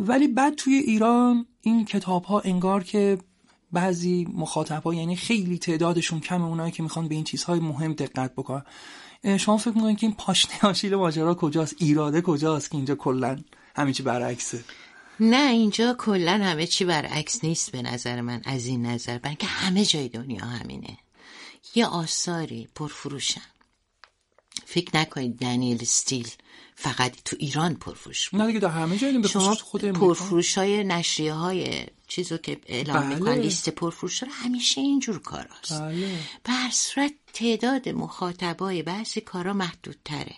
ولی 0.06 0.28
بعد 0.28 0.54
توی 0.54 0.74
ایران 0.74 1.46
این 1.60 1.84
کتاب 1.84 2.24
ها 2.24 2.40
انگار 2.40 2.84
که 2.84 3.18
بعضی 3.72 4.28
مخاطب 4.34 4.82
ها 4.82 4.94
یعنی 4.94 5.16
خیلی 5.16 5.58
تعدادشون 5.58 6.20
کم 6.20 6.42
اونایی 6.42 6.72
که 6.72 6.82
می‌خوان 6.82 7.08
به 7.08 7.14
این 7.14 7.24
چیزهای 7.24 7.60
مهم 7.60 7.92
دقت 7.92 8.32
بکنن. 8.32 8.62
شما 9.38 9.56
فکر 9.56 9.74
می‌کنید 9.74 9.98
که 9.98 10.06
این 10.06 10.16
پاشنه 10.16 10.70
آشیل 10.70 10.94
ماجرا 10.94 11.34
کجاست؟ 11.34 11.74
ایراده 11.78 12.20
کجاست 12.20 12.70
که 12.70 12.76
اینجا 12.76 12.94
کلا 12.94 13.38
همه 13.76 13.92
چی 13.92 14.02
برعکسه. 14.02 14.64
نه 15.20 15.50
اینجا 15.50 15.94
کلا 15.98 16.32
همه 16.32 16.66
چی 16.66 16.84
برعکس 16.84 17.44
نیست 17.44 17.70
به 17.70 17.82
نظر 17.82 18.20
من 18.20 18.42
از 18.44 18.66
این 18.66 18.86
نظر. 18.86 19.18
که 19.18 19.46
همه 19.46 19.84
جای 19.84 20.08
دنیا 20.08 20.44
همینه. 20.44 20.98
یه 21.74 21.86
آثاری 21.86 22.68
پرفروشن. 22.74 23.40
فکر 24.66 24.96
نکنید 24.96 25.38
دنیل 25.38 25.84
ستیل 25.84 26.28
فقط 26.74 27.16
تو 27.24 27.36
ایران 27.38 27.74
پرفروش 27.74 28.28
بود. 28.30 28.40
نه 28.40 28.46
دیگه 28.46 28.58
در 28.60 28.68
همه 28.68 28.98
جایی 28.98 29.28
شما 29.28 29.54
خود 29.54 29.84
پرفروش 29.84 30.58
های 30.58 30.84
نشریه 30.84 31.32
های 31.32 31.86
چیزو 32.08 32.36
که 32.36 32.60
اعلام 32.66 33.00
بله. 33.00 33.14
می‌کنن 33.14 33.34
لیست 33.34 33.68
پرفروش 33.68 34.22
رو 34.22 34.28
همیشه 34.32 34.80
اینجور 34.80 35.18
کاراست. 35.18 35.80
بله. 35.80 36.18
به 36.44 36.70
صورت 36.72 37.12
تعداد 37.32 37.88
مخاطبای 37.88 38.82
بعضی 38.82 39.20
کارا 39.20 39.52
محدودتره. 39.52 40.36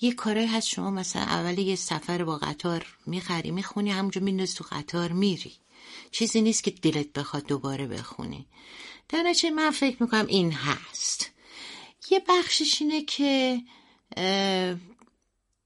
یه 0.00 0.12
کارایی 0.12 0.46
هست 0.46 0.68
شما 0.68 0.90
مثلا 0.90 1.22
اول 1.22 1.58
یه 1.58 1.76
سفر 1.76 2.24
با 2.24 2.36
قطار 2.36 2.86
می‌خری 3.06 3.50
می‌خونی 3.50 3.90
همونجا 3.90 4.20
میندازی 4.20 4.54
تو 4.54 4.64
قطار 4.70 5.12
میری. 5.12 5.52
چیزی 6.10 6.42
نیست 6.42 6.64
که 6.64 6.70
دلت 6.70 7.12
بخواد 7.12 7.46
دوباره 7.46 7.86
بخونی. 7.86 8.46
در 9.08 9.22
نتیجه 9.22 9.50
من 9.50 9.70
فکر 9.70 10.02
می‌کنم 10.02 10.26
این 10.26 10.52
هست. 10.52 11.30
یه 12.10 12.22
بخشش 12.28 12.82
اینه 12.82 13.04
که 13.04 13.62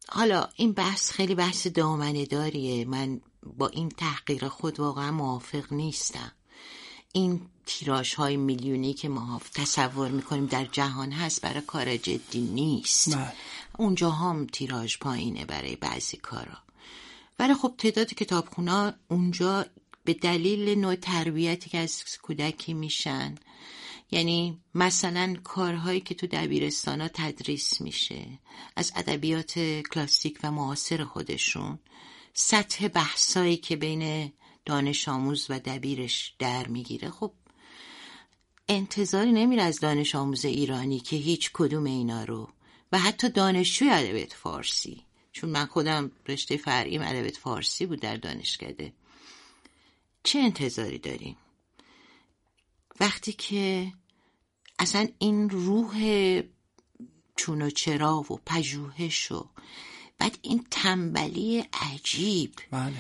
حالا 0.09 0.49
این 0.57 0.73
بحث 0.73 1.11
خیلی 1.11 1.35
بحث 1.35 1.67
دامنه 1.67 2.27
داریه 2.27 2.85
من 2.85 3.21
با 3.43 3.69
این 3.69 3.89
تحقیق 3.89 4.49
خود 4.49 4.81
واقعا 4.81 5.11
موافق 5.11 5.73
نیستم. 5.73 6.33
این 7.13 7.41
تیراژ 7.67 8.15
های 8.15 8.37
میلیونی 8.37 8.95
که 8.95 9.09
ما 9.09 9.41
تصور 9.55 10.11
می‌کنیم 10.11 10.47
در 10.47 10.65
جهان 10.65 11.13
هست 11.13 11.41
برای 11.41 11.61
کار 11.61 11.97
جدی 11.97 12.41
نیست. 12.41 13.15
بله. 13.15 13.33
اونجا 13.79 14.11
هم 14.11 14.47
تیراژ 14.47 14.99
پایینه 14.99 15.45
برای 15.45 15.77
بعضی 15.77 16.17
کارا. 16.17 16.59
ولی 17.39 17.55
خب 17.55 17.75
تعداد 17.79 18.15
کتابخونا 18.15 18.93
اونجا 19.09 19.67
به 20.05 20.15
دلیل 20.15 20.79
نوع 20.79 20.95
تربیتی 20.95 21.71
که 21.71 21.79
از 21.79 22.03
کودکی 22.23 22.75
میشن 22.75 23.35
یعنی 24.11 24.61
مثلا 24.75 25.37
کارهایی 25.45 26.01
که 26.01 26.15
تو 26.15 26.27
دبیرستان 26.27 27.01
ها 27.01 27.09
تدریس 27.09 27.81
میشه 27.81 28.27
از 28.77 28.93
ادبیات 28.97 29.59
کلاسیک 29.93 30.39
و 30.43 30.51
معاصر 30.51 31.05
خودشون 31.05 31.79
سطح 32.35 32.89
بحثایی 32.89 33.57
که 33.57 33.77
بین 33.77 34.33
دانش 34.67 35.09
آموز 35.09 35.47
و 35.49 35.59
دبیرش 35.59 36.35
در 36.39 36.69
می‌گیره. 36.69 37.11
خب 37.11 37.33
انتظاری 38.69 39.33
نمیره 39.33 39.63
از 39.63 39.81
دانش 39.81 40.15
آموز 40.15 40.45
ایرانی 40.45 41.01
که 41.01 41.17
هیچ 41.17 41.51
کدوم 41.53 41.85
اینا 41.85 42.25
رو 42.25 42.49
و 42.95 42.99
حتی 42.99 43.29
دانشجوی 43.29 43.91
ادبیات 43.91 44.33
فارسی. 44.33 45.05
چون 45.33 45.51
من 45.51 45.67
خودم 45.67 46.11
رشته 46.29 46.57
فرعیم 46.57 47.03
ادبیات 47.03 47.37
فارسی 47.37 47.87
بود 47.87 48.01
در 48.01 48.17
دانشکده. 48.17 48.93
چه 50.23 50.39
انتظاری 50.39 50.99
داریم؟ 50.99 51.37
وقتی 53.01 53.33
که 53.33 53.93
اصلا 54.79 55.09
این 55.19 55.51
روح 55.51 56.41
چون 57.37 57.63
و 57.63 57.71
چرا 57.71 58.17
و 58.17 58.41
پژوهش 58.47 59.33
و 59.33 59.49
بعد 60.19 60.39
این 60.43 60.67
تنبلی 60.71 61.65
عجیب. 61.73 62.55
بله 62.71 62.93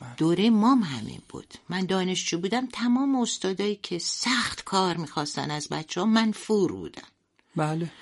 بله. 0.00 0.14
دوره 0.16 0.50
مام 0.50 0.82
همین 0.82 1.22
بود. 1.28 1.54
من 1.68 1.86
دانشجو 1.86 2.38
بودم 2.38 2.66
تمام 2.66 3.16
استادایی 3.16 3.76
که 3.76 3.98
سخت 3.98 4.64
کار 4.64 4.96
می‌خواستن 4.96 5.50
از 5.50 5.68
بچه 5.68 6.00
ها 6.00 6.06
منفور 6.06 6.72
بودن. 6.72 7.08
بله. 7.56 7.92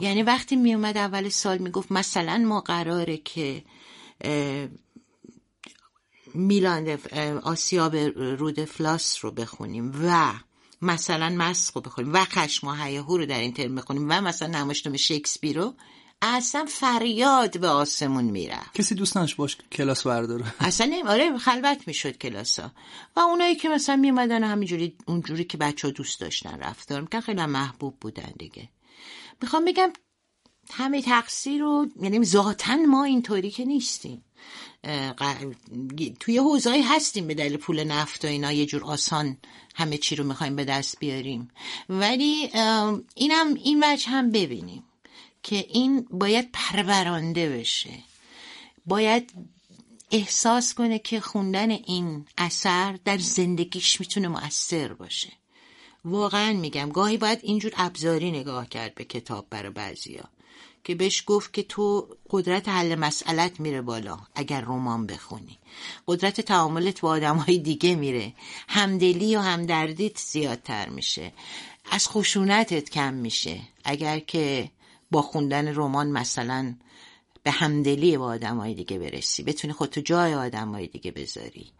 یعنی 0.00 0.22
وقتی 0.22 0.56
میومد 0.56 0.96
اول 0.96 1.28
سال 1.28 1.58
می‌گفت 1.58 1.92
مثلا 1.92 2.38
ما 2.38 2.60
قراره 2.60 3.16
که 3.16 3.62
میلان 6.34 6.98
آسیاب 7.42 7.96
رود 8.16 8.64
فلاس 8.64 9.24
رو 9.24 9.30
بخونیم 9.30 9.92
و 10.04 10.32
مثلا 10.82 11.28
مسخ 11.28 11.76
رو 11.76 11.80
بخونیم 11.80 12.12
و 12.12 12.24
خشم 12.24 12.66
و 12.66 12.72
هیاهو 12.72 13.16
رو 13.16 13.26
در 13.26 13.40
این 13.40 13.52
ترم 13.52 13.74
بخونیم 13.74 14.06
و 14.10 14.20
مثلا 14.20 14.48
نمایشنامه 14.48 14.98
شکسپیر 14.98 15.58
رو 15.58 15.74
اصلا 16.22 16.66
فریاد 16.68 17.60
به 17.60 17.68
آسمون 17.68 18.24
می‌رفت. 18.24 18.74
کسی 18.74 18.94
دوست 18.94 19.16
نداشت 19.16 19.36
باش 19.36 19.56
کلاس 19.72 20.06
برداره. 20.06 20.44
اصلا 20.60 20.86
نمی 20.86 21.08
آره 21.08 21.38
خلوت 21.38 21.88
می‌شد 21.88 22.18
کلاسا 22.18 22.70
و 23.16 23.20
اونایی 23.20 23.54
که 23.56 23.68
مثلا 23.68 23.96
میومدن 23.96 24.44
همینجوری 24.44 24.96
اونجوری 25.06 25.44
که 25.44 25.58
بچه 25.58 25.88
ها 25.88 25.92
دوست 25.92 26.20
داشتن 26.20 26.58
رفتار 26.58 27.00
میکن 27.00 27.20
خیلی 27.20 27.46
محبوب 27.46 27.96
بودن 28.00 28.32
دیگه. 28.38 28.68
می‌خوام 29.42 29.64
بگم 29.64 29.92
همه 30.70 31.02
تقصیر 31.02 31.60
رو 31.60 31.86
یعنی 32.02 32.24
ذاتا 32.24 32.76
ما 32.76 33.04
اینطوری 33.04 33.50
که 33.50 33.64
نیستیم. 33.64 34.24
توی 36.20 36.38
حوزه‌ای 36.38 36.82
هستیم 36.82 37.26
به 37.26 37.34
دلیل 37.34 37.56
پول 37.56 37.84
نفت 37.84 38.24
و 38.24 38.28
اینا 38.28 38.52
یه 38.52 38.66
جور 38.66 38.84
آسان 38.84 39.36
همه 39.74 39.98
چی 39.98 40.16
رو 40.16 40.24
می‌خوایم 40.24 40.56
به 40.56 40.64
دست 40.64 40.98
بیاریم. 40.98 41.50
ولی 41.88 42.50
اینم 43.14 43.54
این 43.54 43.84
وجه 43.84 44.08
هم 44.08 44.30
ببینیم 44.30 44.84
که 45.42 45.56
این 45.56 46.06
باید 46.10 46.48
پرورانده 46.52 47.48
بشه. 47.48 47.98
باید 48.86 49.32
احساس 50.10 50.74
کنه 50.74 50.98
که 50.98 51.20
خوندن 51.20 51.70
این 51.70 52.26
اثر 52.38 52.98
در 53.04 53.18
زندگیش 53.18 54.00
می‌تونه 54.00 54.28
مؤثر 54.28 54.92
باشه. 54.92 55.32
واقعا 56.10 56.52
میگم 56.52 56.88
گاهی 56.88 57.16
باید 57.16 57.38
اینجور 57.42 57.72
ابزاری 57.76 58.30
نگاه 58.30 58.68
کرد 58.68 58.94
به 58.94 59.04
کتاب 59.04 59.46
برای 59.50 59.70
بعضیا 59.70 60.24
که 60.88 60.94
بهش 60.94 61.24
گفت 61.26 61.52
که 61.52 61.62
تو 61.62 62.08
قدرت 62.30 62.68
حل 62.68 62.94
مسئلت 62.94 63.60
میره 63.60 63.82
بالا 63.82 64.18
اگر 64.34 64.60
رمان 64.60 65.06
بخونی. 65.06 65.58
قدرت 66.06 66.40
تعاملت 66.40 67.00
با 67.00 67.08
آدم 67.08 67.36
های 67.36 67.58
دیگه 67.58 67.94
میره. 67.94 68.34
همدلی 68.68 69.36
و 69.36 69.40
همدردیت 69.40 70.18
زیادتر 70.18 70.88
میشه. 70.88 71.32
از 71.90 72.08
خشونتت 72.08 72.90
کم 72.90 73.14
میشه. 73.14 73.60
اگر 73.84 74.18
که 74.18 74.70
با 75.10 75.22
خوندن 75.22 75.74
رمان 75.74 76.10
مثلا 76.10 76.74
به 77.42 77.50
همدلی 77.50 78.16
با 78.16 78.26
آدم 78.26 78.56
های 78.56 78.74
دیگه 78.74 78.98
برسی. 78.98 79.42
بتونی 79.42 79.72
خودتو 79.72 80.00
جای 80.00 80.34
آدم 80.34 80.68
های 80.68 80.86
دیگه 80.86 81.10
بذاری. 81.10 81.72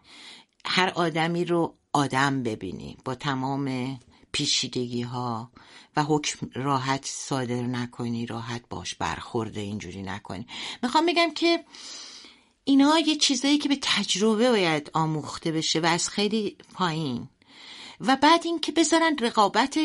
هر 0.65 0.89
آدمی 0.95 1.45
رو 1.45 1.75
آدم 1.93 2.43
ببینی. 2.43 2.97
با 3.05 3.15
تمام 3.15 3.99
پیچیدگی 4.31 5.01
ها 5.01 5.51
و 5.95 6.03
حکم 6.03 6.49
راحت 6.53 7.05
صادر 7.05 7.61
نکنی 7.61 8.25
راحت 8.25 8.61
باش 8.69 8.95
برخورده 8.95 9.61
اینجوری 9.61 10.01
نکنی. 10.01 10.47
می‌خوام 10.83 11.05
بگم 11.05 11.33
که 11.33 11.65
اینها 12.63 12.99
یه 12.99 13.15
چیزایی 13.15 13.57
که 13.57 13.69
به 13.69 13.77
تجربه 13.81 14.49
باید 14.49 14.91
آموخته 14.93 15.51
بشه 15.51 15.79
و 15.79 15.85
از 15.85 16.09
خیلی 16.09 16.57
پایین. 16.73 17.29
و 18.01 18.15
بعد 18.15 18.41
اینکه 18.45 18.71
بذارن 18.71 19.17
رقابت 19.17 19.79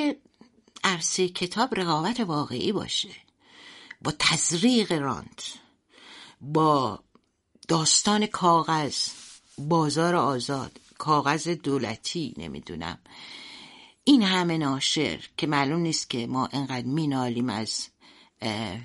عرصه 0.85 1.29
کتاب 1.29 1.75
رقابت 1.75 2.21
واقعی 2.21 2.73
باشه. 2.73 3.11
با 4.03 4.13
تزریق 4.19 4.93
رانت 4.93 5.55
با 6.41 6.99
داستان 7.69 8.27
کاغذ 8.27 9.09
بازار 9.59 10.15
آزاد 10.15 10.81
کاغذ 10.99 11.49
دولتی 11.49 12.35
نمی‌دونم. 12.39 12.99
این 14.05 14.23
همه 14.23 14.59
ناشر 14.59 15.19
که 15.37 15.47
معلوم 15.47 15.81
نیست 15.81 16.11
که 16.11 16.27
ما 16.27 16.49
انقدر 16.53 16.87
مینالیم 16.87 17.49
از 17.49 17.89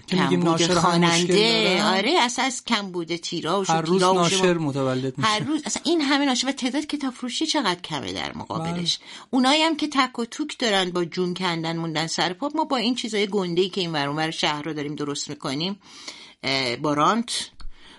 کمبود 0.10 0.74
خواننده. 0.74 1.84
آره 1.84 2.14
اصلا 2.20 2.46
از 2.46 2.66
کمبود 2.66 3.16
تیراژ 3.16 3.70
و 3.70 3.74
هر 3.74 3.82
روز 3.82 4.04
ناشر 4.04 4.54
متولد 4.54 5.18
میشه. 5.18 5.30
هر 5.30 5.40
روز 5.40 5.62
اصلا 5.66 5.82
این 5.86 6.02
همه 6.02 6.26
ناشر 6.26 6.48
و 6.48 6.52
تعداد 6.52 6.86
کتاب 6.86 7.14
فروشی 7.14 7.46
چقدر 7.46 7.82
کمه 7.82 8.14
در 8.14 8.38
مقابلش؟ 8.38 9.00
اونایی 9.30 9.62
هم 9.62 9.78
که 9.78 9.88
تک 9.88 10.20
و 10.20 10.26
توک 10.26 10.60
دارن 10.60 10.90
با 10.90 11.06
جون 11.06 11.34
کندن 11.34 11.78
موندن 11.78 12.08
سر 12.08 12.34
پا 12.34 12.52
ما 12.56 12.64
با 12.64 12.78
این 12.78 12.96
چیزای 12.96 13.28
گنده 13.28 13.62
ای 13.62 13.70
که 13.70 13.82
این 13.82 13.92
ور 13.92 14.32
شهر 14.32 14.62
رو 14.62 14.74
داریم 14.74 14.96
درست 14.96 15.30
می‌کنیم 15.30 15.80
با 16.82 16.94
رانت 16.94 17.50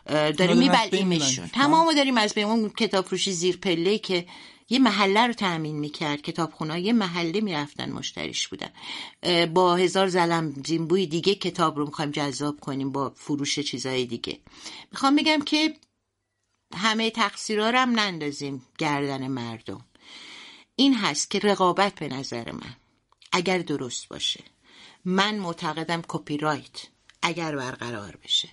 داریم 0.07 0.57
میبلیمشون 0.57 1.09
می‌بریم. 1.09 1.51
تمام 1.55 1.95
داریم 1.95 2.19
از 2.19 2.35
بین 2.35 2.45
اون 2.45 2.69
کتاب 2.69 3.05
فروشی 3.05 3.33
زیر 3.33 3.57
پله 3.57 3.99
که 3.99 4.27
یه 4.71 4.79
محله 4.79 5.27
رو 5.27 5.33
تأمین 5.33 5.79
می‌کرد. 5.79 6.23
کتابخونه 6.23 6.81
یه 6.81 6.93
محله 6.93 7.41
می‌رفتن 7.41 7.93
مشتریش 7.93 8.49
بودن. 8.49 8.71
با 9.47 9.77
هزار 9.77 10.09
زلم 10.09 10.63
زینبوی 10.67 11.07
دیگه 11.07 11.35
کتاب 11.35 11.77
رو 11.79 11.87
می‌خوایم 11.87 12.11
جذاب 12.11 12.61
کنیم 12.61 12.93
با 12.93 13.11
فروش 13.11 13.59
چیزای 13.59 14.07
دیگه. 14.07 14.41
می‌خوام 14.93 15.17
بگم 15.17 15.43
که 15.47 15.77
همه 16.75 17.11
تقصیرها 17.11 17.83
هم 17.83 18.01
نندازیم 18.01 18.67
گردن 18.79 19.29
مردم. 19.29 19.85
این 20.77 20.95
هست 20.95 21.31
که 21.31 21.39
رقابت 21.39 21.95
به 21.95 22.09
نظر 22.09 22.53
من 22.53 22.77
اگر 23.33 23.59
درست 23.59 24.09
باشه. 24.09 24.45
من 25.05 25.39
معتقدم 25.39 26.03
کپی 26.09 26.37
رایت 26.37 26.87
اگر 27.23 27.57
برقرار 27.57 28.19
بشه. 28.25 28.49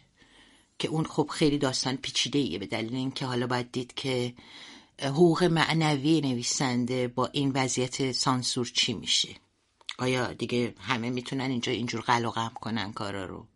که 0.79 0.87
اون 0.87 1.05
خب 1.05 1.29
خیلی 1.33 1.57
داستان 1.57 1.97
پیچیده 1.97 2.39
ایه 2.39 2.59
به 2.59 2.65
دلیل 2.65 2.95
اینکه 2.95 3.25
حالا 3.25 3.47
باید 3.47 3.71
دید 3.71 3.93
که 3.93 4.33
حقوق 5.01 5.43
معنوی 5.43 6.21
نویسنده 6.21 7.07
با 7.07 7.29
این 7.31 7.51
وضعیت 7.55 8.11
سانسور 8.11 8.71
چی 8.73 8.93
میشه؟ 8.93 9.29
آیا 9.97 10.33
دیگه 10.33 10.73
همه 10.79 11.09
می‌تونن 11.09 11.51
اینجا 11.51 11.71
اینجور 11.71 12.01
قلقم 12.01 12.51
کنن 12.55 12.93
کارا 12.93 13.25
رو؟ 13.25 13.47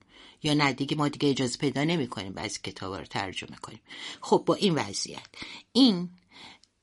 یا 0.43 0.53
نه 0.53 0.73
دیگه 0.73 0.97
ما 0.97 1.07
دیگه 1.07 1.29
اجازه 1.29 1.57
پیدا 1.57 1.83
نمی 1.83 2.07
کنیم 2.07 2.33
بعضی 2.33 2.59
کتاب 2.63 2.93
رو 2.93 3.05
ترجمه 3.05 3.57
کنیم. 3.61 3.79
خب 4.21 4.43
با 4.45 4.55
این 4.55 4.75
وضعیت. 4.75 5.27
این 5.73 6.09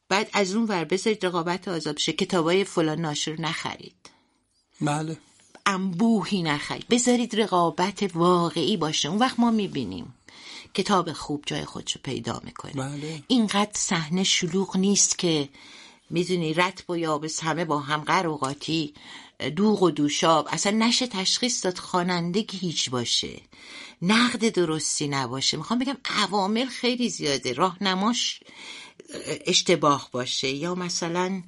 بعد 0.08 0.30
از 0.32 0.54
اون 0.54 0.66
ور 0.66 0.84
بذارید 0.84 1.26
رقابت 1.26 1.68
آزاد 1.68 1.94
بشه. 1.94 2.12
کتابای 2.12 2.64
فلان 2.64 3.00
ناشر 3.00 3.40
نخرید. 3.40 4.10
بله. 4.80 5.18
انبوهی 5.66 6.42
نخرید. 6.42 6.88
بذارید 6.88 7.40
رقابت 7.40 8.10
واقعی 8.16 8.76
باشه. 8.76 9.08
اون 9.08 9.18
وقت 9.18 9.40
ما 9.40 9.50
می‌بینیم. 9.50 10.14
کتاب 10.74 11.12
خوب 11.12 11.42
جای 11.46 11.64
خودشو 11.64 11.98
پیدا 12.02 12.40
می‌کنه. 12.44 12.72
بله. 12.72 13.22
اینقدر 13.28 13.70
صحنه 13.74 14.24
شلوغ 14.24 14.76
نیست 14.76 15.18
که 15.18 15.48
می‌دونی 16.10 16.54
رتب 16.54 16.90
و 16.90 16.96
یابس 16.96 17.42
همه 17.42 17.64
با 17.64 17.78
هم 17.78 18.00
قروقاتی 18.00 18.94
دوغ 19.56 19.82
و 19.82 19.90
دوشاب. 19.90 20.48
اصلا 20.50 20.76
نشه 20.78 21.06
تشخیص 21.06 21.64
داد 21.64 21.78
خوانندگی 21.78 22.58
هیچ 22.58 22.90
باشه. 22.90 23.40
نقد 24.02 24.48
درستی 24.48 25.08
نباشه. 25.08 25.56
می‌خوام 25.56 25.78
بگم 25.78 25.96
عوامل 26.04 26.66
خیلی 26.66 27.08
زیاده. 27.08 27.52
راهنماش 27.52 28.40
اشتباه 29.46 30.08
باشه. 30.12 30.48
یا 30.48 30.74
مثلا 30.74 31.42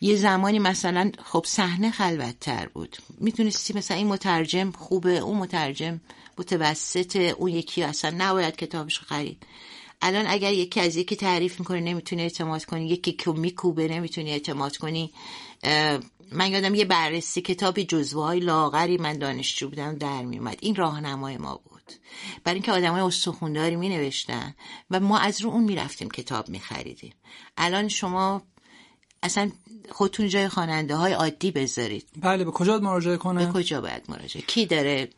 یه 0.00 0.16
زمانی 0.16 0.58
مثلا 0.58 1.12
خب 1.24 1.44
صحنه 1.48 1.90
خلوتتر 1.90 2.68
بود. 2.68 2.96
می‌تونستی 3.20 3.72
مثلا 3.72 3.96
این 3.96 4.06
مترجم 4.06 4.70
خوبه 4.70 5.18
اون 5.18 5.36
مترجم 5.36 6.00
متوسط 6.38 7.16
اون 7.16 7.50
یکی 7.50 7.82
اصلا 7.82 8.14
نباید 8.18 8.56
کتابش 8.56 9.00
خرید. 9.00 9.46
الان 10.02 10.26
اگر 10.28 10.52
یکی 10.52 10.80
از 10.80 10.96
یکی 10.96 11.16
تعریف 11.16 11.60
می‌کنه 11.60 11.80
نمی‌تونی 11.80 12.22
اعتماد 12.22 12.64
کنی. 12.64 12.88
یکی 12.88 13.12
که 13.12 13.30
میکوبه 13.30 13.88
نمی‌تونی 13.88 14.30
اعتماد 14.30 14.76
کنی. 14.76 15.12
من 16.32 16.50
یادم 16.50 16.74
یه 16.74 16.84
بررسی 16.84 17.40
کتابی 17.40 17.84
جزوه 17.84 18.24
های 18.24 18.40
لاغری 18.40 18.96
من 18.96 19.18
دانشجو 19.18 19.68
بودم 19.68 19.94
در 19.94 20.22
میومد 20.22 20.58
این 20.60 20.74
راهنمای 20.74 21.36
ما 21.36 21.60
بود. 21.64 21.92
برای 22.44 22.54
اینکه 22.54 22.72
آدم 22.72 22.92
های 22.92 23.00
استخونداری 23.00 23.76
می 23.76 23.88
نوشتن 23.88 24.54
و 24.90 25.00
ما 25.00 25.18
از 25.18 25.40
رو 25.40 25.50
اون 25.50 25.64
می‌رفتیم 25.64 26.10
کتاب 26.10 26.48
می 26.48 26.60
خریدیم 26.60 27.12
الان 27.56 27.88
شما 27.88 28.42
اصلا 29.22 29.50
خودتون 29.90 30.28
جای 30.28 30.48
خواننده 30.48 30.96
های 30.96 31.12
عادی 31.12 31.50
بذارید. 31.50 32.08
بله 32.16 32.44
به 32.44 32.50
کجا 32.50 32.78
مراجعه 32.78 33.16
کنه 33.16 33.46
به 33.46 33.52
کجا 33.52 33.80
باید 33.80 34.02
مراجعه؟ 34.08 34.42
کی 34.46 34.66
داره 34.66 35.08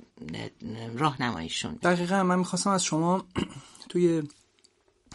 راهنماییشون. 0.97 1.79
دقیقا 1.83 2.23
من 2.23 2.39
می‌خواستم 2.39 2.71
از 2.71 2.85
شما 2.85 3.25
توی 3.89 4.23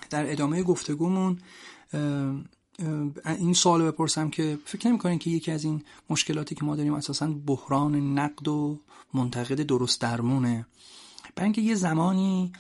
در 0.10 0.32
ادامه 0.32 0.64
گفتگومون 0.64 1.40
این 3.26 3.54
سوال 3.54 3.84
بپرسم 3.84 4.30
که 4.30 4.58
فکر 4.66 4.90
نمی 4.90 5.20
که 5.20 5.30
یکی 5.30 5.52
از 5.52 5.64
این 5.64 5.84
مشکلاتی 6.10 6.56
که 6.56 6.66
ما 6.66 6.76
داریم 6.76 6.94
اساسا 6.94 7.28
بحران 7.28 8.20
نقد 8.20 8.48
و 8.48 8.80
منتقد 9.14 9.62
درست 9.62 10.02
درمونه؟ 10.02 10.66
برای 11.36 11.46
اینکه 11.46 11.62
یه 11.62 11.76
زمانی 11.76 12.52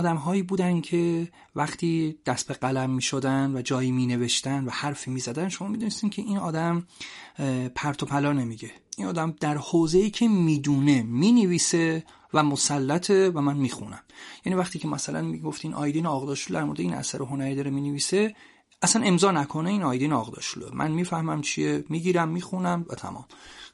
آدم 0.00 0.16
هایی 0.16 0.42
بودن 0.42 0.80
که 0.80 1.28
وقتی 1.56 2.18
دست 2.26 2.48
به 2.48 2.54
قلم 2.54 2.90
می 2.90 3.02
شدن 3.02 3.56
و 3.56 3.62
جایی 3.62 3.90
می 3.90 4.06
نوشتن 4.06 4.64
و 4.64 4.70
حرفی 4.70 5.10
می 5.10 5.20
زدن 5.20 5.48
شما 5.48 5.68
می 5.68 5.78
دونستین 5.78 6.10
که 6.10 6.22
این 6.22 6.38
آدم 6.38 6.86
پرت 7.74 8.02
و 8.02 8.06
پلا 8.06 8.32
نمیگه. 8.32 8.70
این 8.96 9.06
آدم 9.06 9.34
در 9.40 9.56
حوزه‌ای 9.56 10.10
که 10.10 10.28
می‌دونه 10.28 11.02
می 11.02 11.32
نویسه 11.32 12.04
و 12.34 12.42
مسلطه 12.42 13.30
و 13.30 13.40
من 13.40 13.56
می‌خونم. 13.56 14.02
یعنی 14.46 14.58
وقتی 14.58 14.78
که 14.78 14.88
مثلا 14.88 15.22
می‌گفتین 15.22 15.74
آیدین 15.74 16.06
آقداشلو 16.06 16.56
در 16.56 16.64
مورد 16.64 16.80
این 16.80 16.94
اثر 16.94 17.18
هنری 17.18 17.54
داره 17.54 17.70
می 17.70 17.80
نویسه 17.80 18.34
اصلا 18.82 19.02
امضا 19.02 19.30
نکنه 19.30 19.70
این 19.70 19.82
آیدین 19.82 20.12
آقداشلو. 20.12 20.74
من 20.74 20.90
می‌فهمم 20.90 21.40
چیه 21.40 21.84
می‌گیرم 21.88 22.28
می‌خونم 22.28 22.86
و 22.88 22.94
تمام. 22.94 23.24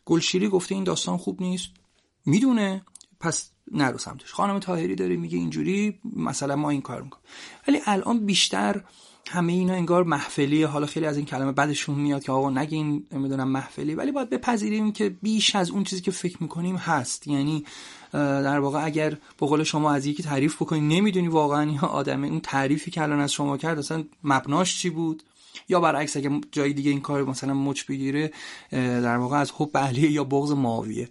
گلشیری 0.05 0.49
گفته 0.49 0.74
این 0.74 0.85
داستان 0.85 1.16
خوب 1.16 1.43
نیست. 1.43 1.68
می‌دونه. 2.27 2.83
پس 3.20 3.50
نرو 3.72 3.98
سمتش. 3.98 4.32
خانم 4.32 4.58
تاهری 4.58 4.94
داره 4.94 5.16
میگه 5.16 5.38
اینجوری 5.38 5.98
مثلا 6.16 6.56
ما 6.56 6.70
این 6.70 6.80
کار 6.80 7.02
می‌کنیم. 7.02 7.24
ولی 7.68 7.80
الان 7.86 8.26
بیشتر 8.26 8.80
همه 9.28 9.52
اینا 9.52 9.74
انگار 9.74 10.04
محفلی 10.04 10.62
حالا 10.62 10.86
خیلی 10.86 11.06
از 11.06 11.16
این 11.16 11.26
کلمه 11.26 11.52
بعدشون 11.52 11.94
میاد 11.94 12.22
که 12.22 12.32
آقا 12.32 12.50
نگین 12.50 13.06
نمی‌دونم 13.12 13.48
محفلی. 13.48 13.94
ولی 13.94 14.12
باید 14.12 14.30
بپذیریم 14.30 14.92
که 14.92 15.08
بیش 15.08 15.56
از 15.56 15.70
اون 15.70 15.84
چیزی 15.84 16.02
که 16.02 16.10
فکر 16.10 16.36
می‌کنیم 16.42 16.76
هست. 16.76 17.26
یعنی 17.26 17.64
در 18.12 18.58
واقع 18.58 18.84
اگر 18.84 19.10
به 19.10 19.46
قول 19.46 19.62
شما 19.62 19.92
از 19.92 20.06
یکی 20.06 20.22
تعریف 20.22 20.56
بکنی 20.62 20.80
نمی‌دونی 20.80 21.28
واقعا 21.28 21.70
یا 21.70 21.80
آدمه 21.80 22.28
اون 22.28 22.40
تعریفی 22.40 22.90
که 22.90 23.02
الان 23.02 23.20
از 23.20 23.32
شما 23.32 23.56
کرد 23.56 23.78
اصلا 23.78 24.04
مبناش 24.24 24.78
چی 24.78 24.90
بود. 24.90 25.22
یا 25.68 25.80
برعکس 25.80 26.16
اگه 26.16 26.40
جای 26.52 26.72
دیگه 26.72 26.90
این 26.90 27.00
کار 27.00 27.24
مثلا 27.24 27.54
مچ 27.54 27.86
بگیره 27.86 28.32
در 28.70 29.16
واقع 29.16 29.36
از 29.36 29.52
حب 29.56 29.78
علیه 29.78 30.10
یا 30.10 30.24
بغض 30.24 30.52
معاویه 30.52 31.08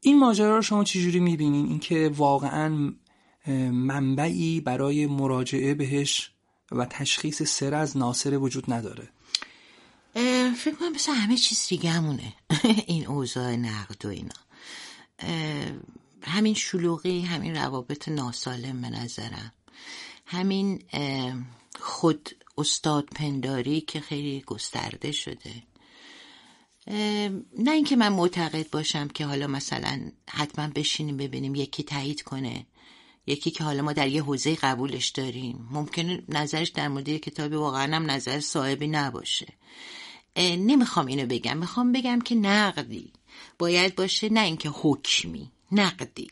این 0.00 0.18
ماجرا 0.18 0.56
رو 0.56 0.62
شما 0.62 0.84
چجوری 0.84 1.20
می‌بینین؟ 1.20 1.66
اینکه 1.66 2.10
واقعا 2.16 2.92
منبعی 3.70 4.60
برای 4.60 5.06
مراجعه 5.06 5.74
بهش 5.74 6.30
و 6.72 6.84
تشخیص 6.84 7.42
سر 7.42 7.74
از 7.74 7.96
ناصر 7.96 8.38
وجود 8.38 8.72
نداره. 8.72 9.08
فکر 10.56 10.74
کنم 10.80 10.92
مثل 10.92 11.12
همه 11.12 11.36
چیز 11.36 11.66
دیگه 11.68 11.90
همونه. 11.90 12.32
این 12.86 13.06
اوضاع 13.06 13.56
نقد 13.56 14.04
و 14.04 14.08
اینا. 14.08 14.34
همین 16.22 16.54
شلوغی 16.54 17.20
همین 17.20 17.56
روابط 17.56 18.08
ناسالم 18.08 18.80
به 18.80 18.90
نظرم. 18.90 19.52
همین 20.26 20.82
خود 21.80 22.30
استاد 22.58 23.04
پنداری 23.04 23.80
که 23.80 24.00
خیلی 24.00 24.40
گسترده 24.40 25.12
شده. 25.12 25.62
نه 27.58 27.70
اینکه 27.70 27.96
من 27.96 28.08
معتقد 28.08 28.70
باشم 28.70 29.08
که 29.08 29.26
حالا 29.26 29.46
مثلا 29.46 30.10
حتما 30.28 30.68
بشینیم 30.74 31.16
ببینیم 31.16 31.54
یکی 31.54 31.82
تایید 31.82 32.22
کنه. 32.22 32.66
یکی 33.26 33.50
که 33.50 33.64
حالا 33.64 33.82
ما 33.82 33.92
در 33.92 34.08
یه 34.08 34.22
حوزه 34.22 34.54
قبولش 34.54 35.08
داریم. 35.08 35.68
ممکنه 35.70 36.22
نظرش 36.28 36.68
در 36.68 36.88
مورد 36.88 37.16
کتابی 37.16 37.56
واقعا 37.56 37.96
هم 37.96 38.10
نظر 38.10 38.40
صاحبی 38.40 38.88
نباشه. 38.88 39.52
نمی‌خوام 40.36 41.06
اینو 41.06 41.26
بگم. 41.26 41.56
می‌خوام 41.56 41.92
بگم 41.92 42.20
که 42.20 42.34
نقدی. 42.34 43.12
باید 43.58 43.94
باشه 43.94 44.28
نه 44.28 44.40
اینکه 44.40 44.68
حکمی 44.68 45.50
نقدی. 45.72 46.28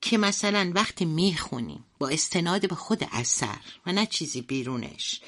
که 0.00 0.18
مثلا 0.18 0.72
وقتی 0.74 1.04
می‌خونیم 1.04 1.84
با 1.98 2.08
استناد 2.08 2.68
به 2.68 2.74
خود 2.74 3.08
اثر 3.12 3.60
و 3.86 3.92
نه 3.92 4.06
چیزی 4.06 4.42
بیرونش. 4.42 5.20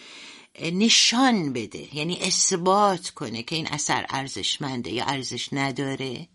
نشان 0.63 1.53
بده 1.53 1.97
یعنی 1.97 2.19
اثبات 2.21 3.11
کنه 3.11 3.43
که 3.43 3.57
این 3.57 3.67
اثر 3.67 4.07
ارزشمنده 4.09 4.91
یا 4.91 5.05
ارزش 5.05 5.49
نداره. 5.53 6.29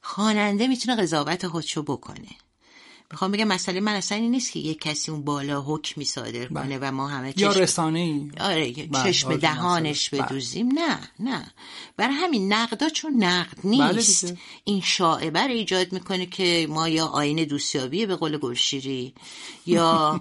خواننده 0.00 0.66
می‌تونه 0.66 1.02
قضاوت 1.02 1.46
خودشو 1.46 1.82
بکنه. 1.82 2.28
می‌خوام 3.10 3.30
بگم 3.30 3.44
مسئله 3.44 3.80
من 3.80 3.92
اصلا 3.92 4.18
این 4.18 4.30
نیست 4.30 4.52
که 4.52 4.60
یک 4.60 4.80
کسی 4.80 5.10
اون 5.10 5.24
بالا 5.24 5.62
حکمی 5.62 6.04
صادر 6.04 6.46
کنه 6.46 6.78
بله. 6.78 6.78
و 6.78 6.92
ما 6.92 7.08
همه 7.08 7.34
یا 7.36 7.52
رسانه 7.52 7.98
ای 7.98 8.30
آره 8.40 8.72
بله، 8.72 9.12
چشم 9.12 9.36
دهانش 9.36 10.10
بله. 10.10 10.22
بدوزیم. 10.22 10.68
نه 10.78 10.98
نه. 11.20 11.52
برای 11.96 12.14
همین 12.14 12.52
نقدا 12.52 12.88
چون 12.88 13.24
نقد 13.24 13.58
نیست. 13.64 14.34
این 14.64 14.80
شاعبه 14.80 15.40
رو 15.40 15.50
ایجاد 15.50 15.92
می‌کنه 15.92 16.26
که 16.26 16.66
ما 16.70 16.88
یا 16.88 17.06
آین 17.06 17.44
دوستیابیه 17.44 18.06
به 18.06 18.16
قول 18.16 18.38
گلشیری 18.38 19.14
یا 19.66 20.20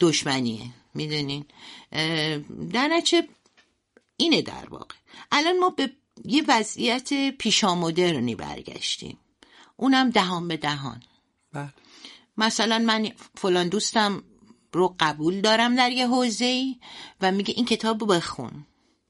دشمنیه. 0.00 0.62
می‌دونین؟ 0.94 1.44
در 2.72 2.88
نتیجه 2.88 3.28
اینه 4.16 4.42
در 4.42 4.68
واقع. 4.70 4.94
الان 5.32 5.58
ما 5.58 5.70
به 5.70 5.90
یه 6.24 6.44
وضعیت 6.48 7.30
پیشامدرنی 7.30 8.34
برگشتیم. 8.34 9.18
اونم 9.76 10.10
دهان 10.10 10.48
به 10.48 10.56
دهان. 10.56 11.02
بله. 11.52 11.72
مثلا 12.36 12.78
من 12.78 13.10
فلان 13.34 13.68
دوستم 13.68 14.22
رو 14.72 14.96
قبول 15.00 15.40
دارم 15.40 15.76
در 15.76 15.92
یه 15.92 16.06
حوزه 16.06 16.44
ای 16.44 16.76
و 17.20 17.32
میگه 17.32 17.54
این 17.56 17.64
کتاب 17.64 18.00
رو 18.00 18.06
بخون. 18.06 18.66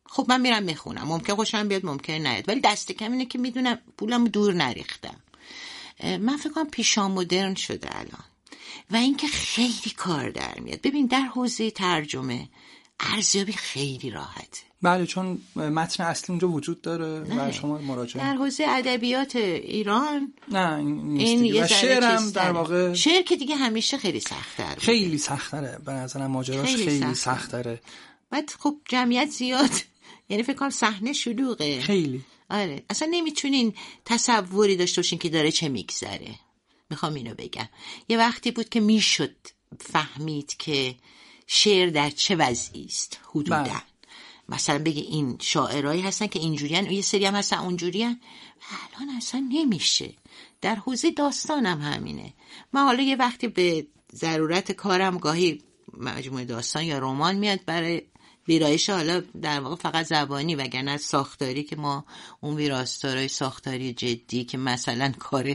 خب 0.06 0.26
من 0.28 0.40
میرم 0.40 0.62
می‌خونم. 0.62 1.02
ممکن 1.02 1.34
خوشم 1.34 1.68
بیاد 1.68 1.86
ممکن 1.86 2.12
نیاد. 2.12 2.48
ولی 2.48 2.60
دست 2.60 2.92
کم 2.92 3.12
اینه 3.12 3.26
که 3.26 3.38
می‌دونم 3.38 3.78
پولم 3.98 4.24
دور 4.24 4.54
نریختم. 4.54 5.20
من 6.02 6.36
فکر 6.36 6.52
کنم 6.52 6.70
پیشا 6.70 7.08
مدرن 7.08 7.54
شده 7.54 7.98
الان. 7.98 8.24
و 8.90 8.96
اینکه 8.96 9.26
خیلی 9.26 9.90
کار 9.96 10.30
در 10.30 10.60
میاد. 10.60 10.80
ببین 10.80 11.06
در 11.06 11.20
حوزه 11.20 11.70
ترجمه 11.70 12.48
ارزیابی 13.00 13.52
خیلی 13.52 14.10
راحته 14.10 14.58
بله 14.82 15.06
چون 15.06 15.38
متن 15.56 16.04
اصلی 16.04 16.26
اونجا 16.28 16.48
وجود 16.48 16.80
داره 16.80 17.20
و. 17.20 17.52
شما 17.52 17.78
مراجعه 17.78 18.22
در 18.22 18.34
حوزه 18.34 18.64
ادبیات 18.68 19.36
ایران 19.36 20.32
نه 20.48 20.74
این 20.74 21.42
دیگه. 21.42 21.64
و 21.64 21.66
شعرم 21.66 22.30
در 22.30 22.42
داره. 22.42 22.50
واقع 22.50 22.94
شعر 22.94 23.22
که 23.22 23.36
دیگه 23.36 23.56
همیشه 23.56 23.98
خیلی 23.98 24.20
سخت‌تر 24.20 24.68
بوده. 24.68 24.80
خیلی 24.80 25.18
سختره 25.18 25.78
به 25.84 25.92
نظرم 25.92 26.30
ماجراش 26.30 26.68
خیلی 26.68 26.84
خیلی 26.84 27.14
سخت‌تره. 27.14 27.14
سختره 27.14 27.80
بعد 28.30 28.50
خب 28.58 28.76
جمعیت 28.88 29.28
زیاد 29.28 29.70
یعنی 30.28 30.42
فکر 30.42 30.56
کنم 30.56 30.70
صحنه 30.70 31.12
شلوغه 31.12 31.80
خیلی 31.80 32.24
آره 32.50 32.82
اصلا 32.90 33.08
نمی‌تونین 33.10 33.74
تصوری 34.04 34.76
داشته 34.76 35.00
باشین 35.00 35.18
که 35.18 35.28
داره 35.28 35.52
چه 35.52 35.68
میگذره 35.68 36.34
می‌خوام 36.90 37.14
اینو 37.14 37.34
بگم 37.34 37.68
یه 38.08 38.18
وقتی 38.18 38.50
بود 38.50 38.68
که 38.68 38.80
می‌شد 38.80 39.36
فهمید 39.80 40.56
که 40.58 40.94
شعر 41.46 41.90
در 41.90 42.10
چه 42.10 42.36
وضعی 42.36 42.84
است؟ 42.84 43.20
حدودا. 43.30 43.62
بله. 43.62 43.82
مثلا 44.48 44.78
بگه 44.78 45.02
این 45.02 45.38
شاعرایی 45.40 46.02
هستن 46.02 46.26
که 46.26 46.38
اینجوریان 46.38 46.90
یه 46.90 47.02
سری 47.02 47.24
هم 47.24 47.34
هستن 47.34 47.56
اونجوریان 47.56 48.20
الان 48.94 49.16
اصلا 49.16 49.48
نمیشه. 49.52 50.14
در 50.60 50.74
حوزه 50.74 51.10
داستانم 51.10 51.80
همینه. 51.80 52.32
من 52.72 52.82
حالا 52.82 53.02
یه 53.02 53.16
وقتی 53.16 53.48
به 53.48 53.86
ضرورت 54.14 54.72
کارم 54.72 55.18
گاهی 55.18 55.62
مجموعه 55.98 56.44
داستان 56.44 56.84
یا 56.84 56.98
رمان 56.98 57.36
میاد 57.36 57.64
برای 57.64 58.02
ویرایش 58.48 58.90
حالا 58.90 59.22
در 59.42 59.60
واقع 59.60 59.76
فقط 59.76 60.06
زبانی 60.06 60.54
وگرنه 60.54 60.96
ساختاری 60.96 61.62
که 61.62 61.76
ما 61.76 62.04
اون 62.40 62.56
ویراستارای 62.56 63.28
ساختاری 63.28 63.92
جدی 63.92 64.44
که 64.44 64.58
مثلا 64.58 65.12
کار 65.18 65.54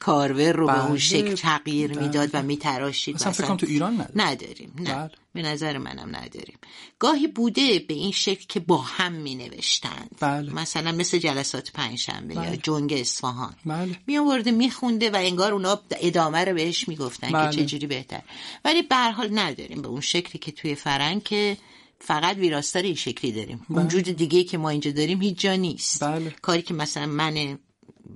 کارور 0.00 0.52
رو 0.52 0.66
به 0.66 0.80
اون 0.80 0.88
بله. 0.88 0.98
شکل 0.98 1.34
تغییر 1.34 1.92
بله. 1.92 2.02
می‌داد 2.02 2.30
و 2.32 2.42
میتراشید 2.42 3.14
اصلا 3.14 3.32
فکر 3.32 3.46
کنم 3.46 3.56
تو 3.56 3.66
ایران 3.66 3.92
نداره 3.92 4.10
نداریم 4.16 4.72
نه 4.78 4.94
بله. 4.94 5.10
به 5.34 5.42
نظر 5.42 5.78
منم 5.78 6.16
نداریم 6.16 6.58
گاهی 6.98 7.26
بوده 7.26 7.78
به 7.78 7.94
این 7.94 8.12
شکل 8.12 8.44
که 8.48 8.60
با 8.60 8.76
هم 8.78 9.12
می 9.12 9.34
نوشتند 9.34 10.16
بله. 10.20 10.52
مثلا 10.52 10.92
مثل 10.92 11.18
جلسات 11.18 11.72
پنجشنبه 11.72 12.34
یا 12.34 12.40
بله. 12.40 12.56
جنگ 12.56 12.92
اصفهان 12.92 13.54
بله 13.66 13.98
می 14.06 14.18
آورده 14.18 14.50
میخونده 14.50 15.10
و 15.10 15.16
انگار 15.16 15.52
اونا 15.52 15.80
ادامه 15.90 16.44
رو 16.44 16.54
بهش 16.54 16.88
می‌گفتن 16.88 17.32
بله. 17.32 17.56
که 17.56 17.64
چجوری 17.64 17.86
بهتر 17.86 18.22
ولی 18.64 18.82
به 18.82 18.96
هر 18.96 19.10
حال 19.10 19.38
نداریم 19.38 19.82
به 19.82 19.88
اون 19.88 20.00
شکلی 20.00 20.38
که 20.38 20.52
توی 20.52 20.74
فرنگ 20.74 21.22
که 21.22 21.56
فقط 22.00 22.36
ویراستار 22.36 22.82
این 22.82 22.94
شکلی 22.94 23.32
داریم. 23.32 23.66
اون 23.68 23.88
جور 23.88 24.02
دیگه 24.02 24.44
که 24.44 24.58
ما 24.58 24.68
اینجا 24.70 24.90
داریم 24.90 25.22
هیچ 25.22 25.40
جا 25.40 25.54
نیست. 25.54 26.04
بله. 26.04 26.30
کاری 26.30 26.62
که 26.62 26.74
مثلا 26.74 27.06
من 27.06 27.58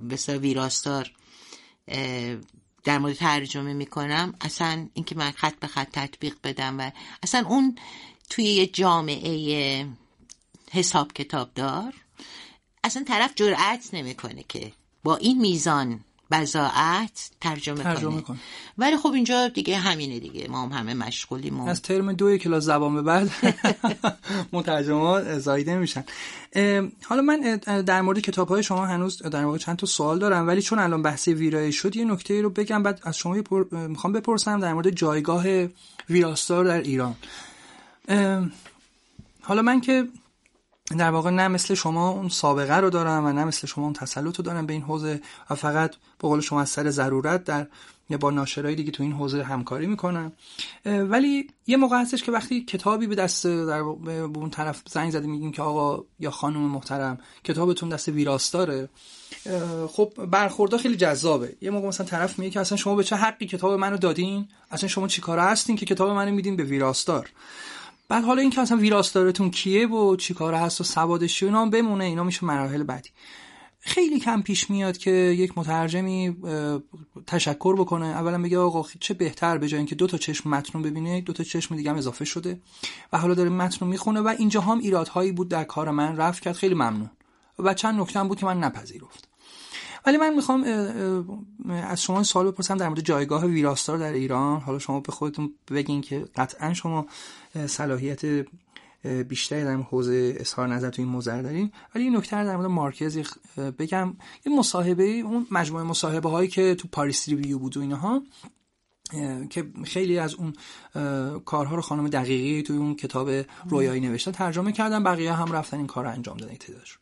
بسیار 0.09 0.37
ویراستار 0.37 1.11
در 2.83 2.97
مورد 2.97 3.13
ترجمه 3.13 3.73
می‌کنم 3.73 4.33
اصلا 4.41 4.87
اینکه 4.93 5.15
من 5.15 5.31
خط 5.31 5.59
به 5.59 5.67
خط 5.67 5.87
تطبیق 5.91 6.35
بدم 6.43 6.79
و 6.79 6.91
اصلا 7.23 7.45
اون 7.47 7.77
توی 8.29 8.45
یه 8.45 8.67
جامعه 8.67 9.87
حساب 10.71 11.13
کتابدار 11.13 11.93
اصلا 12.83 13.03
طرف 13.03 13.31
جرأت 13.35 13.93
نمی‌کنه 13.93 14.43
که 14.47 14.71
با 15.03 15.15
این 15.15 15.41
میزان 15.41 15.99
بزاعت 16.31 17.29
ترجمه, 17.41 17.83
ترجمه 17.83 18.21
کنه. 18.21 18.37
ولی 18.77 18.97
خب 18.97 19.11
اینجا 19.11 19.47
دیگه 19.47 19.77
همینه 19.77 20.19
دیگه. 20.19 20.47
ما 20.47 20.63
هم 20.63 20.71
همه 20.71 20.93
مشغولیم 20.93 21.61
از 21.61 21.81
ترم 21.81 22.13
دوی 22.13 22.37
کلاس 22.37 22.63
زبان 22.63 22.95
به 22.95 23.01
بعد 23.01 23.31
مترجمات 24.53 25.39
زایده 25.39 25.77
میشن. 25.77 26.03
حالا 27.03 27.21
من 27.21 27.55
در 27.85 28.01
مورد 28.01 28.19
کتاب 28.19 28.47
های 28.47 28.63
شما 28.63 28.85
هنوز 28.85 29.21
در 29.21 29.45
واقع 29.45 29.57
چند 29.57 29.77
تا 29.77 29.87
سوال 29.87 30.19
دارم 30.19 30.47
ولی 30.47 30.61
چون 30.61 30.79
الان 30.79 31.01
بحث 31.01 31.27
ویرایش 31.27 31.75
شد 31.75 31.95
یه 31.95 32.05
نکته 32.05 32.41
رو 32.41 32.49
بگم 32.49 32.83
بعد 32.83 32.99
از 33.03 33.17
شما 33.17 33.41
پر... 33.41 33.65
می‌خوام 33.87 34.13
بپرسم 34.13 34.59
در 34.59 34.73
مورد 34.73 34.89
جایگاه 34.89 35.45
ویراستار 36.09 36.65
در 36.65 36.81
ایران. 36.81 37.15
حالا 39.41 39.61
من 39.61 39.81
که 39.81 40.07
در 40.97 41.11
واقع 41.11 41.29
نه 41.29 41.47
مثل 41.47 41.73
شما 41.73 42.09
اون 42.09 42.29
سابقه 42.29 42.75
رو 42.77 42.89
دارم 42.89 43.25
و 43.25 43.31
نه 43.31 43.45
مثل 43.45 43.67
شما 43.67 43.83
اون 43.83 43.93
تسلط 43.93 44.35
رو 44.35 44.43
دارم 44.43 44.65
به 44.65 44.73
این 44.73 44.81
حوزه 44.81 45.21
و 45.49 45.55
فقط 45.55 45.89
به 45.91 46.27
قول 46.27 46.41
شما 46.41 46.61
از 46.61 46.69
سر 46.69 46.89
ضرورت 46.89 47.43
در 47.43 47.67
با 48.17 48.31
ناشرای 48.31 48.75
دیگه 48.75 48.91
تو 48.91 49.03
این 49.03 49.11
حوزه 49.11 49.43
همکاری 49.43 49.87
می‌کنم. 49.87 50.31
ولی 50.85 51.47
یه 51.67 51.77
موقع 51.77 52.01
هستش 52.01 52.23
که 52.23 52.31
وقتی 52.31 52.61
کتابی 52.61 53.07
به 53.07 53.15
دست 53.15 53.47
در 53.47 53.83
به 53.83 54.21
اون 54.21 54.49
طرف 54.49 54.81
زنگ 54.89 55.11
زدیم 55.11 55.31
میگیم 55.31 55.51
که 55.51 55.61
آقا 55.61 56.03
یا 56.19 56.31
خانم 56.31 56.59
محترم 56.59 57.19
کتابتون 57.43 57.89
دست 57.89 58.07
ویراستاره 58.07 58.89
خب 59.87 60.13
برخوردا 60.25 60.77
خیلی 60.77 60.95
جذابه. 60.95 61.55
یه 61.61 61.69
موقع 61.69 61.87
مثلا 61.87 62.05
طرف 62.05 62.39
میگه 62.39 62.51
که 62.51 62.59
اصلا 62.59 62.77
شما 62.77 62.95
به 62.95 63.03
چه 63.03 63.15
حقی 63.15 63.45
کتاب 63.45 63.73
منو 63.73 63.97
دادین؟ 63.97 64.47
اصلا 64.71 64.89
شما 64.89 65.07
چیکاره 65.07 65.41
هستین 65.41 65.75
که 65.75 65.85
کتاب 65.85 66.09
منو 66.09 66.31
میدین 66.31 66.55
به 66.55 66.63
ویراستار؟ 66.63 67.29
بعد 68.09 68.23
حالا 68.23 68.41
این 68.41 68.51
که 68.51 68.61
اصلا 68.61 68.77
ویراستارتون 68.77 69.51
کیه 69.51 69.87
و 69.87 70.15
چی 70.15 70.33
کاره 70.33 70.57
هست 70.57 70.81
و 70.81 70.83
سوادش 70.83 71.43
اینا 71.43 71.65
بمونه 71.65 72.03
اینا 72.03 72.23
میشه 72.23 72.45
مراحل 72.45 72.83
بعدی. 72.83 73.09
خیلی 73.79 74.19
کم 74.19 74.41
پیش 74.41 74.69
میاد 74.69 74.97
که 74.97 75.11
یک 75.11 75.57
مترجمی 75.57 76.37
تشکر 77.27 77.75
بکنه. 77.75 78.05
اولا 78.05 78.41
بگه 78.41 78.57
آقا 78.57 78.85
چه 78.99 79.13
بهتر 79.13 79.57
به 79.57 79.67
جای 79.67 79.77
اینکه 79.77 79.95
دو 79.95 80.07
تا 80.07 80.17
چشم 80.17 80.49
متن 80.49 80.79
رو 80.79 80.85
ببینه 80.85 81.21
دو 81.21 81.33
تا 81.33 81.43
چشم 81.43 81.75
دیگه 81.75 81.89
هم 81.89 81.97
اضافه 81.97 82.25
شده 82.25 82.59
و 83.13 83.17
حالا 83.17 83.33
داره 83.33 83.49
متن 83.49 83.77
رو 83.79 83.87
می‌خونه 83.87 84.21
و 84.21 84.35
اینجا 84.39 84.61
هم 84.61 84.79
ایرادهایی 84.79 85.31
بود 85.31 85.49
در 85.49 85.63
کار 85.63 85.91
من 85.91 86.17
رفت 86.17 86.43
کرد. 86.43 86.55
خیلی 86.55 86.75
ممنون. 86.75 87.09
و 87.59 87.73
چند 87.73 87.99
نکته 87.99 88.23
بود 88.23 88.39
که 88.39 88.45
من 88.45 88.59
نپذیرفت 88.59 89.28
ولی 90.05 90.17
من 90.17 90.33
می‌خوام 90.33 90.63
از 91.69 92.01
شما 92.01 92.23
سوال 92.23 92.51
بپرسم 92.51 92.77
در 92.77 92.87
مورد 92.89 93.01
جایگاه 93.01 93.45
ویراستار 93.45 93.97
در 93.97 94.13
ایران. 94.13 94.61
حالا 94.61 94.79
شما 94.79 94.99
به 94.99 95.11
خودتون 95.11 95.53
بگین 95.71 96.01
که 96.01 96.25
قطعا 96.35 96.73
شما 96.73 97.05
صلاحیت 97.65 98.45
بیشتری 99.27 99.63
در 99.63 99.75
حوزه 99.75 100.35
اظهار 100.39 100.67
نظر 100.67 100.89
تو 100.89 101.01
این 101.01 101.11
موضوع 101.11 101.41
دارین. 101.41 101.71
ولی 101.95 102.03
این 102.03 102.15
نکته 102.15 102.43
در 102.43 102.55
مورد 102.55 102.67
مارکز 102.67 103.17
بگم 103.79 104.13
یه 104.45 104.59
مصاحبه 104.59 105.03
اون 105.03 105.47
مجموعه 105.51 105.83
مصاحبه 105.83 106.29
هایی 106.29 106.49
که 106.49 106.75
تو 106.75 106.87
پاریس 106.91 107.29
ریویو 107.29 107.59
بود 107.59 107.77
و 107.77 107.81
اینها 107.81 108.21
که 109.49 109.67
خیلی 109.85 110.19
از 110.19 110.33
اون 110.33 110.53
کارها 111.39 111.75
رو 111.75 111.81
خانم 111.81 112.07
دقیقی 112.07 112.63
توی 112.63 112.77
اون 112.77 112.95
کتاب 112.95 113.29
رویایی 113.69 114.01
نوشتن 114.01 114.31
ترجمه 114.31 114.71
کردن. 114.71 115.03
بقیه 115.03 115.33
هم 115.33 115.51
رفتن 115.51 115.77
این 115.77 115.87
کار 115.87 116.03
رو 116.03 116.11
انجام 116.11 116.37
دادن 116.37 116.55
تعدادش 116.55 116.97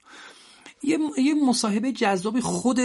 یه 0.83 0.99
یه 1.17 1.33
مصاحبه 1.33 1.91
جذابی 1.91 2.41
خود 2.41 2.79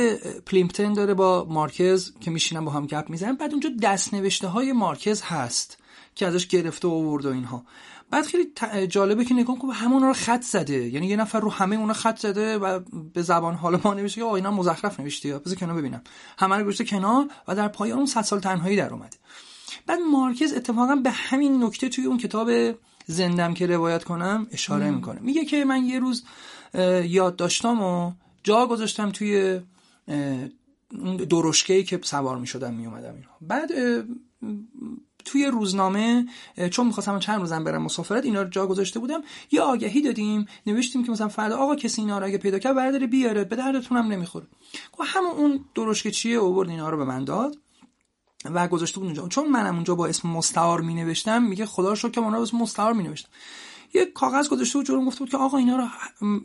پلیمپتن 0.47 0.93
داره 0.93 1.15
با 1.15 1.47
مارکز 1.51 2.13
که 2.21 2.31
میشینن 2.31 2.65
با 2.65 2.71
هم 2.71 2.87
گپ 2.87 3.11
می‌زنن. 3.11 3.37
بعد 3.37 3.51
اونجا 3.51 3.71
دست 3.83 4.15
نوشته 4.15 4.49
های 4.49 4.73
مارکز 4.73 5.23
هست 5.23 5.79
که 6.15 6.27
ازش 6.27 6.47
گرفته 6.47 6.89
و 6.89 6.91
آورد 6.91 7.27
و 7.27 7.33
اینها. 7.33 7.65
بعد 8.11 8.27
خیلی 8.27 8.53
جالبه 8.87 9.25
که 9.25 9.35
نگاه 9.35 9.59
کنم 9.59 9.71
همون 9.71 10.03
رو 10.03 10.13
خط 10.13 10.43
زده. 10.43 10.89
یعنی 10.89 11.07
یه 11.07 11.17
نفر 11.17 11.41
رو 11.41 11.51
همه 11.51 11.77
اونا 11.77 11.93
خط 11.93 12.19
زده 12.19 12.59
و 12.59 12.81
به 13.15 13.23
زبان 13.23 13.55
حال 13.55 13.81
ما 13.85 13.95
نوشته 13.95 14.21
که 14.21 14.25
آقا 14.25 14.37
اینا 14.37 14.51
مزخرف 14.51 15.01
نوشته 15.01 15.29
یا 15.29 15.39
بذار 15.39 15.57
کنار 15.57 15.77
ببینم. 15.77 16.03
همه 16.39 16.57
رو 16.57 16.65
گذاشته 16.65 16.85
کنار 16.85 17.29
و 17.49 17.55
در 17.55 17.69
پایان 17.69 17.99
اون 17.99 18.07
100 18.07 18.23
سال 18.23 18.41
تنهایی 18.41 18.77
در 18.77 18.93
اومده. 18.93 19.17
بعد 19.87 19.99
مارکز 19.99 20.53
اتفاقا 20.53 20.97
به 20.97 21.11
همین 21.11 21.65
نکته 21.65 21.89
توی 21.89 22.05
اون 22.05 22.19
کتاب 22.19 22.51
زندم 23.07 23.55
که 23.55 23.67
روایت 23.67 24.05
کنم 24.05 24.47
اشاره 24.53 24.91
می‌کنه. 24.91 25.21
میگه 25.21 25.45
که 25.45 25.65
من 25.65 25.85
یه 25.85 25.99
روز 25.99 26.25
یاد 27.05 27.37
داشتم 27.37 27.83
و 27.83 28.13
جا 28.45 28.67
گذاشتم 28.67 29.11
توی 29.11 29.61
اون 30.99 31.17
درشکه‌ای 31.17 31.85
که 31.85 32.01
سوار 32.03 32.39
می‌شدم 32.39 32.75
میومدم 32.75 33.15
اینا. 33.15 33.29
بعد 33.41 33.71
توی 35.25 35.47
روزنامه 35.47 36.27
چون 36.71 36.87
می‌خواستم 36.87 37.19
چند 37.19 37.41
روزم 37.41 37.65
برم 37.65 37.83
مسافرت 37.83 38.25
اینا 38.25 38.43
رو 38.43 38.49
جا 38.49 38.67
گذاشته 38.67 38.99
بودم. 38.99 39.23
یه 39.51 39.61
آگهی 39.61 40.03
دادیم 40.03 40.47
نوشتیم 40.67 41.05
که 41.05 41.13
مثلا 41.13 41.29
فردا 41.29 41.57
آقا 41.57 41.77
کسی 41.77 42.01
اینا 42.01 42.19
رو 42.19 42.27
اگه 42.27 42.39
پیدا 42.39 42.59
کرد 42.59 42.77
برداره 42.77 43.07
بیاره 43.07 43.45
به 43.45 43.57
دردتون 43.57 43.99
هم 43.99 44.07
نمی‌خوره. 44.07 44.47
خب 44.93 45.05
همون 45.07 45.31
اون 45.31 45.65
درشکه 45.75 46.11
چیه 46.11 46.37
اوورد 46.37 46.69
اینا 46.69 46.91
رو 46.91 46.97
به 46.97 47.05
من 47.05 47.25
داد 47.25 47.59
و 48.45 48.69
گذاشته 48.69 48.99
بود 48.99 49.07
اونجا. 49.07 49.29
چون 49.29 49.49
منم 49.49 49.75
اونجا 49.75 49.95
با 49.95 50.07
اسم 50.07 50.29
مستعار 50.29 50.81
می 50.81 50.95
نوشتم 50.95 51.43
میگه 51.43 51.67
خدا 51.67 51.95
شکر 51.95 52.11
که 52.11 52.21
من 52.21 52.33
رو 52.33 52.41
اسم 52.41 52.57
مستعار 52.57 52.93
می 52.93 53.03
نوشتم 53.03 53.29
یه 53.95 54.07
کاغذ 54.07 54.49
گذاشته 54.49 54.79
بود 54.79 54.87
جلوم 54.87 55.05
گفته 55.05 55.19
بود 55.19 55.31
که 55.31 55.37
آقا 55.37 55.59
اینا 55.59 55.77
رو 55.77 55.89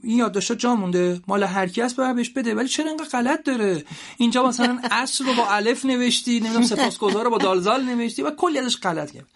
این 0.04 0.18
یادداشت 0.18 0.54
جا 0.54 0.76
مونده 0.76 1.22
مال 1.28 1.44
هر 1.44 1.68
کی 1.68 1.82
بر 1.98 2.14
بهش 2.14 2.30
بده 2.30 2.56
ولی 2.56 2.68
چرا 2.68 2.88
اینقدر 2.88 3.10
غلط 3.10 3.44
داره؟ 3.44 3.84
اینجا 4.18 4.48
مثلا 4.48 4.80
اصل 4.92 5.26
رو 5.26 5.34
با 5.34 5.50
الف 5.50 5.86
نوشتی 5.86 6.40
نمی‌دونم 6.40 6.66
سپاسگزار 6.66 7.24
رو 7.24 7.30
با 7.30 7.38
دالزال 7.38 7.84
نوشتی 7.84 8.22
و 8.22 8.32
کلی 8.32 8.60
ازش 8.60 8.78
غلط 8.78 9.12
کرد. 9.12 9.28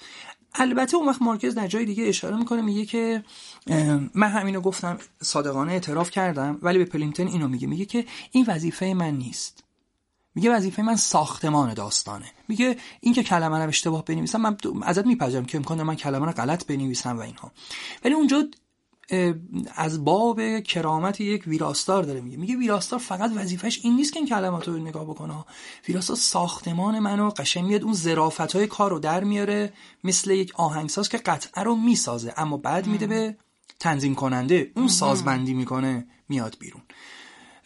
البته 0.53 0.97
اون 0.97 1.09
وقت 1.09 1.21
مارکز 1.21 1.55
در 1.55 1.67
جای 1.67 1.85
دیگه 1.85 2.07
اشاره 2.07 2.37
می‌کنه 2.37 2.61
میگه 2.61 2.85
که 2.85 3.23
من 4.13 4.27
همینو 4.27 4.61
گفتم 4.61 4.97
صادقانه 5.21 5.71
اعتراف 5.71 6.11
کردم 6.11 6.59
ولی 6.61 6.77
به 6.77 6.85
پلیمتن 6.85 7.27
اینو 7.27 7.47
میگه 7.47 7.67
میگه 7.67 7.85
که 7.85 8.05
این 8.31 8.45
وظیفه 8.47 8.93
من 8.93 9.11
نیست. 9.11 9.63
میگه 10.35 10.51
وظیفه 10.51 10.81
من 10.81 10.95
ساختمان 10.95 11.73
داستانه. 11.73 12.25
میگه 12.47 12.77
این 12.99 13.13
که 13.13 13.23
کلمه 13.23 13.57
رو 13.57 13.67
اشتباه 13.67 14.05
بنویسم 14.05 14.41
من 14.41 14.57
ازت 14.83 15.05
میپذیرم 15.05 15.45
که 15.45 15.57
امکان 15.57 15.83
من 15.83 15.95
کلمه 15.95 16.25
رو 16.25 16.31
غلط 16.31 16.65
بنویسم 16.65 17.17
و 17.17 17.21
اینها. 17.21 17.51
ولی 18.05 18.13
اونجا 18.13 18.43
از 19.75 20.05
باب 20.05 20.59
کرامت 20.59 21.21
یک 21.21 21.47
ویراستار 21.47 22.03
داره 22.03 22.21
میگه. 22.21 22.37
میگه 22.37 22.55
ویراستار 22.55 22.99
فقط 22.99 23.31
وظیفش 23.35 23.79
این 23.83 23.95
نیست 23.95 24.13
که 24.13 24.19
این 24.19 24.29
کلمات 24.29 24.67
رو 24.67 24.77
نگاه 24.77 25.03
بکنه. 25.03 25.45
ویراستار 25.87 26.15
ساختمان 26.15 26.99
منو 26.99 27.29
قشنگ 27.29 27.65
میاد 27.65 27.83
اون 27.83 27.93
ظرافت 27.93 28.55
های 28.55 28.67
کار 28.67 28.91
رو 28.91 28.99
در 28.99 29.23
میاره 29.23 29.73
مثل 30.03 30.31
یک 30.31 30.53
آهنگساز 30.55 31.09
که 31.09 31.17
قطعه 31.17 31.63
رو 31.63 31.75
می‌سازه 31.75 32.33
اما 32.37 32.57
بعد 32.57 32.87
میده 32.87 33.07
به 33.07 33.37
تنظیم 33.79 34.15
کننده. 34.15 34.71
اون 34.75 34.87
سازبندی 34.87 35.53
می‌کنه 35.53 36.07
میاد 36.29 36.55
بیرون. 36.59 36.81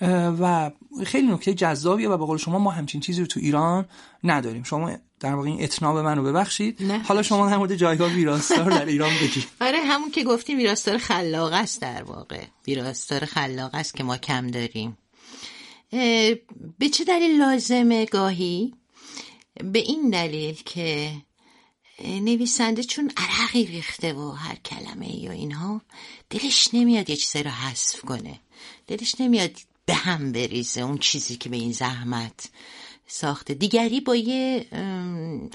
و 0.02 0.72
خیلی 1.06 1.28
نکته 1.28 1.54
جذابیه 1.54 2.10
و 2.10 2.18
به 2.18 2.26
قول 2.26 2.38
شما 2.38 2.60
ما 2.60 2.72
همچین 2.72 3.02
چیزی 3.02 3.22
رو 3.22 3.28
تو 3.28 3.40
ایران 3.40 3.86
نداریم. 4.24 4.64
شما 4.64 4.92
در 5.20 5.36
واقع 5.36 5.48
این 5.48 5.64
اتناب 5.64 5.98
منو 5.98 6.24
ببخشید. 6.24 6.84
نه. 6.84 7.00
حالا 7.00 7.22
شما 7.22 7.50
در 7.50 7.58
مورد 7.58 7.76
جایگاه 7.76 8.14
ویراستار 8.14 8.70
در 8.70 8.86
ایران 8.86 9.12
بگید. 9.22 9.48
آره 9.62 9.78
همون 9.78 10.12
که 10.12 10.24
گفتیم 10.24 10.58
ویراستار 10.58 10.98
خلاق 10.98 11.54
است 11.54 11.82
در 11.82 12.04
واقع. 12.04 12.42
ویراستار 12.68 13.26
خلاق 13.26 13.76
است 13.76 13.94
که 13.94 14.04
ما 14.04 14.18
کم 14.18 14.48
داریم. 14.48 14.98
به 16.80 16.90
چه 16.94 17.04
دلیل 17.04 17.40
لازمه 17.40 18.06
گاهی؟ 18.06 18.74
به 19.64 19.80
این 19.80 20.10
دلیل 20.10 20.62
که 20.66 21.12
نویسنده 22.04 22.84
چون 22.84 23.12
عرقی 23.18 23.66
ریخته 23.66 24.14
و 24.14 24.32
هر 24.32 24.56
کلمه 24.56 25.16
یا 25.16 25.32
اینها 25.32 25.82
دلش 26.30 26.70
نمیاد 26.74 27.10
یه 27.10 27.16
چیزی 27.16 27.44
رو 27.44 27.52
حذف 27.52 28.02
کنه. 28.02 28.40
دلش 28.88 29.16
نمیاد 29.22 29.52
به 29.86 29.94
هم 29.94 30.32
بریزه 30.32 30.82
اون 30.82 30.98
چیزی 30.98 31.36
که 31.36 31.50
به 31.50 31.58
این 31.58 31.72
زحمت 31.72 32.50
ساخته. 33.08 33.54
دیگری 33.54 34.00
با 34.00 34.16
یه 34.16 34.66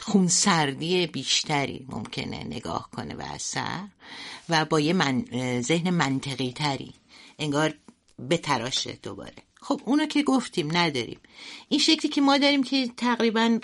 خونسردی 0.02 1.06
بیشتری 1.06 1.86
ممکنه 1.88 2.44
نگاه 2.44 2.90
کنه 2.92 3.14
و 3.14 3.22
اثر 3.22 3.84
و 4.48 4.64
با 4.64 4.80
یه 4.80 4.92
من 4.92 5.24
ذهن 5.60 5.90
منطقی 5.90 6.52
تری 6.52 6.94
انگار 7.38 7.74
بتراشه 8.30 8.98
دوباره. 9.02 9.42
خب 9.60 9.80
اونو 9.84 10.06
که 10.06 10.22
گفتیم 10.22 10.76
نداریم. 10.76 11.20
این 11.68 11.80
شکلی 11.80 12.08
که 12.08 12.20
ما 12.20 12.38
داریم 12.38 12.62
که 12.62 12.90
تقریبا 12.96 13.58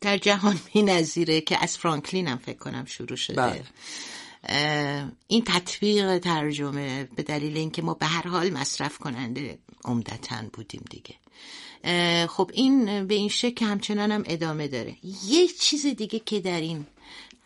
در 0.00 0.18
جهان 0.18 0.60
می 0.74 0.82
نظیره 0.82 1.40
که 1.40 1.62
از 1.62 1.78
فرانکلین 1.78 2.28
هم 2.28 2.38
فکر 2.38 2.58
کنم 2.58 2.84
شروع 2.84 3.16
شده. 3.16 3.36
بله. 3.36 3.64
این 5.28 5.44
تطبیق 5.46 6.18
ترجمه 6.18 7.08
به 7.16 7.22
دلیل 7.22 7.56
اینکه 7.56 7.82
ما 7.82 7.94
به 7.94 8.06
هر 8.06 8.28
حال 8.28 8.50
مصرف 8.50 8.98
کننده 8.98 9.58
عمدتا 9.84 10.36
بودیم 10.52 10.84
دیگه. 10.90 11.14
خب 12.26 12.50
این 12.54 13.06
به 13.06 13.14
این 13.14 13.28
شکل 13.28 13.66
همچنان 13.66 14.12
هم 14.12 14.22
ادامه 14.26 14.68
داره. 14.68 14.96
یه 15.26 15.48
چیز 15.48 15.86
دیگه 15.86 16.18
که 16.18 16.40
در 16.40 16.60
این 16.60 16.86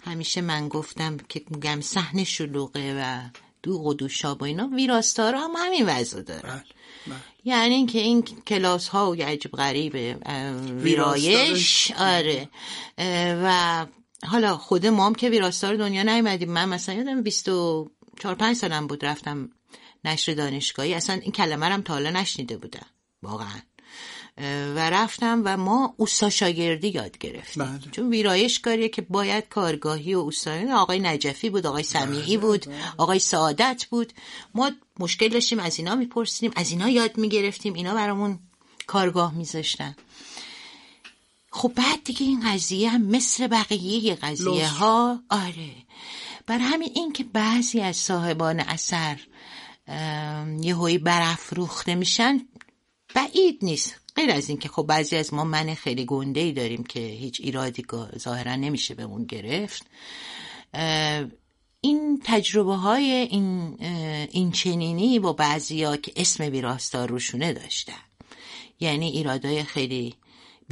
همیشه 0.05 0.41
من 0.41 0.69
گفتم 0.69 1.17
که 1.29 1.43
میگم 1.51 1.81
صحنه 1.81 2.25
شلوغه 2.25 2.95
و 3.01 3.29
دوغ 3.63 3.87
و 3.87 3.95
دوشاب 3.95 4.43
و 4.43 4.45
اینا 4.45 4.69
ویراستارا 4.69 5.41
هم 5.41 5.51
همین 5.57 5.87
وضع 5.87 6.23
داره. 6.23 6.43
بله، 6.43 6.65
بله. 7.07 7.17
یعنی 7.45 7.75
اینکه 7.75 7.99
این 7.99 8.23
کلاس 8.23 8.89
ها 8.89 9.11
و 9.11 9.15
عجب 9.15 9.51
غریب 9.51 10.19
ویرایش 10.83 11.93
آره. 11.99 12.49
و 13.45 13.87
حالا 14.27 14.57
خود 14.57 14.87
مام 14.87 15.15
که 15.15 15.31
ویراستار 15.31 15.77
دنیا 15.77 16.03
نیومدیم. 16.03 16.51
من 16.51 16.69
مثلا 16.69 16.95
یادم 16.95 17.23
24 17.23 18.35
5 18.35 18.57
سالم 18.57 18.87
بود 18.87 19.05
رفتم 19.05 19.51
نشر 20.05 20.35
دانشگاهی. 20.35 20.95
اصلا 20.95 21.17
این 21.17 21.33
کلمه 21.33 21.67
هم 21.67 21.83
تا 21.83 21.93
حالا 21.93 22.11
نشنیده 22.11 22.57
بودم. 22.57 22.87
واقعا. 23.23 23.61
و 24.77 24.91
رفتم 24.91 25.43
و 25.45 25.57
ما 25.57 25.95
اوستا 25.97 26.31
شاگردی 26.31 26.89
یاد 26.89 27.19
گرفتیم. 27.19 27.65
بله. 27.65 27.91
چون 27.93 28.11
ویرایش 28.11 28.61
کاریه 28.61 28.89
که 28.89 29.03
باید 29.03 29.49
کارگاهی 29.49 30.15
و 30.15 30.19
اوستایی 30.19 30.71
آقای 30.71 30.99
نجفی 30.99 31.51
بود 31.51 31.67
آقای 31.67 31.83
سمیعی 31.83 32.37
بود 32.37 32.67
آقای 32.99 33.19
سعادت 33.19 33.85
بود. 33.91 34.13
ما 34.55 34.71
مشکل 34.99 35.29
داشتیم 35.29 35.59
از 35.59 35.79
اینا 35.79 35.95
میپرسیدیم 35.95 36.53
از 36.57 36.71
اینا 36.71 36.89
یاد 36.89 37.19
می‌گرفتیم. 37.19 37.75
اینا 37.75 37.95
برامون 37.95 38.39
کارگاه 38.87 39.35
میذاشتن. 39.35 39.97
خب 41.53 41.73
بعد 41.77 42.05
دیگه 42.05 42.27
این 42.27 42.53
قضیه 42.53 42.91
هم 42.91 43.03
مثل 43.03 43.47
بقیه 43.47 44.15
قضیه 44.15 44.69
ها 44.69 45.23
آره. 45.31 45.71
برای 46.47 46.65
همین 46.65 46.91
این 46.95 47.13
که 47.13 47.25
بعضی 47.25 47.81
از 47.81 47.97
صاحبان 47.97 48.61
اثر 48.61 49.21
یه 50.61 50.75
هایی 50.75 50.99
برافروخته 50.99 51.95
میشن 51.95 52.41
بعید 53.15 53.59
نیست. 53.63 54.01
غیر 54.17 54.31
از 54.31 54.49
اینکه 54.49 54.69
خب 54.69 54.83
بعضی 54.83 55.17
از 55.17 55.35
ما 55.35 55.45
من 55.45 55.75
خیلی 55.75 56.05
گنده 56.05 56.41
ای 56.41 56.53
داریم 56.53 56.85
که 56.85 57.01
هیچ 57.01 57.41
ایرادی 57.41 57.85
ظاهرا 58.19 58.57
نمیشه 58.57 58.95
بهمون 58.95 59.25
گرفت. 59.25 59.87
این 61.81 62.21
تجربه 62.25 62.75
های 62.75 63.11
این, 63.11 63.77
این 64.31 64.53
چنینی 64.53 65.19
با 65.19 65.33
بعضی 65.33 65.85
ها 65.85 65.97
که 65.97 66.13
اسم 66.17 66.45
ویراستار 66.45 67.09
روشونه 67.09 67.53
داشتن. 67.53 68.03
یعنی 68.81 69.09
ایرادای 69.09 69.63
خیلی 69.63 70.15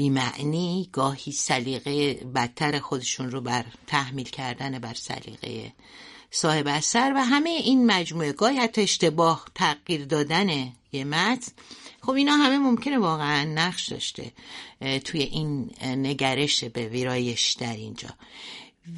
بیمعنی 0.00 0.88
گاهی 0.92 1.32
سلیقه 1.32 2.14
بدتر 2.14 2.78
خودشون 2.78 3.30
رو 3.30 3.40
بر 3.40 3.64
تحمیل 3.86 4.28
کردن 4.28 4.78
بر 4.78 4.94
سلیقه 4.94 5.72
صاحب 6.30 6.66
اثر 6.66 7.12
و 7.16 7.24
همه 7.24 7.50
این 7.50 7.86
مجموعه 7.86 8.32
گاهی 8.32 8.58
حتی 8.58 8.82
اشتباه 8.82 9.44
تغییر 9.54 10.04
دادن 10.04 10.72
یه 10.92 11.04
متن. 11.04 11.52
خب 12.02 12.10
اینا 12.10 12.36
همه 12.36 12.58
ممکنه 12.58 12.98
واقعا 12.98 13.44
نقش 13.44 13.88
داشته 13.88 14.32
توی 15.04 15.22
این 15.22 15.70
نگرش 15.82 16.64
به 16.64 16.88
ویرایش 16.88 17.52
در 17.52 17.76
اینجا. 17.76 18.08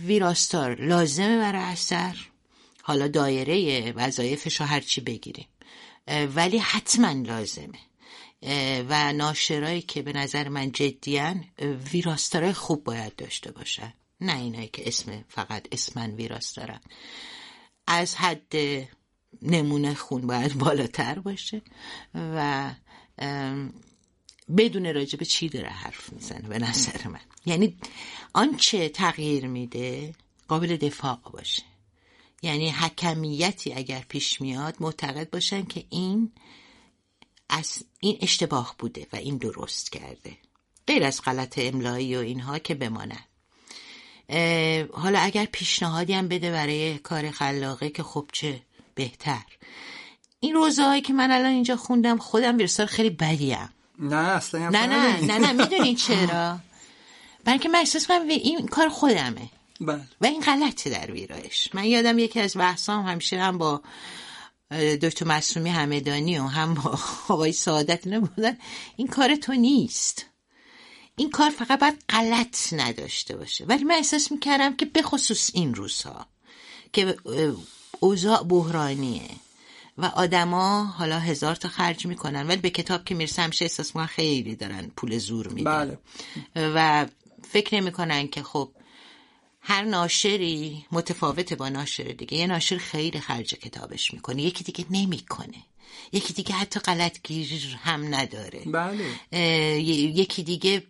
ویراستار 0.07 0.81
لازمه 0.81 1.39
برای 1.39 1.63
اثر 1.63 2.17
حالا 2.83 3.09
دایره 3.09 3.93
وظایفش 3.93 4.61
رو 4.61 4.67
هرچی 4.67 5.01
بگیریم 5.01 5.47
ولی 6.35 6.59
حتما 6.59 7.13
لازمه. 7.13 7.79
و 8.89 9.13
ناشرایی 9.13 9.83
که 9.83 10.03
به 10.03 10.13
نظر 10.13 10.49
من 10.49 10.73
جدیان 10.73 11.45
ویراستارای 11.93 12.53
خوب 12.53 12.85
باید 12.85 13.17
داشته 13.17 13.53
باشن. 13.53 13.93
نه 14.21 14.37
اینایی 14.37 14.69
که 14.69 14.89
اسم 14.89 15.25
فقط 15.29 15.69
اسمن 15.73 16.11
ویراستارن 16.11 16.81
از 17.87 18.17
حد 18.17 18.53
نمونه 19.43 19.95
خون 19.95 20.27
باید 20.27 20.59
بالاتر 20.59 21.19
باشه 21.19 21.63
و 22.15 22.71
بدون 24.57 24.95
راجع 24.95 25.19
به 25.19 25.25
چی 25.25 25.49
داره 25.49 25.69
حرف 25.69 26.13
می‌زنه 26.13 26.49
به 26.49 26.59
نظر 26.59 27.09
من. 27.09 27.21
یعنی 27.47 27.77
آنچه 28.33 28.89
تغییر 28.89 29.47
میده 29.47 30.15
قابل 30.49 30.77
دفاع 30.77 31.21
باشه. 31.33 31.63
یعنی 32.43 32.71
حکمیتی 32.71 33.73
اگر 33.73 34.05
پیش 34.09 34.41
میاد 34.41 34.77
معتقد 34.81 35.31
باشن 35.31 35.65
که 35.65 35.85
این 35.91 36.33
از 37.49 37.85
این 38.05 38.19
اشتباه 38.21 38.75
بوده 38.79 39.07
و 39.13 39.17
این 39.17 39.37
درست 39.37 39.93
کرده. 39.93 40.37
غیر 40.87 41.05
از 41.05 41.23
غلط 41.23 41.59
املایی 41.59 42.17
و 42.17 42.19
اینها 42.19 42.59
که 42.59 42.75
بمانن 42.75 43.25
حالا 44.93 45.19
اگر 45.19 45.45
پیشنهادی 45.45 46.13
هم 46.13 46.29
بده 46.29 46.51
برای 46.51 46.99
کار 46.99 47.31
خلاقه 47.31 47.91
که 47.91 48.03
خب 48.03 48.27
چه 48.33 48.63
بهتر. 48.95 49.43
این 50.41 50.55
روزه 50.55 50.83
هایی 50.83 51.03
که 51.03 51.13
من 51.13 51.31
الان 51.31 51.51
اینجا 51.51 51.77
خوندم 51.77 52.19
خودم 52.19 52.57
ویرسار 52.57 52.87
خیلی 52.87 53.11
بدیم. 53.11 53.69
نه 53.99 54.17
اصلا 54.17 54.69
نه 54.69 54.87
نه 54.87 55.21
نه 55.21 55.39
نه 55.39 55.53
می‌دونی 55.53 55.95
چرا؟ 56.07 56.59
برای 57.45 57.59
که 57.59 57.69
من 57.69 57.79
احساس 57.79 58.07
کنم 58.07 58.29
این 58.29 58.67
کار 58.67 58.89
خودمه. 58.89 59.49
بله. 59.81 60.09
و 60.21 60.27
این 60.27 60.41
غلطه 60.41 60.91
در 60.91 61.11
ویرایش. 61.11 61.69
من 61.75 61.85
یادم 61.85 62.19
یکی 62.19 62.41
از 62.41 62.57
بحثام 62.57 63.07
همیشه 63.07 63.41
هم 63.41 63.59
با 63.59 63.83
دکتر 64.73 65.25
مصومی 65.27 65.71
همدانی 65.71 66.39
و 66.39 66.43
هم 66.43 66.75
با 66.75 66.99
آقای 67.29 67.53
سعادت 67.53 68.09
بودن 68.09 68.59
این 68.97 69.07
کار 69.07 69.37
تو 69.37 69.53
نیست. 69.53 70.27
این 71.17 71.31
کار 71.31 71.51
فقط 71.51 71.81
باید 71.81 72.05
غلط 72.09 72.73
نداشته 72.73 73.37
باشه. 73.37 73.65
ولی 73.65 73.85
من 73.85 73.95
احساس 73.95 74.33
می‌کردم 74.33 74.77
که 74.77 74.87
به 74.87 75.03
خصوص 75.03 75.51
این 75.55 75.75
روزها 75.75 76.27
که 76.93 77.17
اوضاع 78.01 78.43
بحرانیه 78.43 79.31
و 79.99 80.05
آدما 80.05 80.85
حالا 80.85 81.19
هزار 81.19 81.57
تا 81.57 81.69
خرج 81.69 82.07
می‌کنن. 82.07 82.47
ولی 82.47 82.61
به 82.61 82.71
کتاب 82.71 83.05
که 83.05 83.15
می‌رسه 83.15 83.43
همیشه 83.43 83.65
احساس 83.65 83.87
می‌کنن 83.87 84.07
خیلی 84.07 84.57
دارن 84.57 84.91
پول 84.97 85.19
زور 85.19 85.49
میدن 85.49 85.99
بله. 86.55 86.71
و 86.75 87.07
فکر 87.51 87.75
نمی‌کنن 87.75 88.29
که 88.29 88.43
خب 88.43 88.71
هر 89.65 89.83
ناشری 89.83 90.85
متفاوته 90.93 91.57
با 91.57 91.69
ناشر 91.69 92.03
دیگه. 92.03 92.37
یه 92.39 92.47
ناشر 92.47 92.77
خیلی 92.77 93.21
خرج 93.21 93.55
کتابش 93.55 94.15
می‌کنه. 94.15 94.43
یکی 94.43 94.65
دیگه 94.65 94.87
نمی‌کنه. 94.91 95.63
یکی 96.13 96.33
دیگه 96.33 96.55
حتی 96.55 96.81
غلط 96.81 97.19
گیر 97.23 97.77
هم 97.83 98.15
نداره. 98.15 98.61
بله. 98.61 99.41
یکی 100.15 100.43
دیگه 100.43 100.83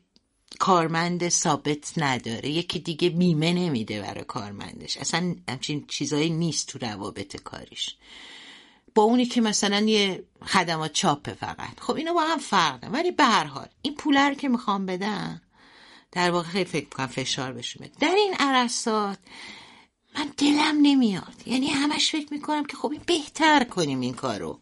کارمند 0.58 1.28
ثابت 1.28 1.92
نداره. 1.96 2.48
یکی 2.48 2.78
دیگه 2.78 3.08
بیمه 3.08 3.52
نمیده 3.52 4.00
برای 4.00 4.24
کارمندش. 4.24 4.96
اصلا 4.96 5.36
همچین 5.48 5.86
چیزایی 5.88 6.30
نیست 6.30 6.68
تو 6.68 6.78
روابط 6.78 7.36
کاریش. 7.36 7.96
با 8.94 9.02
اونی 9.02 9.26
که 9.26 9.40
مثلا 9.40 9.80
یه 9.80 10.24
خدمات 10.46 10.92
چاپه 10.92 11.34
فقط. 11.34 11.80
خب 11.80 11.96
اینا 11.96 12.12
با 12.12 12.20
هم 12.20 12.38
فرقه. 12.38 12.88
ولی 12.88 13.10
به 13.10 13.24
هر 13.24 13.44
حال 13.44 13.68
این 13.82 13.94
پولر 13.94 14.34
که 14.34 14.48
می‌خوام 14.48 14.86
بدم 14.86 15.42
در 16.12 16.30
واقع 16.30 16.48
خیلی 16.48 16.64
فکر 16.64 16.84
می‌کنم 16.84 17.06
فشار 17.06 17.52
بشه 17.52 17.90
در 18.00 18.14
این 18.14 18.34
عرصات 18.38 19.18
من 20.14 20.32
دلم 20.36 20.78
نمیاد. 20.82 21.42
یعنی 21.46 21.66
همش 21.66 22.10
فکر 22.10 22.32
می‌کنم 22.32 22.64
که 22.64 22.76
خب 22.76 22.90
این 22.90 23.02
بهتر 23.06 23.64
کنیم 23.64 24.00
این 24.00 24.14
کارو. 24.14 24.60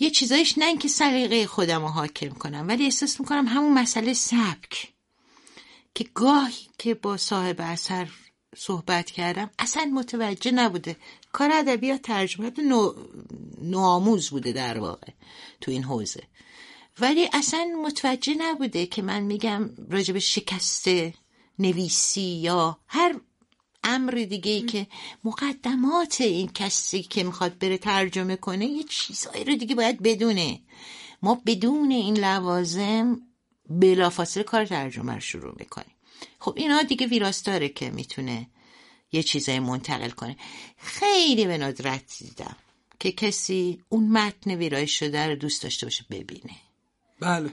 یه 0.00 0.10
چیزایش 0.10 0.58
نه 0.58 0.64
اینکه 0.64 0.88
سلیقه 0.88 1.46
خودم 1.46 1.82
رو 1.82 1.88
حاکم 1.88 2.28
کنم 2.28 2.68
ولی 2.68 2.84
احساس 2.84 3.20
می‌کنم 3.20 3.46
همون 3.46 3.74
مسئله 3.74 4.12
سبک. 4.12 4.92
که 5.94 6.04
گاهی 6.14 6.68
که 6.78 6.94
با 6.94 7.16
صاحب 7.16 7.56
اثر 7.58 8.08
صحبت 8.56 9.10
کردم 9.10 9.50
اصلا 9.58 9.84
متوجه 9.84 10.50
نبوده. 10.50 10.96
کار 11.32 11.50
ادبیات 11.52 12.02
ترجمه 12.02 12.52
نو... 12.58 12.94
نوآموز 13.62 14.30
بوده 14.30 14.52
در 14.52 14.78
واقع 14.78 15.12
تو 15.60 15.70
این 15.70 15.84
حوزه. 15.84 16.22
ولی 17.00 17.28
اصلا 17.32 17.68
متوجه 17.84 18.34
نبوده 18.34 18.86
که 18.86 19.02
من 19.02 19.22
میگم 19.22 19.70
راجب 19.90 20.18
شکست 20.18 20.88
نویسی 21.58 22.20
یا 22.20 22.78
هر 22.86 23.20
امر 23.84 24.12
دیگه 24.12 24.52
ای 24.52 24.62
که 24.62 24.86
مقدمات 25.24 26.20
این 26.20 26.48
کسی 26.48 27.02
که 27.02 27.24
می‌خواد 27.24 27.58
بره 27.58 27.78
ترجمه 27.78 28.36
کنه 28.36 28.66
یه 28.66 28.82
چیزایی 28.82 29.44
رو 29.44 29.54
دیگه 29.54 29.74
باید 29.74 30.02
بدونه. 30.02 30.60
ما 31.22 31.42
بدون 31.46 31.90
این 31.90 32.18
لوازم 32.18 33.20
بلافاصله 33.70 34.42
کار 34.42 34.66
ترجمه 34.66 35.14
رو 35.14 35.20
شروع 35.20 35.54
می‌کنیم. 35.58 35.94
خب 36.38 36.54
اینا 36.56 36.82
دیگه 36.82 37.06
ویراس 37.06 37.42
داره 37.42 37.68
که 37.68 37.90
می‌تونه 37.90 38.46
یه 39.12 39.22
چیزای 39.22 39.60
منتقل 39.60 40.10
کنه. 40.10 40.36
خیلی 40.76 41.46
به 41.46 41.58
ندرت 41.58 42.18
دیدم 42.18 42.56
که 43.00 43.12
کسی 43.12 43.82
اون 43.88 44.08
متن 44.08 44.50
ویرایش 44.50 44.98
شده 44.98 45.26
رو 45.26 45.36
دوست 45.36 45.62
داشته 45.62 45.86
باشه 45.86 46.04
ببینه. 46.10 46.56
بله. 47.20 47.50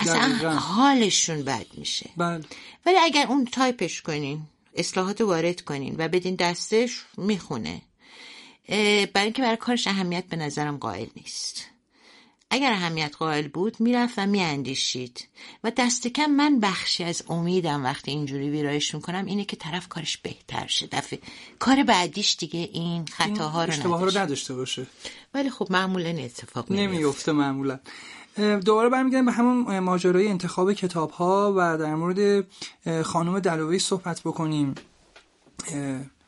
اصلا 0.00 0.58
حالشون 0.58 1.42
بد 1.42 1.66
میشه. 1.74 2.10
بله. 2.16 2.44
ولی 2.86 2.96
اگر 2.98 3.26
اون 3.28 3.44
تایپش 3.44 4.02
کنین 4.02 4.42
اصلاحات 4.74 5.20
وارد 5.20 5.60
کنین 5.60 5.94
و 5.98 6.08
بدین 6.08 6.34
دستش 6.34 7.04
می‌خونه. 7.16 7.82
برای 8.68 9.08
اینکه 9.14 9.42
برای 9.42 9.56
کارش 9.56 9.86
اهمیت 9.86 10.24
به 10.24 10.36
نظرم 10.36 10.76
قائل 10.76 11.06
نیست. 11.16 11.64
اگر 12.50 12.72
اهمیت 12.72 13.16
قائل 13.16 13.48
بود 13.48 13.80
می‌رفت 13.80 14.18
و 14.18 14.26
میاندیشید. 14.26 15.28
و 15.64 15.72
دست 15.76 16.06
کم 16.06 16.26
من 16.26 16.60
بخشی 16.60 17.04
از 17.04 17.22
امیدم 17.28 17.84
وقتی 17.84 18.10
اینجوری 18.10 18.50
ویرایش 18.50 18.94
می‌کنم 18.94 19.24
اینه 19.26 19.44
که 19.44 19.56
طرف 19.56 19.88
کارش 19.88 20.16
بهتر 20.16 20.66
شه. 20.66 20.86
دفعه 20.86 21.18
کار 21.58 21.82
بعدیش 21.82 22.36
دیگه 22.38 22.70
این 22.72 23.06
خطاها 23.06 23.64
رو 23.64 23.72
رو 23.82 24.18
نداشته 24.18 24.54
باشه. 24.54 24.86
ولی 25.34 25.50
خب 25.50 25.66
معمولا 25.70 26.08
اتفاق 26.08 26.72
نمیفته 26.72 27.32
معمولا. 27.32 27.78
دوباره 28.36 28.88
برمیگردیم 28.88 29.26
به 29.26 29.32
همون 29.32 29.78
ماجرای 29.78 30.28
انتخاب 30.28 30.72
کتاب 30.72 31.10
ها 31.10 31.54
و 31.56 31.78
در 31.78 31.94
مورد 31.94 32.44
خانم 33.02 33.38
دلوی 33.38 33.78
صحبت 33.78 34.20
بکنیم. 34.20 34.74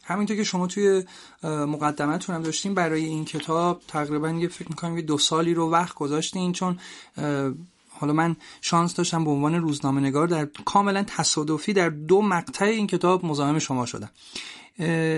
همینطور 0.04 0.36
که 0.36 0.44
شما 0.44 0.66
توی 0.66 1.04
مقدمتون 1.42 2.34
هم 2.34 2.42
داشتیم 2.42 2.74
برای 2.74 3.04
این 3.04 3.24
کتاب 3.24 3.82
تقریبا 3.88 4.30
یه 4.30 4.48
فکر 4.48 4.68
می‌کنم 4.68 4.96
یه 4.96 5.02
دو 5.02 5.18
سالی 5.18 5.54
رو 5.54 5.70
وقت 5.70 5.94
گذاشتین 5.94 6.52
چون 6.52 6.78
حالا 7.90 8.12
من 8.12 8.36
شانس 8.60 8.94
داشتم 8.94 9.24
به 9.24 9.30
عنوان 9.30 9.54
روزنامه 9.54 10.00
نگار 10.00 10.26
در 10.26 10.44
کاملا 10.44 11.02
تصادفی 11.02 11.72
در 11.72 11.88
دو 11.88 12.22
مقطع 12.22 12.64
این 12.64 12.86
کتاب 12.86 13.24
مزاحم 13.24 13.58
شما 13.58 13.86
شدم. 13.86 14.10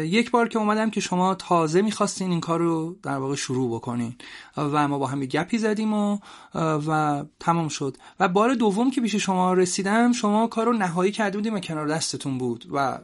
یک 0.05 0.31
بار 0.31 0.49
که 0.49 0.59
اومدم 0.59 0.91
که 0.91 1.01
شما 1.01 1.35
تازه 1.35 1.83
می‌خواستین 1.83 2.31
این 2.31 2.41
کار 2.41 2.61
رو 2.61 2.97
در 3.03 3.17
واقع 3.17 3.35
شروع 3.35 3.75
بکنین. 3.75 4.15
و 4.57 4.89
ما 4.89 4.99
با 4.99 5.07
هم 5.07 5.21
گپی 5.21 5.59
زدیم 5.59 5.95
و 5.95 6.19
و 6.55 7.25
تمام 7.41 7.69
شد. 7.69 7.97
و 8.21 8.29
بار 8.29 8.55
دوم 8.55 8.91
که 8.91 9.01
پیش 9.01 9.15
شما 9.15 9.53
رسیدم 9.53 10.13
شما 10.13 10.47
کار 10.47 10.67
رو 10.67 10.73
نهایی 10.73 11.13
کرده 11.13 11.39
بودیم 11.39 11.55
و 11.55 11.61
کنار 11.61 11.89
دستتون 11.89 12.39
بود. 12.39 12.67
و 12.73 12.99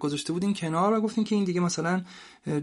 گذاشته 0.00 0.32
بودین 0.32 0.54
کنار 0.54 0.92
و 0.92 1.00
گفتین 1.00 1.24
که 1.24 1.34
این 1.34 1.44
دیگه 1.44 1.60
مثلا 1.60 2.02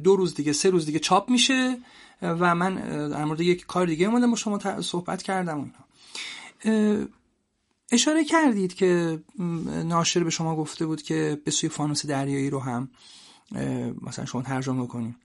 دو 0.04 0.16
روز 0.16 0.36
دیگه 0.36 0.54
سه 0.54 0.70
روز 0.70 0.86
دیگه 0.86 1.00
چاپ 1.00 1.30
میشه. 1.30 1.78
و 2.22 2.56
من 2.56 2.76
در 3.10 3.26
مورد 3.26 3.42
یک 3.42 3.66
کار 3.66 3.88
دیگه 3.88 4.06
اومدم 4.06 4.30
با 4.30 4.36
شما 4.36 4.82
صحبت 4.82 5.24
کردم 5.24 5.72
اینا. 6.66 7.06
اشاره 7.92 8.24
کردید 8.24 8.74
که 8.74 9.20
ناشر 9.86 10.24
به 10.24 10.30
شما 10.30 10.56
گفته 10.56 10.86
بود 10.86 11.02
که 11.02 11.42
به 11.46 11.52
سوی 11.52 11.70
فانوس 11.70 12.06
دریایی 12.06 12.50
رو 12.50 12.60
هم. 12.60 12.90
مثلا 14.02 14.26
شما 14.26 14.42
ترجمه 14.42 14.88
کنیم 14.88 15.16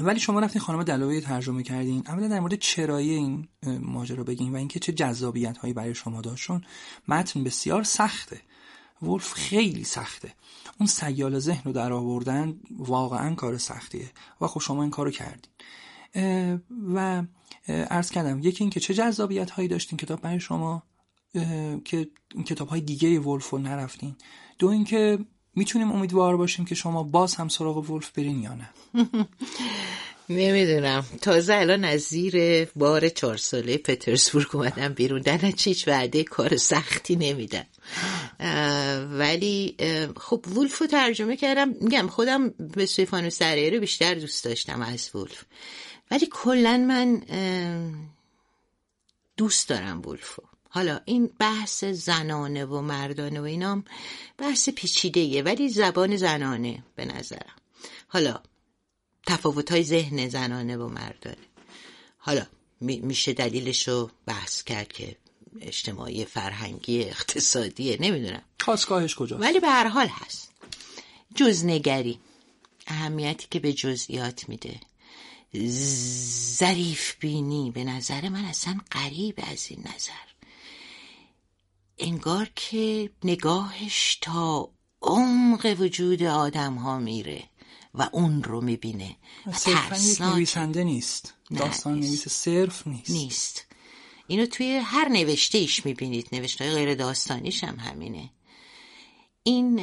ولی 0.00 0.20
شما 0.20 0.40
رفتین 0.40 0.62
خانم 0.62 0.82
دلوی 0.82 1.20
ترجمه 1.20 1.62
کردین 1.62 2.02
اولا 2.06 2.28
در 2.28 2.40
مورد 2.40 2.54
چرایی 2.54 3.10
این 3.10 3.48
ماجرا 3.66 4.24
بگین 4.24 4.52
و 4.52 4.56
اینکه 4.56 4.80
چه 4.80 4.92
جذابیت 4.92 5.58
هایی 5.58 5.74
برای 5.74 5.94
شما 5.94 6.20
داشتون 6.20 6.62
متن 7.08 7.44
بسیار 7.44 7.82
سخته. 7.82 8.40
ولف 9.02 9.32
خیلی 9.32 9.84
سخته. 9.84 10.34
اون 10.80 10.86
سیال 10.86 11.38
ذهن 11.38 11.62
رو 11.64 11.72
در 11.72 11.92
آوردن 11.92 12.60
واقعا 12.78 13.34
کار 13.34 13.58
سختیه 13.58 14.10
و 14.40 14.46
خب 14.46 14.60
شما 14.60 14.82
این 14.82 14.90
کارو 14.90 15.10
کردین. 15.10 15.50
و 16.94 17.22
عرض 17.68 18.10
کردم 18.10 18.38
یکی 18.42 18.64
اینکه 18.64 18.80
چه 18.80 18.94
جذابیت 18.94 19.50
هایی 19.50 19.68
داشتین 19.68 19.98
کتاب 19.98 20.20
برای 20.20 20.40
شما 20.40 20.82
که 21.84 22.10
کتاب 22.46 22.68
های 22.68 22.80
دیگه 22.80 23.20
ولف 23.20 23.50
رو 23.50 23.58
نرفتین. 23.58 24.16
دو 24.58 24.68
اینکه 24.68 25.18
می‌تونیم 25.56 25.92
امیدوار 25.92 26.36
باشیم 26.36 26.64
که 26.64 26.74
شما 26.74 27.02
باز 27.02 27.34
هم 27.34 27.48
سراغ 27.48 27.90
ولف 27.90 28.10
برین 28.10 28.42
یا 28.42 28.54
نه؟ 28.54 28.70
نمی‌دونم. 30.28 31.04
تازه 31.20 31.54
الان 31.54 31.84
از 31.84 32.00
زیر 32.00 32.64
بار 32.64 33.08
چهار 33.08 33.36
ساله 33.36 33.76
پترزبورگ 33.76 34.56
اومدم 34.56 34.88
بیرون. 34.88 35.20
در 35.20 35.38
هیچ 35.38 35.88
وعده 35.88 36.24
کار 36.24 36.56
سختی 36.56 37.16
نمیدن. 37.16 37.64
ولی 39.18 39.76
خب 40.16 40.44
ولف 40.56 40.78
رو 40.78 40.86
ترجمه 40.86 41.36
کردم. 41.36 41.68
میگم 41.68 42.06
خودم 42.06 42.50
به 42.50 42.86
سوی 42.86 43.04
فانوس 43.04 43.42
رو 43.42 43.80
بیشتر 43.80 44.14
دوست 44.14 44.44
داشتم 44.44 44.82
از 44.82 45.10
ولف. 45.14 45.44
ولی 46.10 46.28
کلا 46.30 46.76
من 46.76 47.22
دوست 49.36 49.68
دارم 49.68 50.06
ولفو 50.06 50.42
حالا 50.76 51.00
این 51.04 51.30
بحث 51.38 51.84
زنانه 51.84 52.64
و 52.64 52.80
مردانه 52.80 53.40
و 53.40 53.44
اینام 53.44 53.84
بحث 54.38 54.68
پیچیده 54.68 55.42
ولی 55.42 55.68
زبان 55.68 56.16
زنانه 56.16 56.84
به 56.96 57.04
نظرم. 57.04 57.56
حالا 58.08 58.40
تفاوت 59.26 59.72
های 59.72 59.82
ذهن 59.82 60.28
زنانه 60.28 60.76
و 60.76 60.88
مردانه. 60.88 61.46
حالا 62.18 62.46
میشه 62.80 63.32
دلیلش 63.32 63.88
رو 63.88 64.10
بحث 64.26 64.62
کرد 64.62 64.92
که 64.92 65.16
اجتماعی 65.60 66.24
فرهنگی 66.24 67.04
اقتصادیه 67.04 67.96
نمی‌دونم. 68.00 68.42
خواستگاهش 68.60 69.14
کجا 69.14 69.38
ولی 69.38 69.60
به 69.60 69.68
هر 69.68 69.88
حال 69.88 70.08
هست. 70.08 70.50
جزنگری. 71.34 72.20
اهمیتی 72.86 73.46
که 73.50 73.60
به 73.60 73.72
جزئیات 73.72 74.48
میده. 74.48 74.80
ظریف 76.56 77.14
بینی 77.20 77.70
به 77.70 77.84
نظر 77.84 78.28
من 78.28 78.44
اصلا 78.44 78.78
قریب 78.90 79.34
از 79.52 79.66
این 79.70 79.80
نظر. 79.94 80.35
انگار 81.98 82.50
که 82.54 83.10
نگاهش 83.24 84.18
تا 84.20 84.70
عمق 85.02 85.76
وجود 85.78 86.22
آدم 86.22 86.74
ها 86.74 86.98
میره 86.98 87.44
و 87.94 88.08
اون 88.12 88.42
رو 88.42 88.60
می‌بینه. 88.60 89.16
صرفا 89.52 90.34
نویسنده 90.34 90.84
نیست. 90.84 91.34
داستان 91.56 91.94
نویس 91.94 92.28
صرف 92.28 92.86
نیست. 92.86 93.10
نیست. 93.10 93.66
اینو 94.26 94.46
توی 94.46 94.76
هر 94.76 95.08
نوشته 95.08 95.58
ایش 95.58 95.86
می‌بینید. 95.86 96.28
نوشته 96.32 96.74
غیر 96.74 96.94
داستانیش 96.94 97.64
هم 97.64 97.78
همینه. 97.78 98.30
این 99.42 99.76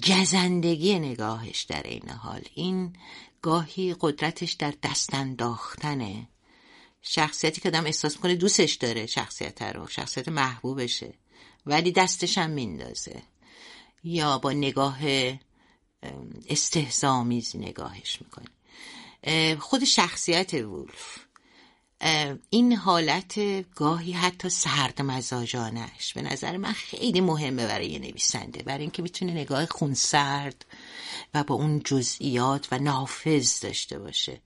جزندگی 0.00 0.98
نگاهش 0.98 1.62
در 1.62 1.82
این 1.82 2.10
حال. 2.10 2.42
این 2.54 2.96
گاهی 3.42 3.96
قدرتش 4.00 4.52
در 4.52 4.74
دست 4.82 5.14
انداختنه. 5.14 6.28
شخصیتی 7.02 7.60
که 7.60 7.68
آدم 7.68 7.84
احساس 7.84 8.16
می‌کنه 8.16 8.34
دوستش 8.34 8.74
داره 8.74 9.06
شخصیت 9.06 9.62
رو 9.62 9.86
شخصیت 9.86 10.28
محبوبشه. 10.28 11.14
ولی 11.66 11.92
دستش 11.92 12.38
هم 12.38 12.50
میندازه. 12.50 13.22
یا 14.04 14.38
با 14.38 14.52
نگاه 14.52 14.98
استهزامیزی 16.48 17.58
نگاهش 17.58 18.18
می‌کنه. 18.20 19.56
خود 19.56 19.84
شخصیت 19.84 20.54
وولف. 20.54 21.18
این 22.50 22.72
حالت 22.72 23.38
گاهی 23.74 24.12
حتی 24.12 24.48
سرد 24.48 25.02
مزاجانش 25.02 26.12
به 26.14 26.22
نظر 26.22 26.56
من 26.56 26.72
خیلی 26.72 27.20
مهمه 27.20 27.66
برای 27.66 27.86
یه 27.86 27.98
نویسنده. 27.98 28.62
برای 28.62 28.80
اینکه 28.80 29.02
می‌تونه 29.02 29.32
نگاه 29.32 29.66
خون 29.66 29.94
سرد 29.94 30.64
و 31.34 31.44
با 31.44 31.54
اون 31.54 31.80
جزئیات 31.84 32.68
و 32.72 32.78
نافذ 32.78 33.60
داشته 33.60 33.98
باشه. 33.98 34.40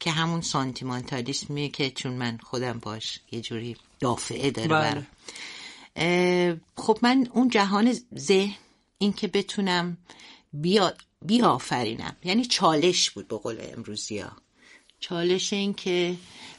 که 0.00 0.10
همون 0.10 0.40
سانتیمانتالیسمیه 0.40 1.68
که 1.68 1.90
چون 1.90 2.12
من 2.12 2.38
خودم 2.42 2.78
باش 2.78 3.20
یه 3.30 3.40
جوری 3.40 3.76
دافعه 4.00 4.50
داره 4.50 4.68
بله. 4.68 5.06
خب 6.76 6.98
من 7.02 7.28
اون 7.32 7.48
جهان 7.48 7.96
ذهن 8.18 8.54
این 8.98 9.12
که 9.12 9.28
بتونم 9.28 9.96
بیا 10.52 10.94
بیافرینم. 11.22 12.16
یعنی 12.24 12.44
چالش 12.44 13.10
بود 13.10 13.28
به 13.28 13.36
قول 13.36 13.56
امروزی 13.60 14.18
ها 14.18 14.32
چالش 15.00 15.52
این 15.52 15.74
که 15.74 16.16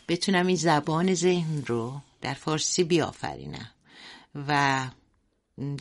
بتونم 0.07 0.47
این 0.47 0.55
زبان 0.55 1.13
ذهن 1.13 1.63
رو 1.67 2.01
در 2.21 2.33
فارسی 2.33 2.83
بیافرینم 2.83 3.71
و 4.47 4.87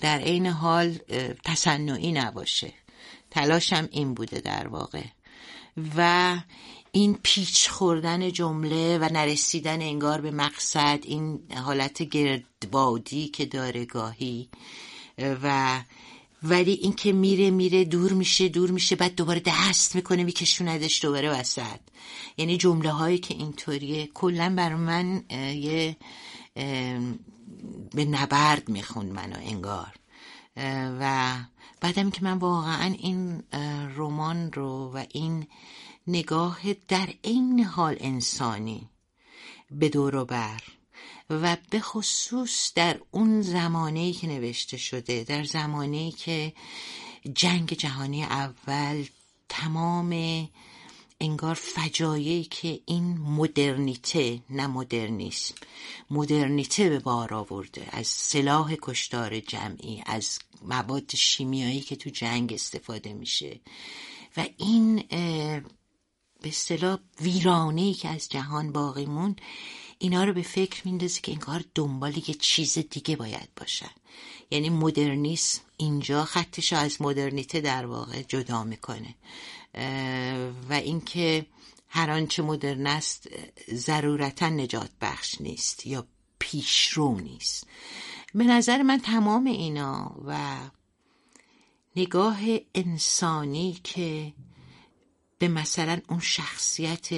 در 0.01 0.19
عین 0.19 0.47
حال 0.47 0.99
تصنعی 1.45 2.13
نباشه. 2.13 2.73
تلاشم 3.31 3.89
این 3.91 4.15
بوده 4.15 4.41
در 4.41 4.69
واقع. 4.69 5.05
و 5.97 6.39
این 6.99 7.19
پیچ 7.23 7.69
خوردن 7.69 8.33
جمله 8.33 8.99
و 8.99 9.09
نرسیدن 9.13 9.83
انگار 9.83 10.21
به 10.21 10.31
مقصد 10.31 11.01
این 11.03 11.41
حالت 11.65 12.03
گردبادی 12.03 13.29
که 13.29 13.47
داره 13.47 13.85
گاهی 13.85 14.49
و 15.19 15.81
ولی 16.43 16.73
این 16.73 16.93
که 16.93 17.13
میره 17.13 17.51
میره 17.51 17.85
دور 17.85 18.13
میشه 18.13 18.49
دور 18.49 18.71
میشه 18.71 18.97
بعد 18.97 19.15
دوباره 19.15 19.43
دست 19.47 19.97
می‌کنه 19.97 20.25
میکشوندش 20.25 21.05
دوباره 21.05 21.31
وسط. 21.31 21.81
یعنی 22.37 22.57
جمله 22.57 22.91
هایی 22.91 23.19
که 23.19 23.35
اینطوریه. 23.35 24.07
کلا 24.07 24.55
بر 24.57 24.75
من 24.75 25.25
یه 25.55 25.97
به 27.95 28.05
نبرد 28.05 28.69
می‌خوند 28.69 29.13
منو 29.13 29.37
انگار. 29.41 29.95
و 31.01 31.35
بعدم 31.81 32.11
که 32.11 32.25
من 32.25 32.39
واقعا 32.39 32.95
این 32.99 33.43
رمان 33.97 34.53
رو 34.53 34.93
و 34.95 35.05
این 35.11 35.47
نگاه 36.09 36.61
در 36.89 37.09
این 37.23 37.65
حال 37.65 37.97
انسانی 38.01 38.89
به 39.71 39.89
دور 39.89 40.17
و 40.17 40.25
بر 40.25 40.63
و 41.31 41.57
به 41.71 41.81
خصوص 41.81 42.73
در 42.75 43.01
اون 43.11 43.43
زمانه 43.43 44.13
که 44.13 44.27
نوشته 44.27 44.77
شده 44.77 45.25
در 45.25 45.45
زمانه 45.45 46.11
که 46.11 46.53
جنگ 47.35 47.73
جهانی 47.73 48.25
اول 48.25 49.05
تمام 49.49 50.49
انگار 51.21 51.55
فجایعی 51.55 52.45
که 52.45 52.81
این 52.87 53.19
مدرنیته 53.19 54.43
نه 54.51 54.67
مدرنیسم 54.67 55.55
مدرنیته 56.11 56.89
به 56.89 56.99
بار 56.99 57.35
آورده 57.35 57.87
از 57.93 58.07
سلاح 58.07 58.75
کشتار 58.83 59.41
جمعی 59.41 60.03
از 60.07 60.39
مواد 60.63 61.15
شیمیایی 61.15 61.81
که 61.81 61.97
تو 61.97 62.11
جنگ 62.11 62.53
استفاده 62.53 63.13
میشه 63.13 63.61
و 64.37 64.47
این 64.57 65.05
به 66.43 66.49
اصطلاح 66.49 66.99
ویرانه 67.21 67.95
که 67.95 68.09
از 68.09 68.29
جهان 68.29 68.73
باقی 68.73 69.07
موند 69.07 69.41
اینا 69.99 70.25
رو 70.25 70.33
به 70.33 70.43
فکر 70.43 70.83
میندازه 70.85 71.21
که 71.21 71.33
انگار 71.33 71.65
دنبال 71.75 72.17
یه 72.17 72.35
چیز 72.35 72.79
دیگه 72.79 73.17
باید 73.17 73.49
باشن 73.57 73.91
یعنی 74.51 74.71
مدرنیسم 74.71 75.63
اینجا 75.77 76.25
خطش 76.25 76.73
از 76.73 77.03
مدرنیته 77.03 77.61
در 77.61 77.87
واقع 77.87 78.23
جدا 78.23 78.65
می‌کنه. 78.65 79.15
و 80.69 80.73
اینکه 80.73 81.47
هر 81.89 82.11
آنچه 82.11 82.43
مدرن 82.43 82.87
است 82.87 83.29
ضرورتا 83.75 84.49
نجات 84.49 84.91
بخش 85.01 85.41
نیست 85.41 85.87
یا 85.87 86.07
پیشرو 86.39 87.21
نیست. 87.21 87.67
به 88.35 88.45
نظر 88.45 88.83
من 88.83 89.01
تمام 89.01 89.45
اینا 89.45 90.17
و 90.27 90.57
نگاه 91.97 92.39
انسانی 92.75 93.81
که 93.85 94.33
به 95.39 95.49
مثلا 95.49 96.01
اون 96.09 96.21
شخصیت 96.21 97.09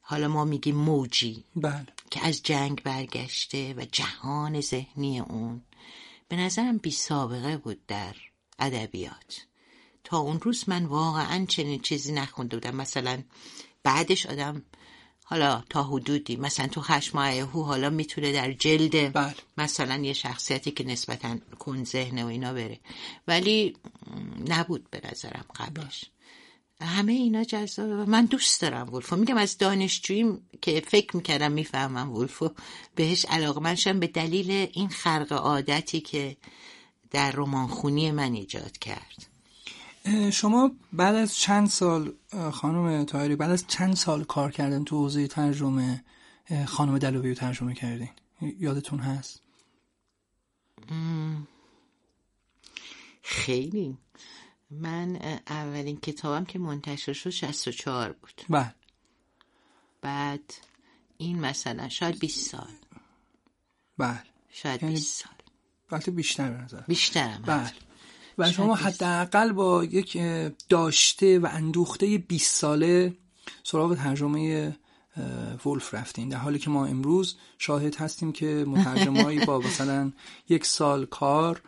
حالا 0.00 0.28
ما 0.28 0.44
میگیم 0.44 0.76
موجی 0.76 1.44
بله. 1.56 1.86
که 2.10 2.26
از 2.26 2.42
جنگ 2.42 2.82
برگشته 2.82 3.74
و 3.74 3.84
جهان 3.92 4.60
ذهنی 4.60 5.20
اون 5.20 5.62
به 6.28 6.36
نظرم 6.36 6.78
بی 6.78 6.90
سابقه 6.90 7.56
بود 7.56 7.86
در 7.86 8.14
ادبیات. 8.58 9.46
تا 10.04 10.18
اون 10.18 10.40
روز 10.40 10.68
من 10.68 10.84
واقعا 10.84 11.46
چنین 11.48 11.80
چیزی 11.80 12.12
نخونده 12.12 12.56
بودم. 12.56 12.76
مثلا 12.76 13.22
بعدش 13.82 14.26
آدم 14.26 14.62
حالا 15.24 15.64
تا 15.70 15.82
حدودی 15.82 16.36
مثلا 16.36 16.66
تو 16.66 16.80
خشم 16.80 17.18
هو 17.18 17.62
حالا 17.62 17.90
می‌تونه 17.90 18.32
در 18.32 18.52
جلد 18.52 19.12
بله. 19.12 19.34
مثلا 19.58 19.96
یه 19.96 20.12
شخصیتی 20.12 20.70
که 20.70 20.84
نسبتا 20.84 21.38
کن 21.58 21.84
ذهنه 21.84 22.24
و 22.24 22.26
اینا 22.26 22.52
بره. 22.52 22.80
ولی 23.28 23.76
نبود 24.48 24.90
به 24.90 25.00
نظرم 25.10 25.44
قبلش. 25.56 26.04
همه 26.80 27.12
اینا 27.12 27.44
جذابه 27.44 27.96
و 27.96 28.10
من 28.10 28.24
دوست 28.24 28.60
دارم 28.60 28.94
ولفو. 28.94 29.16
میگم 29.16 29.36
از 29.36 29.58
دانشجوییم 29.58 30.48
که 30.62 30.80
فکر 30.80 31.16
می‌کردم 31.16 31.52
می‌فهمم 31.52 32.12
ولفو 32.12 32.50
بهش 32.94 33.24
علاقه 33.24 33.60
منشم 33.60 34.00
به 34.00 34.06
دلیل 34.06 34.50
این 34.50 34.88
خرق 34.88 35.32
عادتی 35.32 36.00
که 36.00 36.36
در 37.10 37.30
رمانخونی 37.30 38.10
من 38.10 38.32
ایجاد 38.32 38.78
کرد. 38.78 39.26
شما 40.32 40.70
بعد 40.92 41.14
از 41.14 41.36
چند 41.36 41.68
سال 41.68 42.12
خانم 42.52 43.04
تایری 43.04 43.36
بعد 43.36 43.50
از 43.50 43.64
چند 43.68 43.96
سال 43.96 44.24
کار 44.24 44.52
کردن 44.52 44.84
تو 44.84 44.96
حوزه 44.96 45.26
ترجمه 45.26 46.04
خانم 46.66 46.98
دلوی 46.98 47.28
رو 47.28 47.34
ترجمه 47.34 47.74
کردین؟ 47.74 48.10
یادتون 48.58 48.98
هست؟ 48.98 49.42
خیلی. 53.22 53.98
من 54.70 55.16
اولین 55.46 55.96
کتابم 55.96 56.44
که 56.44 56.58
منتشر 56.58 57.12
شد 57.12 57.30
64 57.30 58.12
بود. 58.12 58.42
بله. 58.48 58.74
بعد 60.00 60.54
این 61.18 61.38
مثلا 61.40 61.88
شاید 61.88 62.18
20 62.18 62.50
سال. 62.50 62.70
بله. 63.98 64.22
شاید 64.50 64.82
یعنی 64.82 64.94
20 64.94 65.22
سال. 65.22 65.32
البته 65.90 66.10
بیشتر 66.10 66.50
به 66.50 66.62
نظر. 66.62 66.80
بیشترم 66.80 67.42
بله. 67.46 67.72
و 68.38 68.52
شما. 68.52 68.74
حداقل 68.74 69.52
با 69.52 69.84
یک 69.84 70.18
داشته 70.68 71.38
و 71.38 71.48
اندوخته 71.52 72.18
20 72.18 72.54
ساله 72.54 73.16
سراغ 73.62 73.94
ترجمه 73.94 74.76
ولف 75.66 75.94
رفتین. 75.94 76.28
در 76.28 76.38
حالی 76.38 76.58
که 76.58 76.70
ما 76.70 76.86
امروز 76.86 77.36
شاهد 77.58 77.96
هستیم 77.96 78.32
که 78.32 78.64
مترجمایی 78.68 79.44
با 79.44 79.58
مثلا 79.68 80.12
یک 80.48 80.66
سال 80.66 81.06
کار 81.06 81.62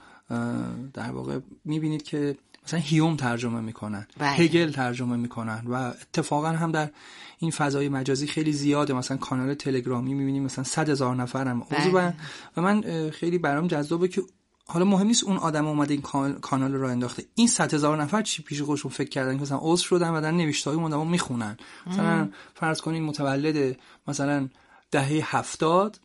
در 0.95 1.11
واقع 1.11 1.41
می‌بینید 1.65 2.03
که 2.03 2.39
مثلا 2.69 2.81
هیوم 2.81 3.17
ترجمه 3.17 3.61
می‌کنن 3.61 4.07
بله. 4.19 4.29
هگل 4.29 4.71
ترجمه 4.71 5.17
می‌کنن 5.17 5.63
و 5.67 5.75
اتفاقا 5.75 6.49
هم 6.49 6.73
در 6.73 6.91
این 7.39 7.51
فضای 7.51 7.89
مجازی 7.89 8.27
خیلی 8.27 8.53
زیاده. 8.53 8.95
مثلا 8.95 9.17
کانال 9.17 9.55
تلگرامی 9.55 10.15
می‌بینیم 10.15 10.43
مثلا 10.43 10.65
صد 10.65 10.89
هزار 10.89 11.17
نفر 11.17 11.49
هم 11.49 11.63
عضو 11.71 11.93
بله. 11.93 12.15
و, 12.57 12.61
من 12.61 13.11
خیلی 13.11 13.39
برام 13.39 13.67
جذابه 13.67 14.09
که 14.09 14.23
حالا 14.67 14.85
مهم 14.85 15.07
نیست 15.07 15.25
اون 15.25 15.37
آدم 15.37 15.67
اومده 15.67 15.95
این 15.95 16.03
کان- 16.03 16.41
کانال 16.41 16.75
رو 16.75 16.89
انداخته. 16.89 17.25
این 17.35 17.47
صد 17.47 17.75
هزار 17.75 18.03
نفر 18.03 18.23
چی 18.23 18.43
پیش 18.43 18.63
خودشون 18.63 18.91
فکر 18.91 19.09
کردن 19.09 19.37
که 19.37 19.43
مثلا 19.43 19.59
عضو 19.63 19.85
شدن 19.85 20.11
و 20.11 20.21
در 20.21 20.31
نوشته 20.31 20.71
های 20.71 20.79
اون 20.81 21.07
می‌خونن. 21.09 21.57
مثلا 21.87 22.29
فرض 22.55 22.81
کنین 22.81 23.03
متولد 23.03 23.77
مثلا 24.09 24.49
دهه 24.91 25.37
هفتاد 25.37 26.01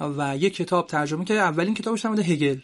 و 0.00 0.36
یک 0.36 0.54
کتاب 0.54 0.86
ترجمه 0.86 1.24
کرده. 1.24 1.40
اولین 1.40 1.74
کتابش 1.74 2.06
مورد 2.06 2.18
هگل. 2.18 2.58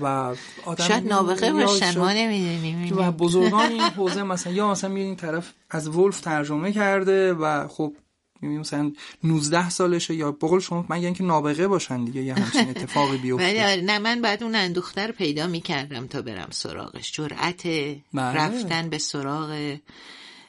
و 0.00 0.34
آدم 0.64 0.84
شاید 0.84 1.06
نابغه 1.06 1.52
باشن 1.52 1.98
ما 1.98 2.12
نمی‌دونیم 2.12 2.98
و 2.98 3.12
بزرگان 3.12 3.70
این 3.72 3.80
حوزه 3.80 4.22
مثلا 4.22 4.52
یا 4.52 4.70
مثلا 4.70 4.90
می‌بینین 4.90 5.16
طرف 5.16 5.52
از 5.70 5.88
ولف 5.88 6.20
ترجمه 6.20 6.72
کرده 6.72 7.32
و 7.32 7.68
خب 7.68 7.96
می‌بینیم 8.40 8.60
مثلا 8.60 8.92
19 9.24 9.70
سالشه 9.70 10.14
یا 10.14 10.32
بقول 10.32 10.60
شما 10.60 10.86
من 10.88 10.96
اینکه 10.96 11.24
نابغه 11.24 11.68
باشن 11.68 12.04
دیگه 12.04 12.22
یه 12.22 12.34
همچین 12.34 12.70
اتفاقی 12.76 13.10
ولی 13.10 13.18
بیفته 13.18 13.64
آره، 13.66 13.82
نه 13.82 13.98
من 13.98 14.20
بعد 14.20 14.42
اون 14.42 14.54
اندوخته 14.54 15.06
رو 15.06 15.12
پیدا 15.12 15.46
می‌کردم 15.46 16.06
تا 16.06 16.22
برم 16.22 16.48
سراغش. 16.50 17.12
جرأت 17.12 17.66
بله. 17.66 17.98
رفتن 18.14 18.88
به 18.88 18.98
سراغ 18.98 19.76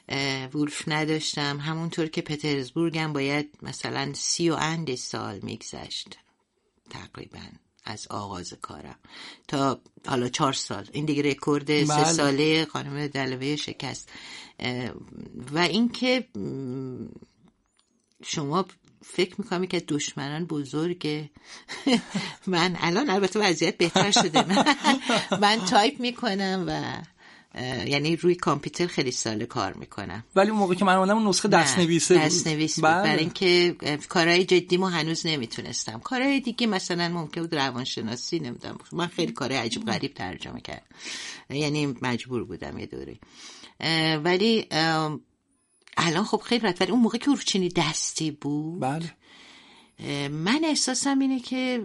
اه، 0.08 0.46
وولف 0.46 0.88
نداشتم. 0.88 1.58
همونطور 1.60 2.06
که 2.06 2.22
پترزبورگم 2.22 3.12
باید 3.12 3.58
مثلا 3.62 4.10
سی 4.14 4.50
و 4.50 4.54
اند 4.54 4.94
سال 4.94 5.40
میگذشت 5.42 6.18
تقریبا. 6.90 7.63
از 7.84 8.06
آغاز 8.10 8.54
کارم. 8.62 8.98
تا 9.48 9.80
حالا 10.06 10.28
چهار 10.28 10.52
سال. 10.52 10.88
این 10.92 11.04
دیگه 11.04 11.22
رکورد 11.22 11.84
سه 11.84 11.94
بله. 11.94 12.12
ساله 12.12 12.64
خانم 12.64 13.06
دلوه 13.06 13.56
شکست. 13.56 14.08
و 15.52 15.58
اینکه 15.58 16.28
شما 18.22 18.66
فکر 19.04 19.34
می‌کنم 19.38 19.66
که 19.66 19.80
دشمنان 19.80 20.44
بزرگ 20.44 21.30
من 22.46 22.76
الان 22.80 23.10
البته 23.10 23.40
وضعیت 23.40 23.76
بهتر 23.78 24.10
شده. 24.10 24.48
من, 24.48 24.76
من 25.40 25.58
تایپ 25.58 26.00
می‌کنم 26.00 26.64
و 26.68 27.02
یعنی 27.86 28.16
روی 28.16 28.34
کامپیوتر 28.34 28.86
خیلی 28.86 29.10
سال 29.10 29.44
کار 29.44 29.72
می‌کنم. 29.72 30.24
ولی 30.36 30.50
اون 30.50 30.58
موقع 30.58 30.74
که 30.74 30.84
من 30.84 30.94
اومدم 30.94 31.16
اون 31.16 31.28
نسخه 31.28 31.48
دست 31.48 31.78
نویسه 31.78 32.18
دست 32.18 32.46
نویس 32.46 32.74
بود. 32.74 32.84
بله. 32.84 33.02
برای 33.02 33.18
اینکه 33.18 33.76
کارهای 34.08 34.44
جدیمو 34.44 34.86
هنوز 34.86 35.26
نمی‌تونستم. 35.26 35.98
کارهای 35.98 36.40
دیگه 36.40 36.66
مثلا 36.66 37.08
ممکن 37.08 37.40
بود 37.40 37.54
روانشناسی 37.54 38.38
نمی‌دونم. 38.38 38.78
من 38.92 39.06
خیلی 39.06 39.32
کارهای 39.32 39.60
عجیب 39.60 39.84
غریب 39.84 40.14
ترجمه 40.14 40.60
کردم. 40.60 40.86
یعنی 41.50 41.94
مجبور 42.02 42.44
بودم 42.44 42.78
یه 42.78 42.86
دوره. 42.86 43.18
ولی 44.18 44.66
الان 45.96 46.24
خب 46.24 46.40
خیلی 46.44 46.62
راحت. 46.62 46.80
ولی 46.80 46.90
اون 46.90 47.00
موقع 47.00 47.18
که 47.18 47.26
روچینی 47.26 47.68
دستی 47.68 48.30
بود 48.30 48.80
بله. 48.80 49.12
من 50.30 50.60
احساسم 50.64 51.18
اینه 51.18 51.40
که 51.40 51.84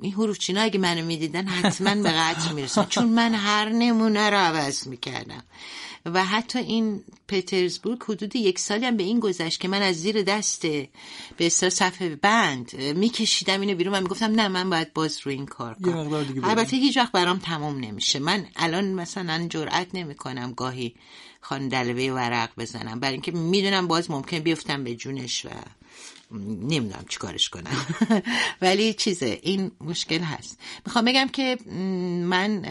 این 0.00 0.12
حروفچینا 0.12 0.60
اگه 0.60 0.78
منو 0.78 1.04
می‌دیدن 1.04 1.46
حتما 1.46 2.02
به 2.02 2.10
قتل 2.10 2.54
می‌رسن 2.54 2.84
چون 2.84 3.08
من 3.08 3.34
هر 3.34 3.68
نمونه 3.68 4.30
رو 4.30 4.36
عوض 4.36 4.86
می‌کردم. 4.86 5.42
و 6.04 6.24
حتی 6.24 6.58
این 6.58 7.04
پترزبورگ 7.28 8.02
حدود 8.02 8.36
یک 8.36 8.58
سالی 8.58 8.86
هم 8.86 8.96
به 8.96 9.02
این 9.02 9.20
گذشت 9.20 9.60
که 9.60 9.68
من 9.68 9.82
از 9.82 9.96
زیر 9.96 10.22
دست 10.22 10.62
به 10.66 10.88
اصطلاح 11.40 11.70
صفحه 11.70 12.16
بند 12.16 12.76
میکشیدم 12.76 13.60
اینو 13.60 13.74
بیرون. 13.74 13.94
و 13.94 14.00
می‌گفتم 14.00 14.26
نه 14.32 14.48
من 14.48 14.70
باید 14.70 14.92
باز 14.92 15.18
رو 15.24 15.32
این 15.32 15.46
کار 15.46 15.74
کنم. 15.74 16.12
البته 16.44 16.76
هیچ 16.76 16.96
وقت 16.96 17.12
برام 17.12 17.38
تمام 17.38 17.80
نمیشه. 17.80 18.18
من 18.18 18.46
الان 18.56 18.84
مثلا 18.84 19.46
جرئت 19.50 19.94
نمی‌کنم 19.94 20.52
گاهی 20.56 20.94
خان 21.40 21.68
دلوه 21.68 22.12
ورق 22.14 22.50
بزنم. 22.58 23.00
برای 23.00 23.12
اینکه 23.12 23.32
می‌دونم 23.32 23.88
باز 23.88 24.10
ممکن 24.10 24.38
بیفتم 24.38 24.84
به 24.84 24.94
جونش 24.94 25.46
و 25.46 25.48
نمی‌دونم 26.30 27.04
چی 27.08 27.18
کارش 27.18 27.48
کنم. 27.48 27.86
ولی 28.62 28.94
چیزه 28.94 29.40
این 29.42 29.70
مشکل 29.80 30.20
هست. 30.20 30.60
می‌خوام 30.86 31.04
بگم 31.04 31.28
که 31.28 31.58
من 32.24 32.62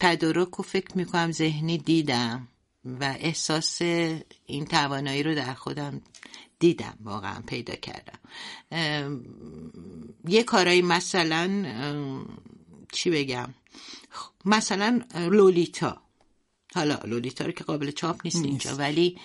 تدارک 0.00 0.60
و 0.60 0.62
فکر 0.62 0.98
می‌کنم 0.98 1.32
ذهنی 1.32 1.78
دیدم 1.78 2.48
و 2.84 3.16
احساس 3.18 3.82
این 4.46 4.64
توانایی 4.70 5.22
رو 5.22 5.34
در 5.34 5.54
خودم 5.54 6.00
دیدم 6.58 6.98
واقعا 7.04 7.42
پیدا 7.46 7.74
کردم. 7.74 8.18
یه 10.28 10.42
کارایی 10.42 10.82
مثلا 10.82 11.64
چی 12.92 13.10
بگم؟ 13.10 13.54
مثلا 14.44 15.00
لولیتا. 15.14 16.02
حالا 16.74 17.00
لولیتا 17.04 17.46
رو 17.46 17.52
که 17.52 17.64
قابل 17.64 17.90
چاپ 17.90 18.20
نیست 18.24 18.44
اینجا 18.44 18.74
ولی 18.76 19.18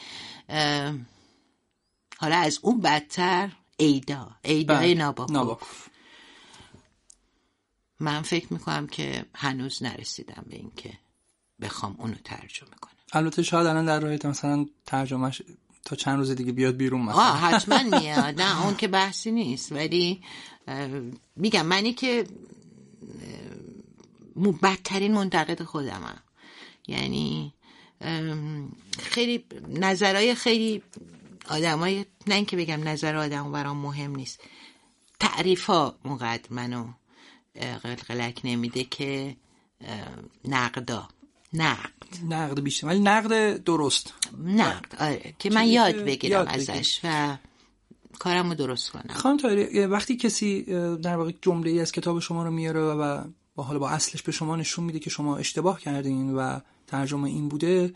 حالا 2.17 2.35
از 2.35 2.59
اون 2.61 2.81
بدتر 2.81 3.51
ایدا. 3.77 4.31
ایدای 4.43 4.77
بله. 4.77 4.93
ناباکوف. 4.93 5.35
ناباکوف. 5.35 5.87
من 7.99 8.21
فکر 8.21 8.53
می‌کنم 8.53 8.87
که 8.87 9.25
هنوز 9.35 9.83
نرسیدم 9.83 10.45
به 10.49 10.55
اینکه 10.55 10.93
بخوام 11.61 11.95
اونو 11.99 12.15
ترجمه 12.23 12.75
کنم. 12.81 12.93
البته 13.13 13.43
شاید 13.43 13.67
الان 13.67 13.85
در 13.85 13.99
راهت 13.99 14.25
مثلا 14.25 14.65
ترجمهش 14.85 15.41
تا 15.85 15.95
چند 15.95 16.17
روز 16.17 16.31
دیگه 16.31 16.51
بیاد 16.51 16.75
بیرون 16.75 17.01
مثلا. 17.01 17.21
آه 17.21 17.39
حتما 17.39 17.99
میاد. 17.99 18.41
نه 18.41 18.65
اون 18.65 18.75
که 18.75 18.87
بحثی 18.87 19.31
نیست. 19.31 19.71
ولی 19.71 20.23
میگم 21.35 21.65
منی 21.65 21.93
که 21.93 22.27
بدترین 24.63 25.13
منتقد 25.13 25.63
خودمم. 25.63 26.23
یعنی 26.87 27.53
خیلی 28.99 29.45
نظرهای 29.69 30.35
خیلی 30.35 30.83
آدمای 31.49 32.05
نه 32.27 32.35
اینکه 32.35 32.57
بگم 32.57 32.87
نظر 32.87 33.15
آدم 33.15 33.51
برام 33.51 33.77
مهم 33.77 34.15
نیست. 34.15 34.39
تعریف 35.19 35.65
ها 35.65 35.95
اونقدر 36.03 36.47
منو 36.49 36.87
قلقلک 37.83 38.41
نمیده 38.43 38.83
که 38.83 39.35
نقدا 40.45 41.07
نقد 41.53 41.91
نقد. 42.29 42.59
بیشتر. 42.59 42.87
ولی 42.87 42.99
نقد 42.99 43.63
درست. 43.63 44.13
نقد 44.43 44.95
آره 44.99 45.33
که 45.39 45.49
من 45.49 45.67
یاد 45.67 45.95
بگیرم 45.95 46.31
یاد 46.31 46.47
ازش 46.47 46.99
و 47.03 47.37
کارم 48.19 48.49
رو 48.49 48.55
درست 48.55 48.91
کنم. 48.91 49.15
خانم 49.15 49.37
تایری 49.37 49.85
وقتی 49.85 50.15
کسی 50.15 50.63
در 50.95 51.17
واقع 51.17 51.31
جمله 51.41 51.69
ای 51.71 51.79
از 51.79 51.91
کتاب 51.91 52.19
شما 52.19 52.43
رو 52.43 52.51
میاره 52.51 52.79
و 52.79 53.23
با 53.55 53.63
حالا 53.63 53.79
با 53.79 53.89
اصلش 53.89 54.21
به 54.21 54.31
شما 54.31 54.55
نشون 54.55 54.85
میده 54.85 54.99
که 54.99 55.09
شما 55.09 55.37
اشتباه 55.37 55.79
کردین 55.79 56.33
و 56.33 56.59
ترجمه 56.95 57.29
این 57.29 57.49
بوده 57.49 57.93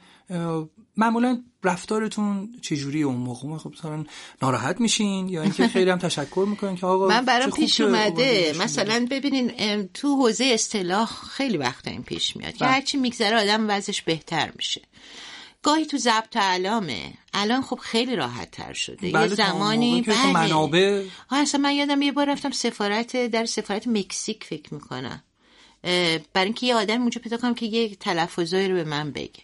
معمولا 0.97 1.43
رفتارتون 1.63 2.49
چجوری 2.61 3.03
اون 3.03 3.15
موقع؟ 3.15 3.57
خب 3.57 3.71
مثلا 3.71 4.05
ناراحت 4.41 4.81
میشین 4.81 5.29
یا 5.29 5.41
اینکه 5.41 5.67
خیلی 5.75 5.91
هم 5.91 5.97
تشکر 5.97 6.45
می‌کنین 6.49 6.75
که 6.75 6.85
آقا 6.85 7.07
من 7.07 7.25
برام 7.25 7.51
پیش 7.51 7.81
اومده. 7.81 8.53
مثلا 8.59 9.07
ببینین 9.11 9.51
تو 9.93 10.15
حوزه 10.15 10.45
اصطلاح 10.45 11.07
خیلی 11.31 11.57
وقتا 11.57 11.91
این 11.91 12.03
پیش 12.03 12.35
میاد. 12.37 12.53
که 12.53 12.65
بله. 12.65 12.73
هرچی 12.73 12.97
میگذره 12.97 13.41
آدم 13.41 13.65
وضعش 13.69 14.01
بهتر 14.01 14.51
میشه. 14.55 14.81
گاهی 15.63 15.85
تو 15.85 15.97
ضبط 15.97 16.37
علامه. 16.37 17.13
الان 17.33 17.61
خب 17.61 17.79
خیلی 17.81 18.15
راحت 18.15 18.51
تر 18.51 18.73
شده 18.73 19.11
بله، 19.11 19.29
یه 19.29 19.35
زمانی 19.35 20.03
خب 20.03 20.11
بله. 20.11 20.33
منابع 20.33 21.03
اصلا 21.31 21.61
من 21.61 21.73
یادم 21.73 22.01
یه 22.01 22.11
بار 22.11 22.31
رفتم 22.31 22.51
سفارت 22.51 23.25
در 23.25 23.45
سفارت 23.45 23.87
مکزیک 23.87 24.43
فکر 24.43 24.73
می‌کنم. 24.73 25.23
برای 25.81 26.45
اینکه 26.45 26.67
یه 26.67 26.75
آدم 26.75 27.01
اونجا 27.01 27.21
پیدا 27.21 27.37
کنم 27.37 27.53
که 27.53 27.65
یه 27.65 27.95
تلفظایی 27.95 28.67
رو 28.67 28.75
به 28.75 28.83
من 28.83 29.11
بگه. 29.11 29.43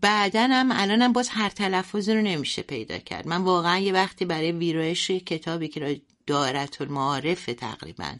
بعدا 0.00 0.48
هم 0.50 0.72
الانم 0.72 1.12
باز 1.12 1.28
هر 1.28 1.48
تلفظی 1.48 2.14
رو 2.14 2.22
نمیشه 2.22 2.62
پیدا 2.62 2.98
کرد. 2.98 3.28
من 3.28 3.42
واقعا 3.42 3.78
یه 3.78 3.92
وقتی 3.92 4.24
برای 4.24 4.52
ویرایش 4.52 5.10
کتابی 5.10 5.68
که 5.68 6.00
دارت 6.26 6.80
المعارف 6.80 7.46
تقریبا 7.46 8.14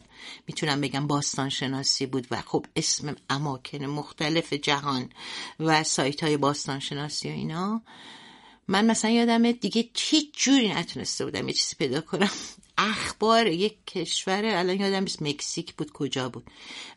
می‌تونم 0.47 0.81
بگم 0.81 1.07
باستان 1.07 1.49
شناسی 1.49 2.05
بود 2.05 2.27
و 2.31 2.41
خب 2.41 2.65
اسم 2.75 3.15
اماکن 3.29 3.85
مختلف 3.85 4.53
جهان 4.53 5.09
و 5.59 5.83
سایت 5.83 6.23
های 6.23 6.37
باستان 6.37 6.79
شناسی 6.79 7.29
و 7.29 7.31
اینا 7.31 7.81
من 8.67 8.85
مثلا 8.85 9.11
یادمه 9.11 9.53
دیگه 9.53 9.89
هیچ 9.97 10.29
جوری 10.33 10.73
نتونسته 10.73 11.25
بودم 11.25 11.47
یه 11.47 11.53
چیزی 11.53 11.75
پیدا 11.75 12.01
کنم. 12.01 12.31
اخبار 12.77 13.47
یک 13.47 13.77
کشور 13.87 14.45
الان 14.45 14.79
یادم 14.79 15.03
نیست 15.03 15.21
مکزیک 15.21 15.73
بود 15.73 15.91
کجا 15.91 16.29
بود. 16.29 16.43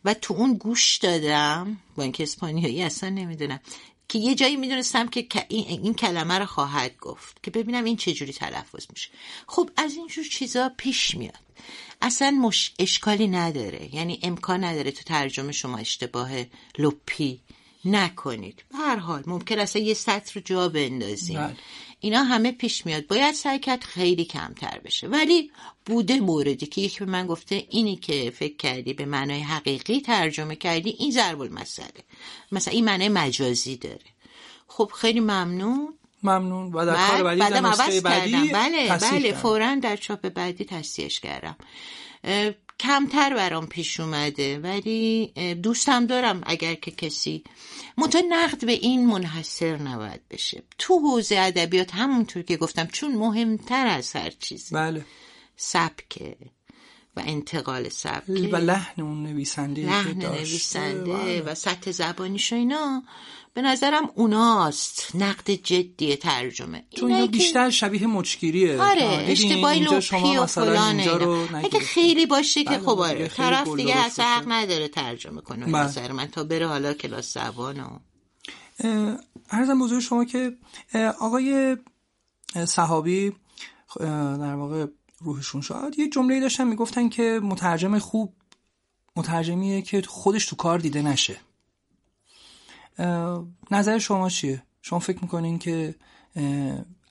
و 0.05 0.15
تو 0.15 0.35
اون 0.35 0.55
گوش 0.55 0.97
دادم 0.97 1.81
با 1.97 2.03
اینکه 2.03 2.23
اسپانیایی 2.23 2.83
اصلا 2.83 3.09
نمی‌دونم 3.09 3.61
که 4.09 4.19
یه 4.19 4.35
جایی 4.35 4.57
می‌دونستم 4.57 5.09
که 5.09 5.27
این, 5.49 5.95
کلمه 5.95 6.39
رو 6.39 6.47
خواهد 6.47 6.97
گفت 7.01 7.43
که 7.43 7.51
ببینم 7.51 7.85
این 7.85 7.97
چجوری 7.97 8.33
تلفظ 8.33 8.87
میشه. 8.91 9.09
خب 9.47 9.71
از 9.77 9.95
اینجور 9.97 10.25
چیزا 10.25 10.73
پیش 10.77 11.15
میاد. 11.15 11.39
اصلا 12.03 12.31
مش... 12.31 12.73
اشکالی 12.79 13.29
نداره. 13.29 13.95
یعنی 13.95 14.21
امکان 14.23 14.65
نداره 14.65 14.91
تو 14.91 15.03
ترجمه 15.03 15.53
شما 15.53 15.79
اشتباه 15.79 16.31
لپی 16.79 17.41
نکنید. 17.85 18.65
به 18.73 18.79
هر 18.79 18.97
حال 18.97 19.23
ممکن 19.27 19.59
اصلا 19.59 19.83
یه 19.83 19.95
سطر 19.95 20.33
رو 20.35 20.41
جا 20.41 20.69
بندازیم. 20.69 21.39
بله. 21.39 21.57
اینا 22.01 22.23
همه 22.23 22.53
پیش 22.53 22.87
میاد. 22.87 23.07
باید 23.07 23.35
سعی 23.35 23.59
کرد 23.59 23.85
خیلی 23.85 24.25
کمتر 24.25 24.81
بشه. 24.85 25.09
ولی 25.09 25.51
بوده 25.87 26.21
موردی 26.21 26.67
که 26.67 26.81
یکی 26.81 26.99
به 26.99 27.11
من 27.11 27.27
گفته 27.27 27.67
اینی 27.71 27.97
که 27.97 28.33
فکر 28.37 28.57
کردی 28.57 28.93
به 28.93 29.05
معنای 29.05 29.41
حقیقی 29.41 30.01
ترجمه 30.01 30.57
کردی 30.57 30.91
این 30.99 31.11
ضرب 31.11 31.41
المثله. 31.41 32.05
مثلا 32.53 32.75
این 32.75 32.85
معنای 32.85 33.09
مجازی 33.09 33.77
داره. 33.77 34.01
خب 34.69 34.91
خیلی 34.95 35.21
ممنون. 35.21 35.95
ممنون. 36.23 36.73
و 36.73 36.87
در 36.87 37.07
کار 37.07 37.23
بعدی 37.23 38.01
بعدی 38.01 38.49
بله 38.49 38.99
بله. 38.99 39.33
فورا 39.33 39.75
در 39.75 39.97
چاپ 39.97 40.29
بعدی 40.29 40.65
تصحیحش 40.65 41.21
کردم. 41.21 41.57
کمتر 42.81 43.35
برام 43.35 43.67
پیش 43.67 44.01
اومده 44.01 44.59
ولی 44.59 45.33
دوستم 45.63 46.07
دارم 46.07 46.41
اگر 46.47 46.75
که 46.75 46.91
کسی 46.91 47.45
منتها 47.99 48.23
نقد 48.29 48.67
به 48.67 48.73
این 48.73 49.07
منحصر 49.07 49.77
نباید 49.77 50.21
بشه 50.31 50.63
تو 50.79 50.99
حوزه 50.99 51.39
ادبیات 51.39 51.95
همونطور 51.95 52.43
که 52.43 52.57
گفتم 52.57 52.87
چون 52.87 53.15
مهمتر 53.15 53.87
از 53.87 54.17
هر 54.17 54.31
چیزی 54.31 54.75
بله 54.75 55.05
سبکه 55.57 56.37
و 57.17 57.23
انتقال 57.27 57.89
سبک 57.89 58.53
و 58.53 58.57
لحن 58.57 59.03
اون 59.03 59.23
نویسنده 59.23 59.87
لحن. 59.87 60.27
نویسنده 60.27 61.13
بله. 61.13 61.41
و 61.41 61.55
سطح 61.55 61.91
زبانیش 61.91 62.53
و 62.53 62.57
اینا 62.57 63.03
به 63.55 63.63
نظرم 63.63 64.11
اوناست 64.15 65.11
نقد 65.15 65.51
جدی 65.51 66.17
ترجمه 66.17 66.85
چون 66.91 67.13
اینا 67.13 67.27
که- 67.27 67.33
بیشتر 67.33 67.71
شبیه 67.71 68.07
مچگیریه 68.07 68.83
آره 68.83 69.05
اشتباهی 69.29 69.81
لپی 69.81 70.01
شما 70.01 70.31
و 70.31 70.43
مثلا 70.43 70.65
فلان 70.65 70.97
اینجا 70.97 71.19
اینا 71.19 71.25
رو 71.25 71.57
اگه. 71.57 71.79
خیلی 71.79 72.27
باشه 72.27 72.65
که 72.65 72.71
بله، 72.71 72.79
خب 72.79 72.99
آره 72.99 73.29
خیلی 73.29 73.29
طرف 73.29 73.69
دیگه 73.77 73.97
اصلا 74.07 74.25
حق. 74.25 74.45
نداره 74.49 74.89
ترجمه 74.89 75.41
کنه 75.41 75.67
به 75.67 75.73
بله. 75.73 75.85
نظر 75.85 76.13
من 76.13 76.27
تا 76.27 76.45
بره 76.45 76.67
حالا 76.67 76.95
کلاس 76.95 77.35
زبان 77.35 77.81
و 77.81 77.99
اه، 78.81 79.17
عرضم 79.51 79.81
بزرگ 79.81 80.01
شما 80.01 80.25
که 80.25 80.53
آقای 81.21 81.77
صحابی 82.65 83.33
در 84.01 84.55
واقع 84.55 84.87
روحشون 85.21 85.61
شاد 85.61 85.99
یه 85.99 86.09
جمله 86.09 86.41
داشتن 86.41 86.65
می‌گفتن 86.65 87.09
که 87.09 87.41
مترجم 87.43 87.99
خوب 87.99 88.33
مترجمیه 89.17 89.83
که 89.83 90.03
خودش 90.03 90.47
تو 90.47 90.57
کار 90.57 90.79
دیده 90.79 91.03
نشه 91.03 91.37
نظر 93.71 93.99
شما 93.99 94.29
چیه؟ 94.29 94.63
شما 94.83 94.99
فکر 94.99 95.19
می‌کنین 95.23 95.59
که 95.59 95.95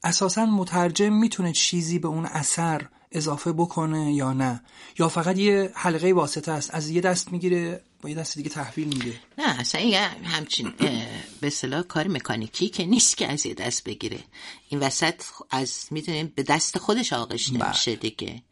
اساسا 0.03 0.45
مترجم 0.45 1.13
می‌تونه 1.13 1.51
چیزی 1.51 1.99
به 1.99 2.07
اون 2.07 2.25
اثر 2.25 2.87
اضافه 3.11 3.53
بکنه 3.53 4.13
یا 4.13 4.33
نه؟ 4.33 4.61
یا 4.99 5.09
فقط 5.09 5.37
یه 5.37 5.71
حلقه 5.75 6.13
واسطه 6.13 6.51
است 6.51 6.73
از 6.73 6.89
یه 6.89 7.01
دست 7.01 7.31
می‌گیره 7.31 7.83
با 8.01 8.09
یه 8.09 8.15
دست 8.15 8.37
دیگه 8.37 8.49
تحویل 8.49 8.87
میده؟ 8.87 9.19
نه 9.37 9.59
اصلا 9.59 9.81
این 9.81 9.93
همچین 10.23 10.73
به 11.41 11.47
اصطلاح 11.47 11.81
کار 11.81 12.07
مکانیکی 12.07 12.69
که 12.69 12.85
نیست 12.85 13.17
که 13.17 13.31
از 13.31 13.45
یه 13.45 13.53
دست 13.53 13.83
بگیره. 13.83 14.19
این 14.69 14.79
وسط 14.79 15.23
از 15.49 15.87
می‌دونیم 15.91 16.33
به 16.35 16.43
دست 16.43 16.77
خودش 16.77 17.13
آغش 17.13 17.51
بله. 17.51 17.65
نمیشه 17.65 17.95
دیگه. 17.95 18.43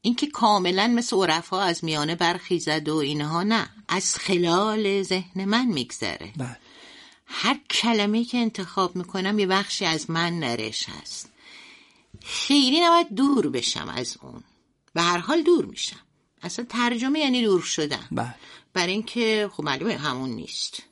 اینکه 0.00 0.26
کاملا 0.26 0.86
مثل 0.86 1.16
عرفا 1.16 1.60
از 1.60 1.84
میانه 1.84 2.14
برخیزد 2.14 2.88
و 2.88 2.96
اینها 2.96 3.42
نه. 3.42 3.70
از 3.88 4.16
خلال 4.16 5.02
ذهن 5.02 5.44
من 5.44 5.66
میگذره. 5.66 6.32
بله. 6.36 6.56
هر 7.30 7.60
کلمه 7.70 8.24
که 8.24 8.38
انتخاب 8.38 8.96
می‌کنم 8.96 9.38
یه 9.38 9.46
بخشی 9.46 9.84
از 9.84 10.10
من 10.10 10.38
نرش 10.38 10.88
هست. 10.88 11.32
خیلی 12.24 12.80
نباید 12.80 13.14
دور 13.14 13.50
بشم 13.50 13.88
از 13.88 14.18
اون. 14.22 14.44
و 14.94 15.02
هر 15.02 15.18
حال 15.18 15.42
دور 15.42 15.64
میشم. 15.64 16.00
اصلا 16.42 16.64
ترجمه 16.64 17.18
یعنی 17.18 17.42
دور 17.42 17.60
شدن. 17.60 18.08
بله. 18.10 18.34
برای 18.72 18.92
اینکه 18.92 19.50
خب 19.52 19.64
معلومه 19.64 19.96
همون 19.96 20.30
نیست. 20.30 20.82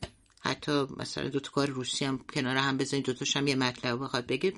حتی 0.41 0.87
مثلا 0.97 1.29
دو 1.29 1.41
تا 1.41 1.51
کار 1.51 1.69
روسی 1.69 2.05
هم 2.05 2.19
کنار 2.35 2.57
هم 2.57 2.77
بزنید 2.77 3.05
دوتاش 3.05 3.37
هم 3.37 3.47
یه 3.47 3.55
مطلب 3.55 4.05
بخواد 4.05 4.27
بگه 4.27 4.53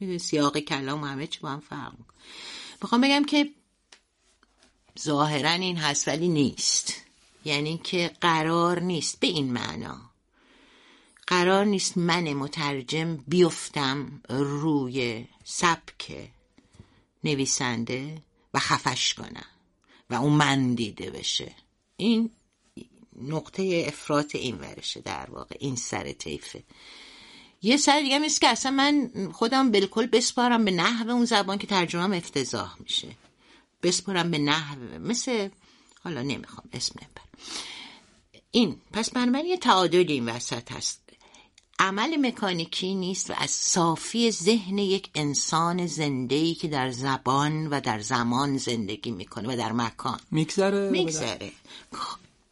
می‌دونی 0.00 0.18
سیاق 0.18 0.58
کلام 0.58 1.04
همه 1.04 1.26
چی 1.26 1.40
با 1.40 1.48
هم 1.48 1.60
فرق 1.60 1.92
می‌خوام 2.82 3.00
بگم 3.00 3.24
که 3.24 3.50
ظاهرا 5.00 5.50
این 5.50 5.76
هست 5.76 6.08
ولی 6.08 6.28
نیست. 6.28 6.94
یعنی 7.44 7.80
که 7.84 8.10
قرار 8.20 8.80
نیست 8.80 9.20
به 9.20 9.26
این 9.26 9.52
معنا. 9.52 10.07
قرار 11.28 11.64
نیست 11.64 11.98
من 11.98 12.32
مترجم 12.32 13.16
بیفتم 13.16 14.22
روی 14.28 15.24
سبک 15.44 16.30
نویسنده 17.24 18.22
و 18.54 18.58
خفش 18.58 19.14
کنم 19.14 19.46
و 20.10 20.14
اون 20.14 20.32
من 20.32 20.74
دیده 20.74 21.10
بشه. 21.10 21.52
این 21.96 22.30
نقطه 23.22 23.84
افراط 23.88 24.34
این 24.34 24.58
ورشه 24.58 25.00
در 25.00 25.30
واقع 25.30 25.56
این 25.60 25.76
سر 25.76 26.12
طیفه. 26.12 26.62
یه 27.62 27.76
سر 27.76 28.00
دیگه 28.00 28.18
نیست 28.18 28.40
که 28.40 28.48
اصلا 28.48 28.72
من 28.72 29.10
خودم 29.32 29.70
بالکل 29.70 30.06
بسپارم 30.06 30.64
به 30.64 30.70
نحو 30.70 31.10
اون 31.10 31.24
زبان 31.24 31.58
که 31.58 31.66
ترجمهم 31.66 32.12
افتضاح 32.12 32.76
میشه. 32.80 33.08
بسپارم 33.82 34.30
به 34.30 34.38
نحو 34.38 34.98
مثل 34.98 35.48
حالا 36.04 36.22
نمی‌خوام 36.22 36.68
اسم 36.72 36.94
نبر 37.02 37.48
این 38.50 38.80
پس 38.92 39.10
بنابراین 39.10 39.46
یه 39.46 39.56
تعادل 39.56 40.04
این 40.08 40.28
وسط 40.28 40.72
هست. 40.72 41.07
عمل 41.78 42.16
مکانیکی 42.16 42.94
نیست 42.94 43.30
و 43.30 43.34
از 43.36 43.50
صافی 43.50 44.30
ذهن 44.30 44.78
یک 44.78 45.10
انسان 45.14 45.86
زندهی 45.86 46.54
که 46.54 46.68
در 46.68 46.90
زبان 46.90 47.66
و 47.66 47.80
در 47.80 48.00
زمان 48.00 48.56
زندگی 48.56 49.10
می‌کنه 49.10 49.54
و 49.54 49.56
در 49.56 49.72
مکان. 49.72 50.20
میگذره؟ 50.30 50.90
میگذره. 50.90 51.52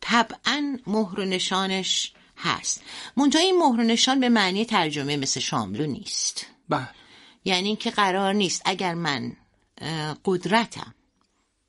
طبعا 0.01 0.79
مهر 0.87 1.21
و 1.21 1.25
نشانش 1.25 2.13
هست. 2.37 2.83
منتها 3.17 3.43
این 3.43 3.59
مهر 3.59 3.81
و 3.81 3.83
نشان 3.83 4.21
به 4.21 4.29
معنی 4.29 4.65
ترجمه 4.65 5.17
مثل 5.17 5.41
شاملو 5.41 5.87
نیست. 5.87 6.47
بله. 6.69 6.89
یعنی 7.45 7.69
اینکه 7.69 7.91
قرار 7.91 8.33
نیست 8.33 8.63
اگر 8.65 8.95
من 8.95 9.33
قدرتم 10.25 10.95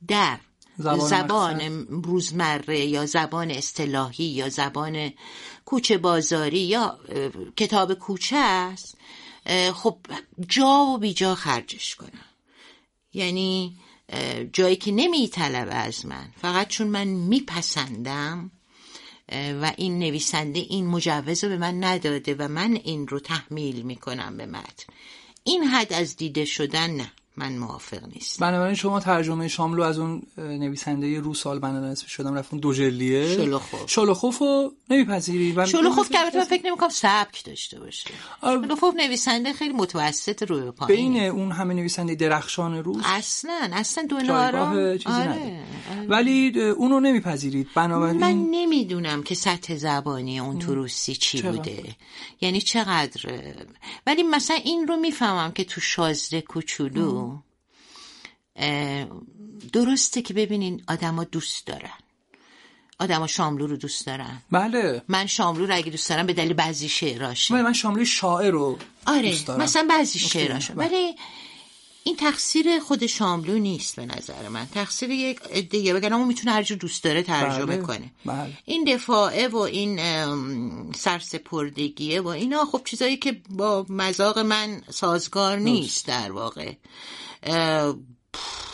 در 0.08 0.40
زبان 0.78 1.08
زبان, 1.08 1.88
روزمره 2.04 2.86
یا 2.86 3.06
زبان 3.06 3.52
اصطلاحی 3.52 4.24
یا 4.24 4.50
زبان 4.50 5.14
کوچه 5.68 5.98
بازاری 5.98 6.60
یا 6.60 7.00
کتاب 7.58 7.94
کوچه 7.94 8.38
است 8.38 8.98
خب 9.74 9.98
جا 10.48 10.86
و 10.86 10.98
بیجا 10.98 11.36
خرجش 11.36 11.96
کنم. 11.96 12.26
یعنی 13.14 13.78
جایی 14.54 14.76
که 14.76 14.92
نمیطلبه 14.92 15.74
از 15.74 16.06
من. 16.06 16.32
فقط 16.42 16.68
چون 16.68 16.88
من 16.88 17.08
میپسندم 17.08 18.52
و 19.32 19.74
این 19.78 20.00
نویسنده 20.00 20.60
این 20.60 20.88
مجوز 20.88 21.44
رو 21.44 21.50
به 21.50 21.58
من 21.58 21.84
نداده 21.84 22.36
و 22.36 22.48
من 22.48 22.80
این 22.84 23.08
رو 23.08 23.20
تحمیل 23.20 23.82
می‌کنم 23.82 24.38
به 24.38 24.46
متن. 24.46 24.94
این 25.44 25.64
حد 25.64 25.94
از 25.94 26.16
دیده 26.16 26.46
شدن 26.46 26.92
نه. 26.92 27.12
من 27.38 27.58
موافق 27.58 28.00
نیست 28.14 28.40
بنابراین 28.40 28.76
شما 28.76 29.00
ترجمه 29.00 29.48
شاملو 29.48 29.84
از 29.84 30.00
اون 30.00 30.22
نویسنده 30.38 31.20
روس 31.20 31.48
آلبنا 31.48 31.88
اسمش 31.88 32.12
شدم 32.12 32.34
رفتون 32.34 32.60
دو 32.60 32.74
جلیه. 32.74 33.36
شلوخوف. 33.36 33.92
شلوخوف 33.92 34.38
رو 34.40 34.74
نمیپذیری؟ 34.90 35.52
و 35.52 35.66
شلوخوف 35.66 36.10
که 36.10 36.20
البته 36.20 36.38
من 36.38 36.46
فکر 36.46 36.66
نمی‌کنم 36.66 36.90
سبک 36.90 37.46
داشته 37.46 37.80
باشه. 37.80 38.10
شلوخوف 38.42 38.96
نویسنده 38.96 39.54
خیلی 39.54 39.74
متوسط 39.74 40.44
روی 40.44 40.62
به 40.62 40.72
پایین. 40.72 41.14
بین 41.14 41.24
اون 41.24 41.52
همه 41.52 41.74
نویسنده 41.74 42.16
درخشان 42.16 42.84
روس؟ 42.84 43.04
اصلا 43.06 43.70
اصلا 43.74 44.04
دو 44.04 44.22
جایگاه 44.22 44.98
چیزی 44.98 45.16
آره. 45.16 45.28
نداره. 45.28 45.64
ولی 46.08 46.60
اون 46.60 46.92
رو 46.92 47.00
نمیپذیرید. 47.00 47.68
بنابراین 47.76 48.20
من 48.20 48.48
نمی‌دونم 48.52 49.24
که 49.24 49.36
سطح 49.36 49.76
زبانی 49.76 50.40
اون 50.40 50.60
تو 50.60 50.76
روسی 50.76 51.16
چی 51.16 51.38
چقدر؟ 51.38 51.52
بوده. 51.52 51.84
یعنی 52.42 52.62
چقدر؟ 52.62 53.22
ولی 54.08 54.24
مثلا 54.24 54.58
این 54.64 54.88
رو 54.88 54.98
می‌فهمم 54.98 55.52
که 55.52 55.64
تو 55.64 55.82
شازده 55.82 56.42
کوچولو 56.42 57.27
درسته 59.74 60.22
که 60.22 60.34
ببینین 60.34 60.84
آدما 60.88 61.24
دوست 61.24 61.68
دارن. 61.68 61.94
آدما 63.00 63.28
شاملو 63.28 63.68
رو 63.68 63.78
دوست 63.78 64.06
دارن. 64.06 64.42
بله. 64.52 65.02
من 65.08 65.26
شاملو 65.28 65.66
رو 65.66 65.76
اگه 65.76 65.92
دوست 65.92 66.10
دارم 66.10 66.26
به 66.26 66.34
دلیل 66.34 66.54
بعضی 66.54 66.90
شعراشه 66.90 67.54
ولی 67.54 67.64
من 67.64 67.74
شاملوی 67.74 68.06
شاعر 68.06 68.52
رو 68.52 68.78
آره 69.06 69.30
دوست 69.30 69.48
دارم. 69.48 69.62
مثلا 69.62 69.88
بعضی 69.90 70.20
اوکی، 70.20 70.30
شعراشه 70.30 70.74
بله. 70.74 70.88
ولی 70.88 71.16
این 72.04 72.16
تقصیر 72.16 72.80
خود 72.80 73.06
شاملو 73.06 73.60
نیست 73.60 73.96
به 73.96 74.06
نظر 74.06 74.50
من. 74.50 74.66
تقصیر 74.66 75.10
یک 75.10 75.40
عده 75.52 75.94
بگن 75.94 76.14
اون 76.14 76.28
می‌تونه 76.28 76.52
هر 76.52 76.64
جور 76.64 76.78
دوست 76.78 77.04
داره 77.04 77.24
ترجمه 77.24 77.66
بله، 77.66 77.82
کنه. 77.82 78.12
بله. 78.26 78.58
این 78.66 78.84
دفاعه 78.84 79.48
و 79.48 79.58
این 79.58 80.00
سرسپردگیه 80.94 82.22
و 82.22 82.28
اینا 82.28 82.66
خب 82.66 82.82
چیزایی 82.86 83.18
که 83.18 83.42
با 83.50 83.86
مذاق 83.90 84.40
من 84.40 84.82
سازگار 84.90 85.58
نیست 85.58 86.08
در 86.08 86.32
واقع. 86.32 86.74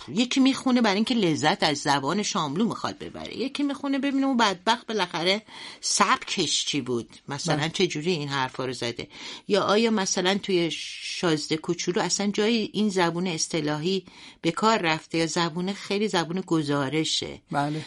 یکی 0.07 0.39
می‌خونه 0.39 0.81
برای 0.81 0.95
اینکه 0.95 1.15
لذت 1.15 1.63
از 1.63 1.77
زبان 1.77 2.23
شاملو 2.23 2.65
می‌خواد 2.65 2.97
ببره. 2.97 3.37
یکی 3.37 3.63
می‌خونه 3.63 3.99
ببینه 3.99 4.25
اون 4.25 4.37
بدبخت 4.37 4.87
بالاخره 4.87 5.41
سبکش 5.81 6.65
چی 6.65 6.81
بود. 6.81 7.09
مثلا 7.27 7.67
چه 7.67 7.87
جوری 7.87 8.11
این 8.11 8.27
حرفا 8.27 8.65
رو 8.65 8.73
زده؟ 8.73 9.07
یا 9.47 9.63
آیا 9.63 9.91
مثلا 9.91 10.37
توی 10.37 10.71
شازده 10.71 11.57
کوچولو 11.57 12.01
اصلا 12.01 12.27
جای 12.27 12.69
این 12.73 12.89
زبون 12.89 13.27
اصطلاحی 13.27 14.05
به 14.41 14.51
کار 14.51 14.79
رفته 14.79 15.17
یا 15.17 15.27
زبون 15.27 15.73
خیلی 15.73 16.07
زبون 16.07 16.41
گزارشه؟ 16.41 17.41
بله. 17.51 17.85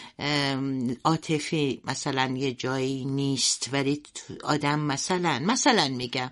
عاطفی 1.05 1.81
مثلا 1.85 2.35
یه 2.37 2.53
جایی 2.53 3.05
نیست 3.05 3.69
ولی 3.73 4.03
آدم 4.45 4.81
مثلا 4.81 5.39
مثلا 5.39 5.89
میگم. 5.89 6.31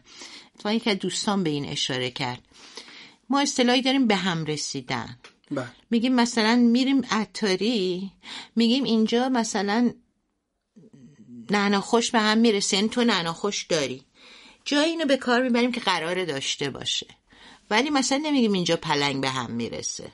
تو 0.58 0.68
از 0.68 0.98
دوستان 0.98 1.42
به 1.42 1.50
این 1.50 1.66
اشاره 1.66 2.10
کرد. 2.10 2.42
ما 3.30 3.40
اصطلاحی 3.40 3.82
داریم 3.82 4.06
به 4.06 4.16
هم 4.16 4.44
رسیدن. 4.44 5.18
بله. 5.50 5.66
میگیم 5.90 6.14
مثلا 6.14 6.56
میریم 6.56 7.02
عطاری 7.10 8.10
میگیم 8.56 8.84
اینجا 8.84 9.28
مثلا 9.28 9.90
نعنا 11.50 11.80
خوش 11.80 12.10
به 12.10 12.20
هم 12.20 12.38
می‌رسه 12.38 12.76
یعنی 12.76 12.88
تو 12.88 13.04
نعنا 13.04 13.32
خوش 13.32 13.62
داری. 13.64 14.02
جای 14.64 14.90
اینو 14.90 15.04
به 15.04 15.16
کار 15.16 15.42
می‌بریم 15.42 15.72
که 15.72 15.80
قراره 15.80 16.24
داشته 16.24 16.70
باشه. 16.70 17.06
ولی 17.70 17.90
مثلا 17.90 18.18
نمیگیم 18.18 18.52
اینجا 18.52 18.76
پلنگ 18.76 19.20
به 19.20 19.30
هم 19.30 19.50
می‌رسه. 19.50 20.10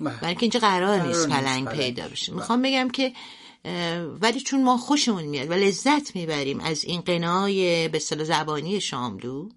بله. 0.00 0.14
برای 0.14 0.28
اینکه 0.28 0.42
اینجا 0.42 0.60
قرار 0.60 1.06
نیست 1.06 1.28
پلنگ 1.28 1.68
پیدا 1.68 2.08
بشه. 2.08 2.32
بله. 2.32 2.40
می‌خوام 2.40 2.62
بگم 2.62 2.90
که 2.90 3.12
ولی 4.20 4.40
چون 4.40 4.62
ما 4.62 4.76
خوشمون 4.76 5.24
میاد 5.24 5.50
و 5.50 5.52
لذت 5.52 6.16
می‌بریم 6.16 6.60
از 6.60 6.84
این 6.84 7.00
قنای 7.00 7.88
به 7.88 7.96
اصطلاح 7.96 8.24
زبانی 8.24 8.80
شاملو 8.80 9.48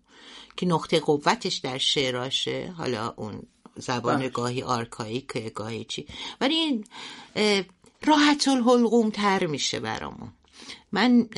که 0.60 0.66
نقطه 0.66 1.00
قوتش 1.00 1.56
در 1.56 1.78
شعراشه 1.78 2.74
حالا 2.78 3.14
اون 3.18 3.44
زبان 3.76 4.18
بله. 4.18 4.30
گاهی 4.30 4.64
آرکاییک 4.64 5.54
گاهی 5.54 5.84
چی. 5.84 6.08
ولی 6.42 6.56
این 6.56 6.86
راحت 8.06 8.48
الحلقوم 8.48 9.10
تر 9.10 9.46
میشه 9.46 9.80
برامون. 9.80 10.32
من 10.92 11.30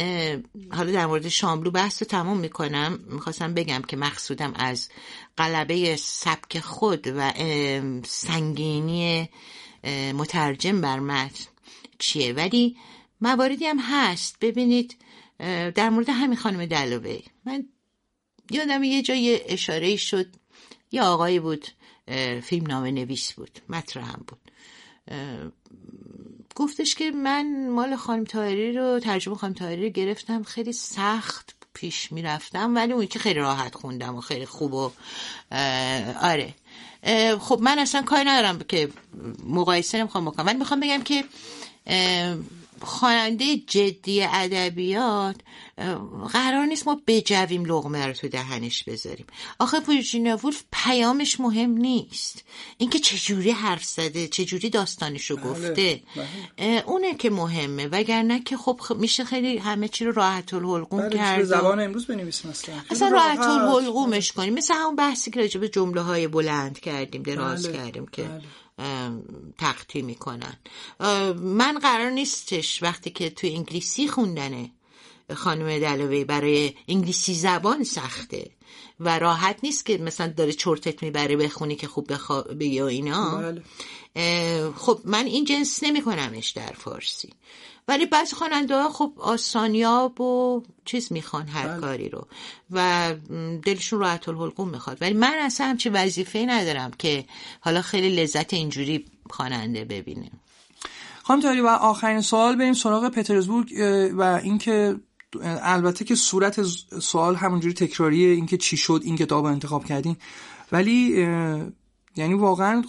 حالا 0.72 0.92
در 0.92 1.06
مورد 1.06 1.30
شاملو 1.30 1.72
بحث 1.72 2.02
رو 2.02 2.08
تمام 2.08 2.38
می‌کنم. 2.38 3.00
می‌خواستم 3.08 3.54
بگم 3.54 3.82
که 3.82 3.98
مقصودم 3.98 4.54
از 4.56 4.90
قلبه 5.38 5.96
سبک 5.96 6.60
خود 6.60 7.08
و 7.16 7.34
سنگینی 8.06 9.30
مترجم 10.14 10.82
بر 10.82 11.00
متن 11.00 11.46
چیه. 12.00 12.34
ولی 12.34 12.78
مواردی 13.22 13.66
هم 13.66 13.80
هست. 13.80 14.38
ببینید 14.42 14.98
در 15.76 15.90
مورد 15.90 16.10
همین 16.10 16.38
خانم 16.38 16.66
دلوی. 16.66 17.22
من 17.46 17.66
یادم 18.50 18.84
یه 18.84 19.02
جای 19.02 19.42
اشاره 19.46 19.96
شد. 19.96 20.28
یه 20.92 21.02
آقایی 21.02 21.40
بود 21.40 21.68
فیلم 22.44 22.68
نامه 22.68 22.92
نویس 22.92 23.34
بود 23.34 23.60
مطرح 23.70 24.10
هم 24.10 24.26
بود. 24.28 24.52
گفتش 26.56 26.96
که 26.96 27.12
من 27.12 27.70
مال 27.70 27.96
خانم 27.96 28.24
تاهری 28.24 28.74
رو 28.74 29.00
ترجمه 29.00 29.36
خانم 29.36 29.54
تاهری 29.54 29.84
رو 29.84 29.90
گرفتم. 29.90 30.44
خیلی 30.44 30.74
سخت 30.74 31.56
پیش 31.74 32.12
می‌رفتم 32.12 32.76
ولی 32.76 32.94
اون 32.94 33.08
که 33.08 33.20
خیلی 33.20 33.40
راحت 33.40 33.76
خوندم 33.76 34.16
و 34.16 34.22
خیلی 34.22 34.46
خوب 34.46 34.74
و 34.74 34.92
آره. 36.22 36.54
خب 37.40 37.60
من 37.62 37.80
اصلا 37.80 38.02
کاری 38.02 38.30
ندارم 38.30 38.60
که 38.60 38.90
مقایسه 39.44 39.98
نمی‌خوام 39.98 40.26
بکنم. 40.26 40.46
ولی 40.46 40.58
می‌خوام 40.58 40.80
بگم 40.80 41.02
که 41.04 41.24
خواننده 42.84 43.58
جدی 43.58 44.24
ادبیات 44.24 45.36
قرار 46.34 46.66
نیست 46.66 46.88
ما 46.88 47.02
بجویم 47.08 47.66
لغمه 47.66 48.08
رو 48.08 48.14
تو 48.14 48.28
دهنش 48.28 48.84
بذاریم. 48.84 49.26
آخه 49.60 49.80
ویرجینیا 49.80 50.38
وولف 50.38 50.64
پیامش 50.72 51.40
مهم 51.40 51.72
نیست. 51.72 52.44
اینکه 52.78 53.00
چجوری 53.00 53.52
حرف 53.52 53.84
زده 53.84 54.28
چجوری 54.28 54.70
داستانش 54.70 55.32
رو 55.32 55.38
گفته 55.38 56.02
اه، 56.58 56.84
اونه 56.86 57.16
که 57.16 57.30
مهمه. 57.30 57.88
وگرنه 57.88 58.40
که 58.44 58.58
خب 58.58 58.82
میشه 59.00 59.24
خیلی 59.24 59.58
همه 59.58 59.88
چی 59.88 60.06
رو 60.06 60.12
راحت 60.12 60.54
الحلقوم 60.54 61.02
بله 61.02 61.18
کرد 61.18 61.44
زبان 61.44 61.80
امروز 61.80 62.08
بنویسیم 62.08 62.52
اصلا. 62.52 63.08
راحت. 63.08 63.40
الحلقومش 63.40 64.32
کنیم. 64.32 64.54
مثل 64.54 64.74
همون 64.74 64.96
بحثی 64.96 65.32
که 65.32 65.40
راجع 65.40 65.60
به 65.60 65.70
جمله 65.70 66.02
های 66.02 66.28
بلند 66.28 66.80
کردیم 66.80 67.24
دراز 67.24 67.68
بله، 67.68 67.78
کردیم 67.78 68.06
که 68.06 68.24
بله. 68.24 68.42
تقطی 69.58 70.02
می‌کنن. 70.02 70.58
من 71.36 71.80
قرار 71.82 72.10
نیستش 72.10 72.84
وقتی 72.84 73.10
که 73.10 73.30
تو 73.30 73.48
انگلیسی 73.48 74.08
خوندنه. 74.08 74.72
خانم 75.36 75.80
دلوی 75.80 76.24
برای 76.24 76.74
انگلیسی 76.88 77.34
زبان 77.34 77.84
سخته 77.84 78.52
و 79.00 79.20
راحت 79.20 79.60
نیست 79.64 79.86
که 79.86 79.98
مثلا 79.98 80.28
داره 80.28 80.54
چرتت 80.54 81.04
می‌بره 81.04 81.38
بخونی 81.38 81.76
که 81.76 81.88
خوب 81.88 82.14
بخوا... 82.14 82.42
بگی 82.42 82.82
و 82.82 82.86
اینا. 82.86 83.38
بله. 83.38 84.72
خب 84.72 85.02
من 85.06 85.26
این 85.26 85.46
جنس 85.46 85.84
نمی 85.84 86.02
کنمش 86.02 86.50
در 86.50 86.74
فارسی. 86.74 87.30
ولی 87.92 88.06
بعضی 88.06 88.36
خواننده 88.36 88.76
ها 88.76 88.90
خب 88.90 89.14
آسانیاب 89.18 90.22
و 90.22 90.64
چیز 90.86 91.14
می‌خوان 91.14 91.48
هر 91.48 91.68
بله. 91.68 91.82
کاری 91.82 92.10
رو 92.10 92.28
و 92.72 93.14
دلشون 93.66 94.00
راحت 94.00 94.30
الحلقوم 94.30 94.70
می‌خواد. 94.70 94.98
ولی 95.02 95.14
من 95.14 95.34
اصلا 95.40 95.68
همچی 95.68 95.90
وظیفه 95.90 96.46
ندارم 96.48 96.92
که 97.00 97.26
حالا 97.62 97.82
خیلی 97.82 98.16
لذت 98.16 98.54
اینجوری 98.54 99.06
خواننده 99.30 99.86
ببینه 99.86 100.32
خانم 101.24 101.42
تاری 101.42 101.62
و 101.62 101.68
آخرین 101.68 102.22
سوال 102.22 102.56
بریم 102.56 102.74
سراغ 102.74 103.10
پترزبورگ 103.10 103.74
و 104.18 104.40
اینکه 104.44 104.96
البته 105.44 106.06
که 106.06 106.16
صورت 106.16 106.62
سوال 107.02 107.36
همونجوری 107.36 107.74
تکراریه 107.74 108.30
اینکه 108.34 108.58
چی 108.58 108.78
شد 108.78 109.02
این 109.04 109.18
کتاب 109.18 109.46
رو 109.46 109.52
انتخاب 109.52 109.86
کردین. 109.86 110.18
ولی 110.72 111.28
یعنی 112.16 112.34
واقعا 112.34 112.84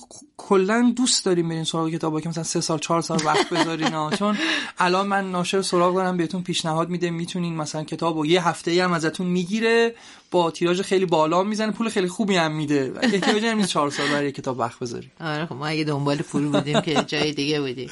کلا 0.48 0.92
دوست 0.96 1.24
داریم 1.24 1.48
برین 1.48 1.64
سراغ 1.64 1.88
کتابا 1.88 2.20
که 2.20 2.28
مثلا 2.28 2.44
سه 2.44 2.60
سال 2.60 2.78
چهار 2.78 3.00
سال 3.00 3.20
وقت 3.24 3.50
بذارین 3.50 4.10
چون 4.18 4.38
الان 4.78 5.06
من 5.06 5.30
ناشر 5.30 5.62
سراغ 5.62 5.94
دارم 5.94 6.16
بهتون 6.16 6.42
پیشنهاد 6.42 6.88
میده 6.88 7.10
می‌تونین 7.10 7.56
مثلا 7.56 7.84
کتابو 7.84 8.26
یه 8.26 8.48
هفته 8.48 8.70
ای 8.70 8.80
هم 8.80 8.92
ازتون 8.92 9.26
می‌گیره 9.26 9.94
با 10.30 10.50
تیراژ 10.50 10.80
خیلی 10.80 11.06
بالا 11.06 11.42
می‌زنه 11.42 11.72
پول 11.72 11.88
خیلی 11.88 12.08
خوبی 12.08 12.36
هم 12.36 12.52
میده. 12.52 12.92
احتیاجی 13.02 13.54
نیست 13.54 13.68
چهار 13.68 13.90
سال 13.90 14.08
برای 14.08 14.32
کتاب 14.32 14.58
وقت 14.58 14.78
بذاری 14.78 15.10
آره 15.20 15.46
خب 15.46 15.54
ما 15.54 15.66
اگه 15.66 15.84
دنبال 15.84 16.16
پول 16.16 16.48
بودیم 16.48 16.80
که 16.80 17.04
جای 17.06 17.32
دیگه 17.32 17.60
بودیم. 17.60 17.90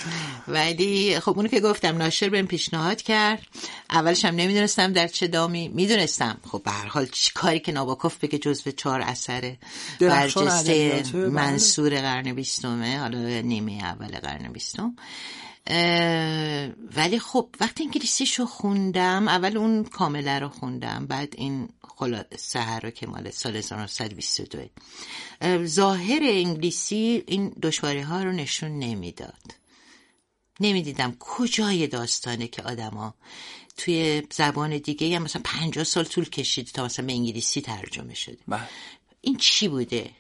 ولی 0.49 1.21
خب 1.21 1.37
اونو 1.37 1.49
که 1.49 1.61
گفتم 1.61 1.97
ناشر 1.97 2.29
بهم 2.29 2.47
پیشنهاد 2.47 3.03
کرد. 3.03 3.43
اولش 3.91 4.25
هم 4.25 4.35
نمی‌دونستم 4.35 4.93
در 4.93 5.07
چه 5.07 5.27
دامی. 5.27 5.69
می‌دونستم 5.69 6.37
خب 6.49 6.63
به 6.65 6.71
هر 6.71 6.87
حال 6.87 7.07
کاری 7.35 7.61
که 7.61 7.73
ناباکوف 7.73 8.17
بگه 8.17 8.39
جزو 8.39 8.71
چهار 8.71 9.01
اثر 9.01 9.57
برجسته 10.01 11.03
بله. 11.13 11.27
منصور 11.27 12.01
قرن 12.01 12.35
بیستمه 12.41 12.99
حالا 12.99 13.41
نیمه 13.41 13.73
اول 13.73 14.19
قرن 14.19 14.53
بیستم. 14.53 14.97
ولی 16.97 17.19
خب 17.19 17.49
وقتی 17.61 17.85
انگلیسیشو 17.85 18.47
خوندم 18.47 19.29
اول 19.29 19.57
اون 19.57 19.85
کامله 19.85 20.39
رو 20.39 20.49
خوندم 20.49 21.07
بعد 21.07 21.35
این 21.37 21.69
سهر 22.37 22.81
رو 22.81 22.91
که 22.91 23.07
مال 23.07 23.31
سال 23.31 23.57
1922 23.57 24.59
ظاهر 25.65 26.21
انگلیسی 26.23 27.25
این 27.27 27.49
دشواری 27.63 28.01
ها 28.01 28.23
رو 28.23 28.33
نشون 28.33 28.79
نمی‌داد. 28.79 29.55
نمی‌دیدم 30.61 31.17
کجای 31.19 31.87
داستانه 31.87 32.49
که 32.49 32.63
آدما 32.63 33.15
توی 33.77 34.23
زبان 34.33 34.79
دیگه 34.79 35.07
یا 35.07 35.19
مثلا 35.19 35.43
پنجاه 35.45 35.85
سال 35.85 36.05
طول 36.05 36.25
کشید 36.25 36.67
تا 36.67 36.85
مثلا 36.85 37.07
به 37.07 37.13
انگلیسی 37.13 37.61
ترجمه 37.61 38.15
شده. 38.15 38.39
بله. 38.49 38.69
این 39.21 39.37
چی 39.37 39.69
بوده؟ 39.69 40.11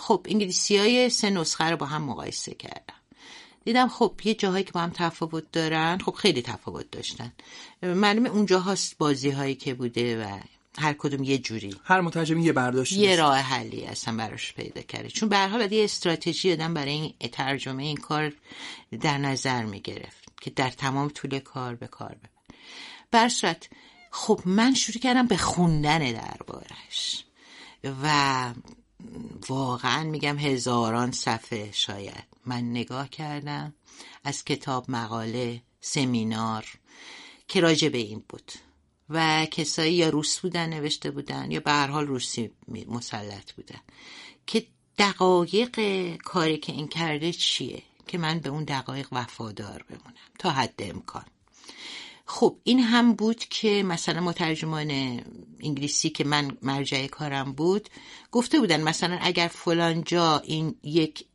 خب 0.00 0.26
انگلیسی 0.28 0.76
های 0.76 1.10
سه 1.10 1.30
نسخه 1.30 1.64
رو 1.64 1.76
با 1.76 1.86
هم 1.86 2.02
مقایسه 2.02 2.54
کردم. 2.54 2.94
دیدم 3.64 3.88
خب 3.88 4.20
یه 4.24 4.34
جاهایی 4.34 4.64
که 4.64 4.72
با 4.72 4.80
هم 4.80 4.90
تفاوت 4.94 5.52
دارن 5.52 5.98
خب 5.98 6.12
خیلی 6.12 6.42
تفاوت 6.42 6.90
داشتن. 6.90 7.32
معلومه 7.82 8.28
اونجا 8.28 8.60
هاست 8.60 8.98
بازی 8.98 9.30
هایی 9.30 9.54
که 9.54 9.74
بوده 9.74 10.24
و 10.24 10.38
هر 10.78 10.92
کدوم 10.92 11.22
یه 11.22 11.38
جوری. 11.38 11.76
هر 11.84 12.00
مترجم 12.00 12.38
یه 12.38 12.52
برداشت 12.52 12.92
یه 12.92 13.16
راه 13.16 13.36
حلی 13.36 13.84
اصلا 13.84 14.16
براش 14.16 14.52
پیدا 14.52 14.82
کرده. 14.82 15.08
چون 15.08 15.28
به 15.28 15.36
هر 15.36 15.48
حال 15.48 15.72
یه 15.72 15.84
استراتژی 15.84 16.56
دادن 16.56 16.74
برای 16.74 16.92
این 16.92 17.14
ترجمه 17.32 17.82
این 17.82 17.96
کار 17.96 18.32
در 19.00 19.18
نظر 19.18 19.64
می 19.64 19.80
گرفت 19.80 20.24
که 20.40 20.50
در 20.50 20.70
تمام 20.70 21.08
طول 21.08 21.38
کار 21.38 21.74
به 21.74 21.86
کار 21.86 22.14
ببر 22.14 22.28
بر 23.10 23.28
صورت 23.28 23.68
خب 24.10 24.40
من 24.44 24.74
شروع 24.74 24.98
کردم 24.98 25.26
به 25.26 25.36
خوندن 25.36 26.12
دربارش. 26.12 27.24
و 28.02 28.54
واقعا 29.48 30.04
میگم 30.04 30.38
هزاران 30.38 31.12
صفحه 31.12 31.70
شاید. 31.72 32.24
من 32.46 32.70
نگاه 32.70 33.08
کردم 33.08 33.74
از 34.24 34.44
کتاب 34.44 34.90
مقاله 34.90 35.62
سمینار 35.80 36.66
که 37.48 37.60
راجع 37.60 37.88
به 37.88 37.98
این 37.98 38.24
بود. 38.28 38.52
و 39.10 39.46
کسایی 39.46 39.94
یا 39.94 40.08
روس 40.08 40.38
بودن 40.38 40.68
نوشته 40.68 41.10
بودن 41.10 41.50
یا 41.50 41.60
به 41.60 41.72
حال 41.72 42.06
روسی 42.06 42.50
مسلط 42.88 43.52
بودن. 43.52 43.80
که 44.46 44.66
دقایق 44.98 45.80
کاری 46.16 46.56
که 46.56 46.72
این 46.72 46.88
کرده 46.88 47.32
چیه؟ 47.32 47.82
که 48.06 48.18
من 48.18 48.38
به 48.38 48.48
اون 48.48 48.64
دقایق 48.64 49.08
وفادار 49.12 49.84
بمونم 49.88 50.14
تا 50.38 50.50
حد 50.50 50.74
امکان. 50.78 51.24
خب 52.26 52.56
این 52.64 52.80
هم 52.80 53.12
بود 53.14 53.44
که 53.44 53.82
مثلا 53.82 54.20
مترجمان 54.20 55.20
انگلیسی 55.60 56.10
که 56.10 56.24
من 56.24 56.56
مرجع 56.62 57.06
کارم 57.06 57.52
بود 57.52 57.88
گفته 58.32 58.60
بودن 58.60 58.80
مثلا 58.80 59.18
اگر 59.20 59.48
فلان 59.48 60.04
جا 60.04 60.38
این 60.38 60.74
یک 60.82 61.26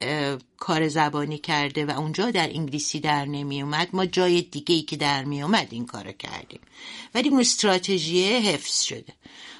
کار 0.58 0.88
زبانی 0.88 1.38
کرده 1.38 1.86
و 1.86 1.92
اونجا 1.92 2.32
در 2.32 2.50
انگلیسی 2.50 3.00
در 3.00 3.26
نمی 3.26 3.62
اومد 3.62 3.90
ما 3.94 4.06
جای 4.06 4.42
دیگه 4.42 4.76
ای 4.76 4.82
که 4.82 4.96
در 4.96 5.24
می 5.24 5.42
اومد 5.42 5.68
این 5.72 5.86
کار 5.86 6.12
کردیم. 6.12 6.60
ولی 7.16 7.30
اون 7.30 7.40
استراتژی 7.40 8.24
حفظ 8.24 8.82
شده. 8.82 9.14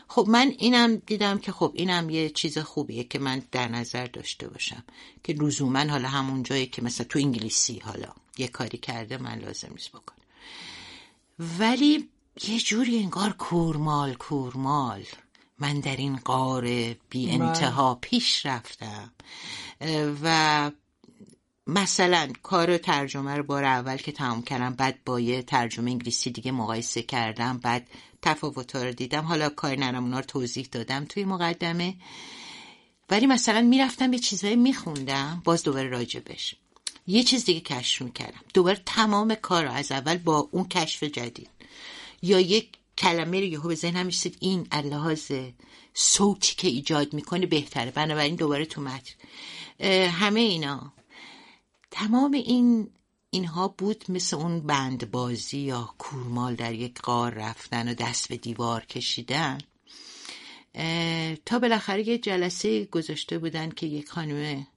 خب 0.08 0.26
من 0.30 0.54
اینم 0.58 0.96
دیدم 0.96 1.38
که 1.38 1.52
خب 1.52 1.72
اینم 1.76 2.10
یه 2.10 2.30
چیز 2.30 2.58
خوبیه 2.58 3.04
که 3.04 3.20
من 3.20 3.42
در 3.52 3.68
نظر 3.68 4.06
داشته 4.06 4.48
باشم 4.48 4.84
که 5.24 5.34
لزوما 5.34 5.80
حالا 5.80 6.08
همون 6.08 6.44
جایی 6.44 6.66
که 6.66 6.82
مثلا 6.82 7.08
تو 7.10 7.20
انگلیسی 7.20 7.80
حالا 7.80 8.08
یه 8.38 8.48
کاری 8.48 8.78
کرده 8.78 9.18
من 9.18 9.40
لازم 9.40 9.70
نیست 9.72 9.90
بکنم. 9.90 10.20
ولی 11.40 12.10
یه 12.48 12.60
جوری 12.60 13.00
انگار 13.00 13.34
کورمال 13.34 14.14
کورمال. 14.14 15.04
من 15.60 15.80
در 15.80 15.96
این 15.96 16.16
قار 16.16 16.64
بی. 17.10 17.32
انتها 17.32 17.96
پیش 17.96 18.46
رفتم. 18.46 19.12
و 20.24 20.72
مثلا 21.68 22.30
کار 22.44 22.78
ترجمه 22.78 23.36
رو 23.36 23.44
بار 23.44 23.64
اول 23.64 23.98
که 23.98 24.12
تمام 24.12 24.42
کردم 24.42 24.74
بعد 24.74 25.04
با 25.06 25.20
یه 25.20 25.42
ترجمه 25.42 25.92
انگلیسی 25.92 26.30
دیگه 26.30 26.52
مقایسه 26.52 27.02
کردم 27.02 27.58
بعد 27.58 27.88
تفاوت 28.22 28.76
رو 28.76 28.92
دیدم. 28.92 29.24
حالا 29.24 29.50
کار 29.50 29.76
نرم 29.76 30.04
اونا 30.04 30.20
رو 30.20 30.26
توضیح 30.26 30.68
دادم 30.72 31.06
توی 31.06 31.26
مقدمه. 31.26 31.96
ولی 33.10 33.26
مثلا 33.26 33.62
می‌رفتم 33.62 34.14
یه 34.14 34.20
چیزایی 34.20 34.56
میخوندم 34.56 35.42
باز 35.46 35.64
دوباره 35.64 35.90
راجبش 35.90 36.56
یه 37.10 37.24
چیز 37.24 37.46
دیگه 37.46 37.60
کشف 37.60 38.02
می‌کردم. 38.02 38.42
دوباره 38.54 38.82
تمام 38.86 39.36
کار 39.36 39.66
رو 39.66 39.72
از 39.72 39.92
اول 39.92 40.18
با 40.18 40.50
اون 40.52 40.68
کشف 40.68 41.04
جدید. 41.04 41.50
یا 42.22 42.40
یک 42.40 42.70
کلمه 42.98 43.40
رو 43.40 43.46
یهو 43.46 43.68
به 43.68 43.76
ذهنم 43.76 44.06
می‌رسید 44.06 44.38
این 44.40 44.68
لحاظ 44.74 45.32
صوتی 45.94 46.56
که 46.56 46.68
ایجاد 46.68 47.14
می‌کنه 47.14 47.46
بهتره. 47.46 47.92
بنابراین 47.92 48.36
دوباره 48.36 48.66
تو 48.66 48.82
متن. 48.82 49.14
همه 50.10 50.40
اینا. 50.40 50.94
تمام 51.92 52.32
این 52.32 52.90
اینها 53.30 53.68
بود 53.68 54.06
مثل 54.10 54.38
اون 54.38 54.62
بند 54.62 55.12
بازی 55.12 55.58
یا 55.58 55.94
کورمال 55.98 56.56
در 56.56 56.74
یک 56.74 57.00
قار 57.02 57.34
رفتن 57.34 57.90
و 57.90 57.94
دست 57.94 58.30
به 58.30 58.38
دیوار 58.38 58.86
کشیدن. 58.86 59.58
تا 61.46 61.60
بالاخره 61.60 62.08
یه 62.08 62.18
جلسه 62.18 62.86
گذاشته 62.86 63.38
بودن 63.38 63.70
که 63.70 63.88
یک 63.88 64.10
خانم 64.10 64.68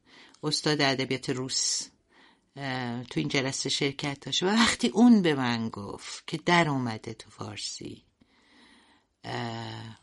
استاد 0.43 0.81
ادبیات 0.81 1.31
روس 1.31 1.83
تو 3.11 3.21
این 3.21 3.29
جلسه 3.29 3.69
شرکت 3.69 4.21
داشت. 4.21 4.43
و 4.43 4.47
وقتی 4.47 4.89
اون 4.89 5.23
به 5.23 5.35
من 5.35 5.69
گفت 5.69 6.27
که 6.27 6.37
در 6.37 6.69
اومده 6.69 7.15
تو 7.15 7.31
فارسی 7.31 8.05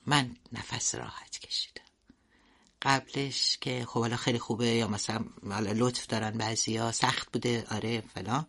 من 0.05 0.35
نفس 0.51 0.95
راحت 0.95 1.39
کشیدم. 1.39 1.81
قبلش 2.81 3.57
که 3.61 3.85
خب 3.85 3.99
حالا 3.99 4.15
خیلی 4.15 4.39
خوبه 4.39 4.67
یا 4.67 4.87
مثلا 4.87 5.25
حالا 5.49 5.71
لطف 5.75 6.07
دارن 6.07 6.31
بعضی 6.31 6.77
ها 6.77 6.91
سخت 6.91 7.31
بوده 7.31 7.67
آره 7.71 8.03
فلان. 8.13 8.45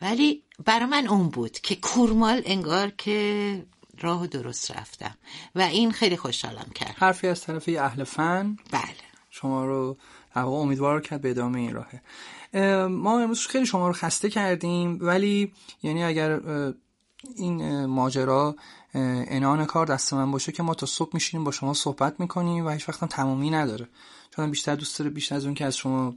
ولی 0.00 0.42
برا 0.64 0.86
من 0.86 1.06
اون 1.06 1.28
بود 1.28 1.58
که 1.58 1.76
کورمال 1.76 2.42
انگار 2.44 2.90
که 2.90 3.66
راه 4.00 4.26
درست 4.26 4.70
رفتم. 4.70 5.18
و 5.54 5.60
این 5.60 5.92
خیلی 5.92 6.16
خوشحالم 6.16 6.70
کرد. 6.74 6.94
حرفی 6.98 7.28
از 7.28 7.40
طرف 7.40 7.68
اهل 7.68 8.04
فن؟ 8.04 8.56
بله. 8.70 8.82
شما 9.30 9.64
رو 9.64 9.96
امیدوار 10.36 11.00
کرد 11.00 11.20
به 11.20 11.30
ادامه 11.30 11.60
این 11.60 11.74
راهه. 11.74 12.02
ما 12.88 13.20
امروز 13.20 13.46
خیلی 13.46 13.66
شما 13.66 13.86
رو 13.86 13.92
خسته 13.92 14.30
کردیم 14.30 14.98
ولی 15.00 15.52
یعنی 15.82 16.04
اگر 16.04 16.40
این 17.36 17.86
ماجرا 17.86 18.56
انان 18.94 19.64
کار 19.64 19.86
دست 19.86 20.14
من 20.14 20.30
باشه 20.30 20.52
که 20.52 20.62
ما 20.62 20.74
تا 20.74 20.86
صبح 20.86 21.10
میشینیم 21.14 21.44
با 21.44 21.50
شما 21.50 21.74
صحبت 21.74 22.20
می‌کنیم 22.20 22.66
و 22.66 22.70
هیچ 22.70 22.88
وقت 22.88 23.04
تمامی 23.04 23.50
نداره. 23.50 23.88
چون 24.36 24.50
بیشتر 24.50 24.74
دوست 24.74 24.98
داره 24.98 25.10
بیشتر 25.10 25.34
از 25.34 25.44
اون 25.44 25.54
که 25.54 25.64
از 25.64 25.76
شما 25.76 26.14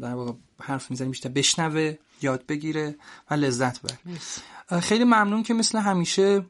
در 0.00 0.14
واقع 0.14 0.32
حرف 0.62 0.90
می‌زنیم 0.90 1.10
بیشتر 1.10 1.28
بشنوه 1.28 1.96
یاد 2.22 2.46
بگیره 2.46 2.94
و 3.30 3.34
لذت 3.34 3.80
بره 3.82 3.98
خیلی 4.80 5.04
ممنون 5.04 5.42
که 5.42 5.54
مثل 5.54 5.78
همیشه 5.78 6.46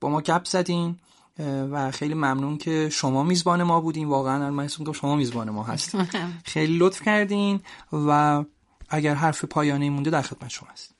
با 0.00 0.08
ما 0.08 0.20
گپ 0.20 0.44
زدین. 0.44 0.98
و 1.38 1.90
خیلی 1.90 2.14
ممنون 2.14 2.58
که 2.58 2.88
شما 2.92 3.22
میزبان 3.22 3.62
ما 3.62 3.80
بودین. 3.80 4.08
واقعا 4.08 4.50
من 4.50 4.64
حس 4.64 4.76
شما 4.94 5.16
میزبان 5.16 5.50
ما 5.50 5.62
هست 5.64 5.96
خیلی 6.44 6.78
لطف 6.78 7.02
کردین 7.02 7.60
و 7.92 8.44
اگر 8.88 9.14
حرف 9.14 9.44
پایانی 9.44 9.90
مونده 9.90 10.10
در 10.10 10.22
خدمت 10.22 10.50
شما 10.50 10.68
هست 10.72 10.94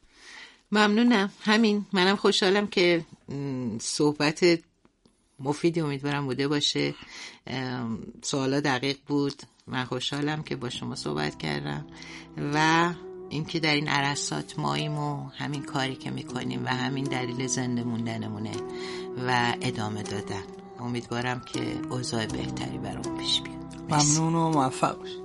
ممنونم. 0.72 1.32
همین. 1.40 1.86
منم 1.92 2.16
خوشحالم 2.16 2.66
که 2.66 3.04
صحبت 3.80 4.44
مفیدی 5.40 5.80
امیدوارم 5.80 6.24
بوده 6.24 6.48
باشه. 6.48 6.94
سوالا 8.22 8.60
دقیق 8.60 8.96
بود. 9.06 9.42
من 9.66 9.84
خوشحالم 9.84 10.42
که 10.42 10.56
با 10.56 10.70
شما 10.70 10.94
صحبت 10.94 11.38
کردم. 11.38 11.86
و 12.54 12.88
اینکه 13.34 13.60
در 13.60 13.74
این 13.74 13.88
عرصات 13.88 14.58
ماییم 14.58 14.98
و 14.98 15.28
همین 15.28 15.62
کاری 15.62 15.94
که 15.94 16.10
می‌کنیم 16.10 16.64
و 16.64 16.68
همین 16.68 17.04
دلیل 17.04 17.46
زنده 17.46 17.84
موندنمونه 17.84 18.52
و 19.26 19.54
ادامه 19.60 20.02
دادن. 20.02 20.42
امیدوارم 20.80 21.40
که 21.40 21.80
اوضاع 21.90 22.26
بهتری 22.26 22.78
برام 22.78 23.18
پیش 23.18 23.40
بیاد. 23.40 23.64
ممنون 23.90 24.34
و 24.34 24.48
موفق 24.48 24.98
باشید. 24.98 25.23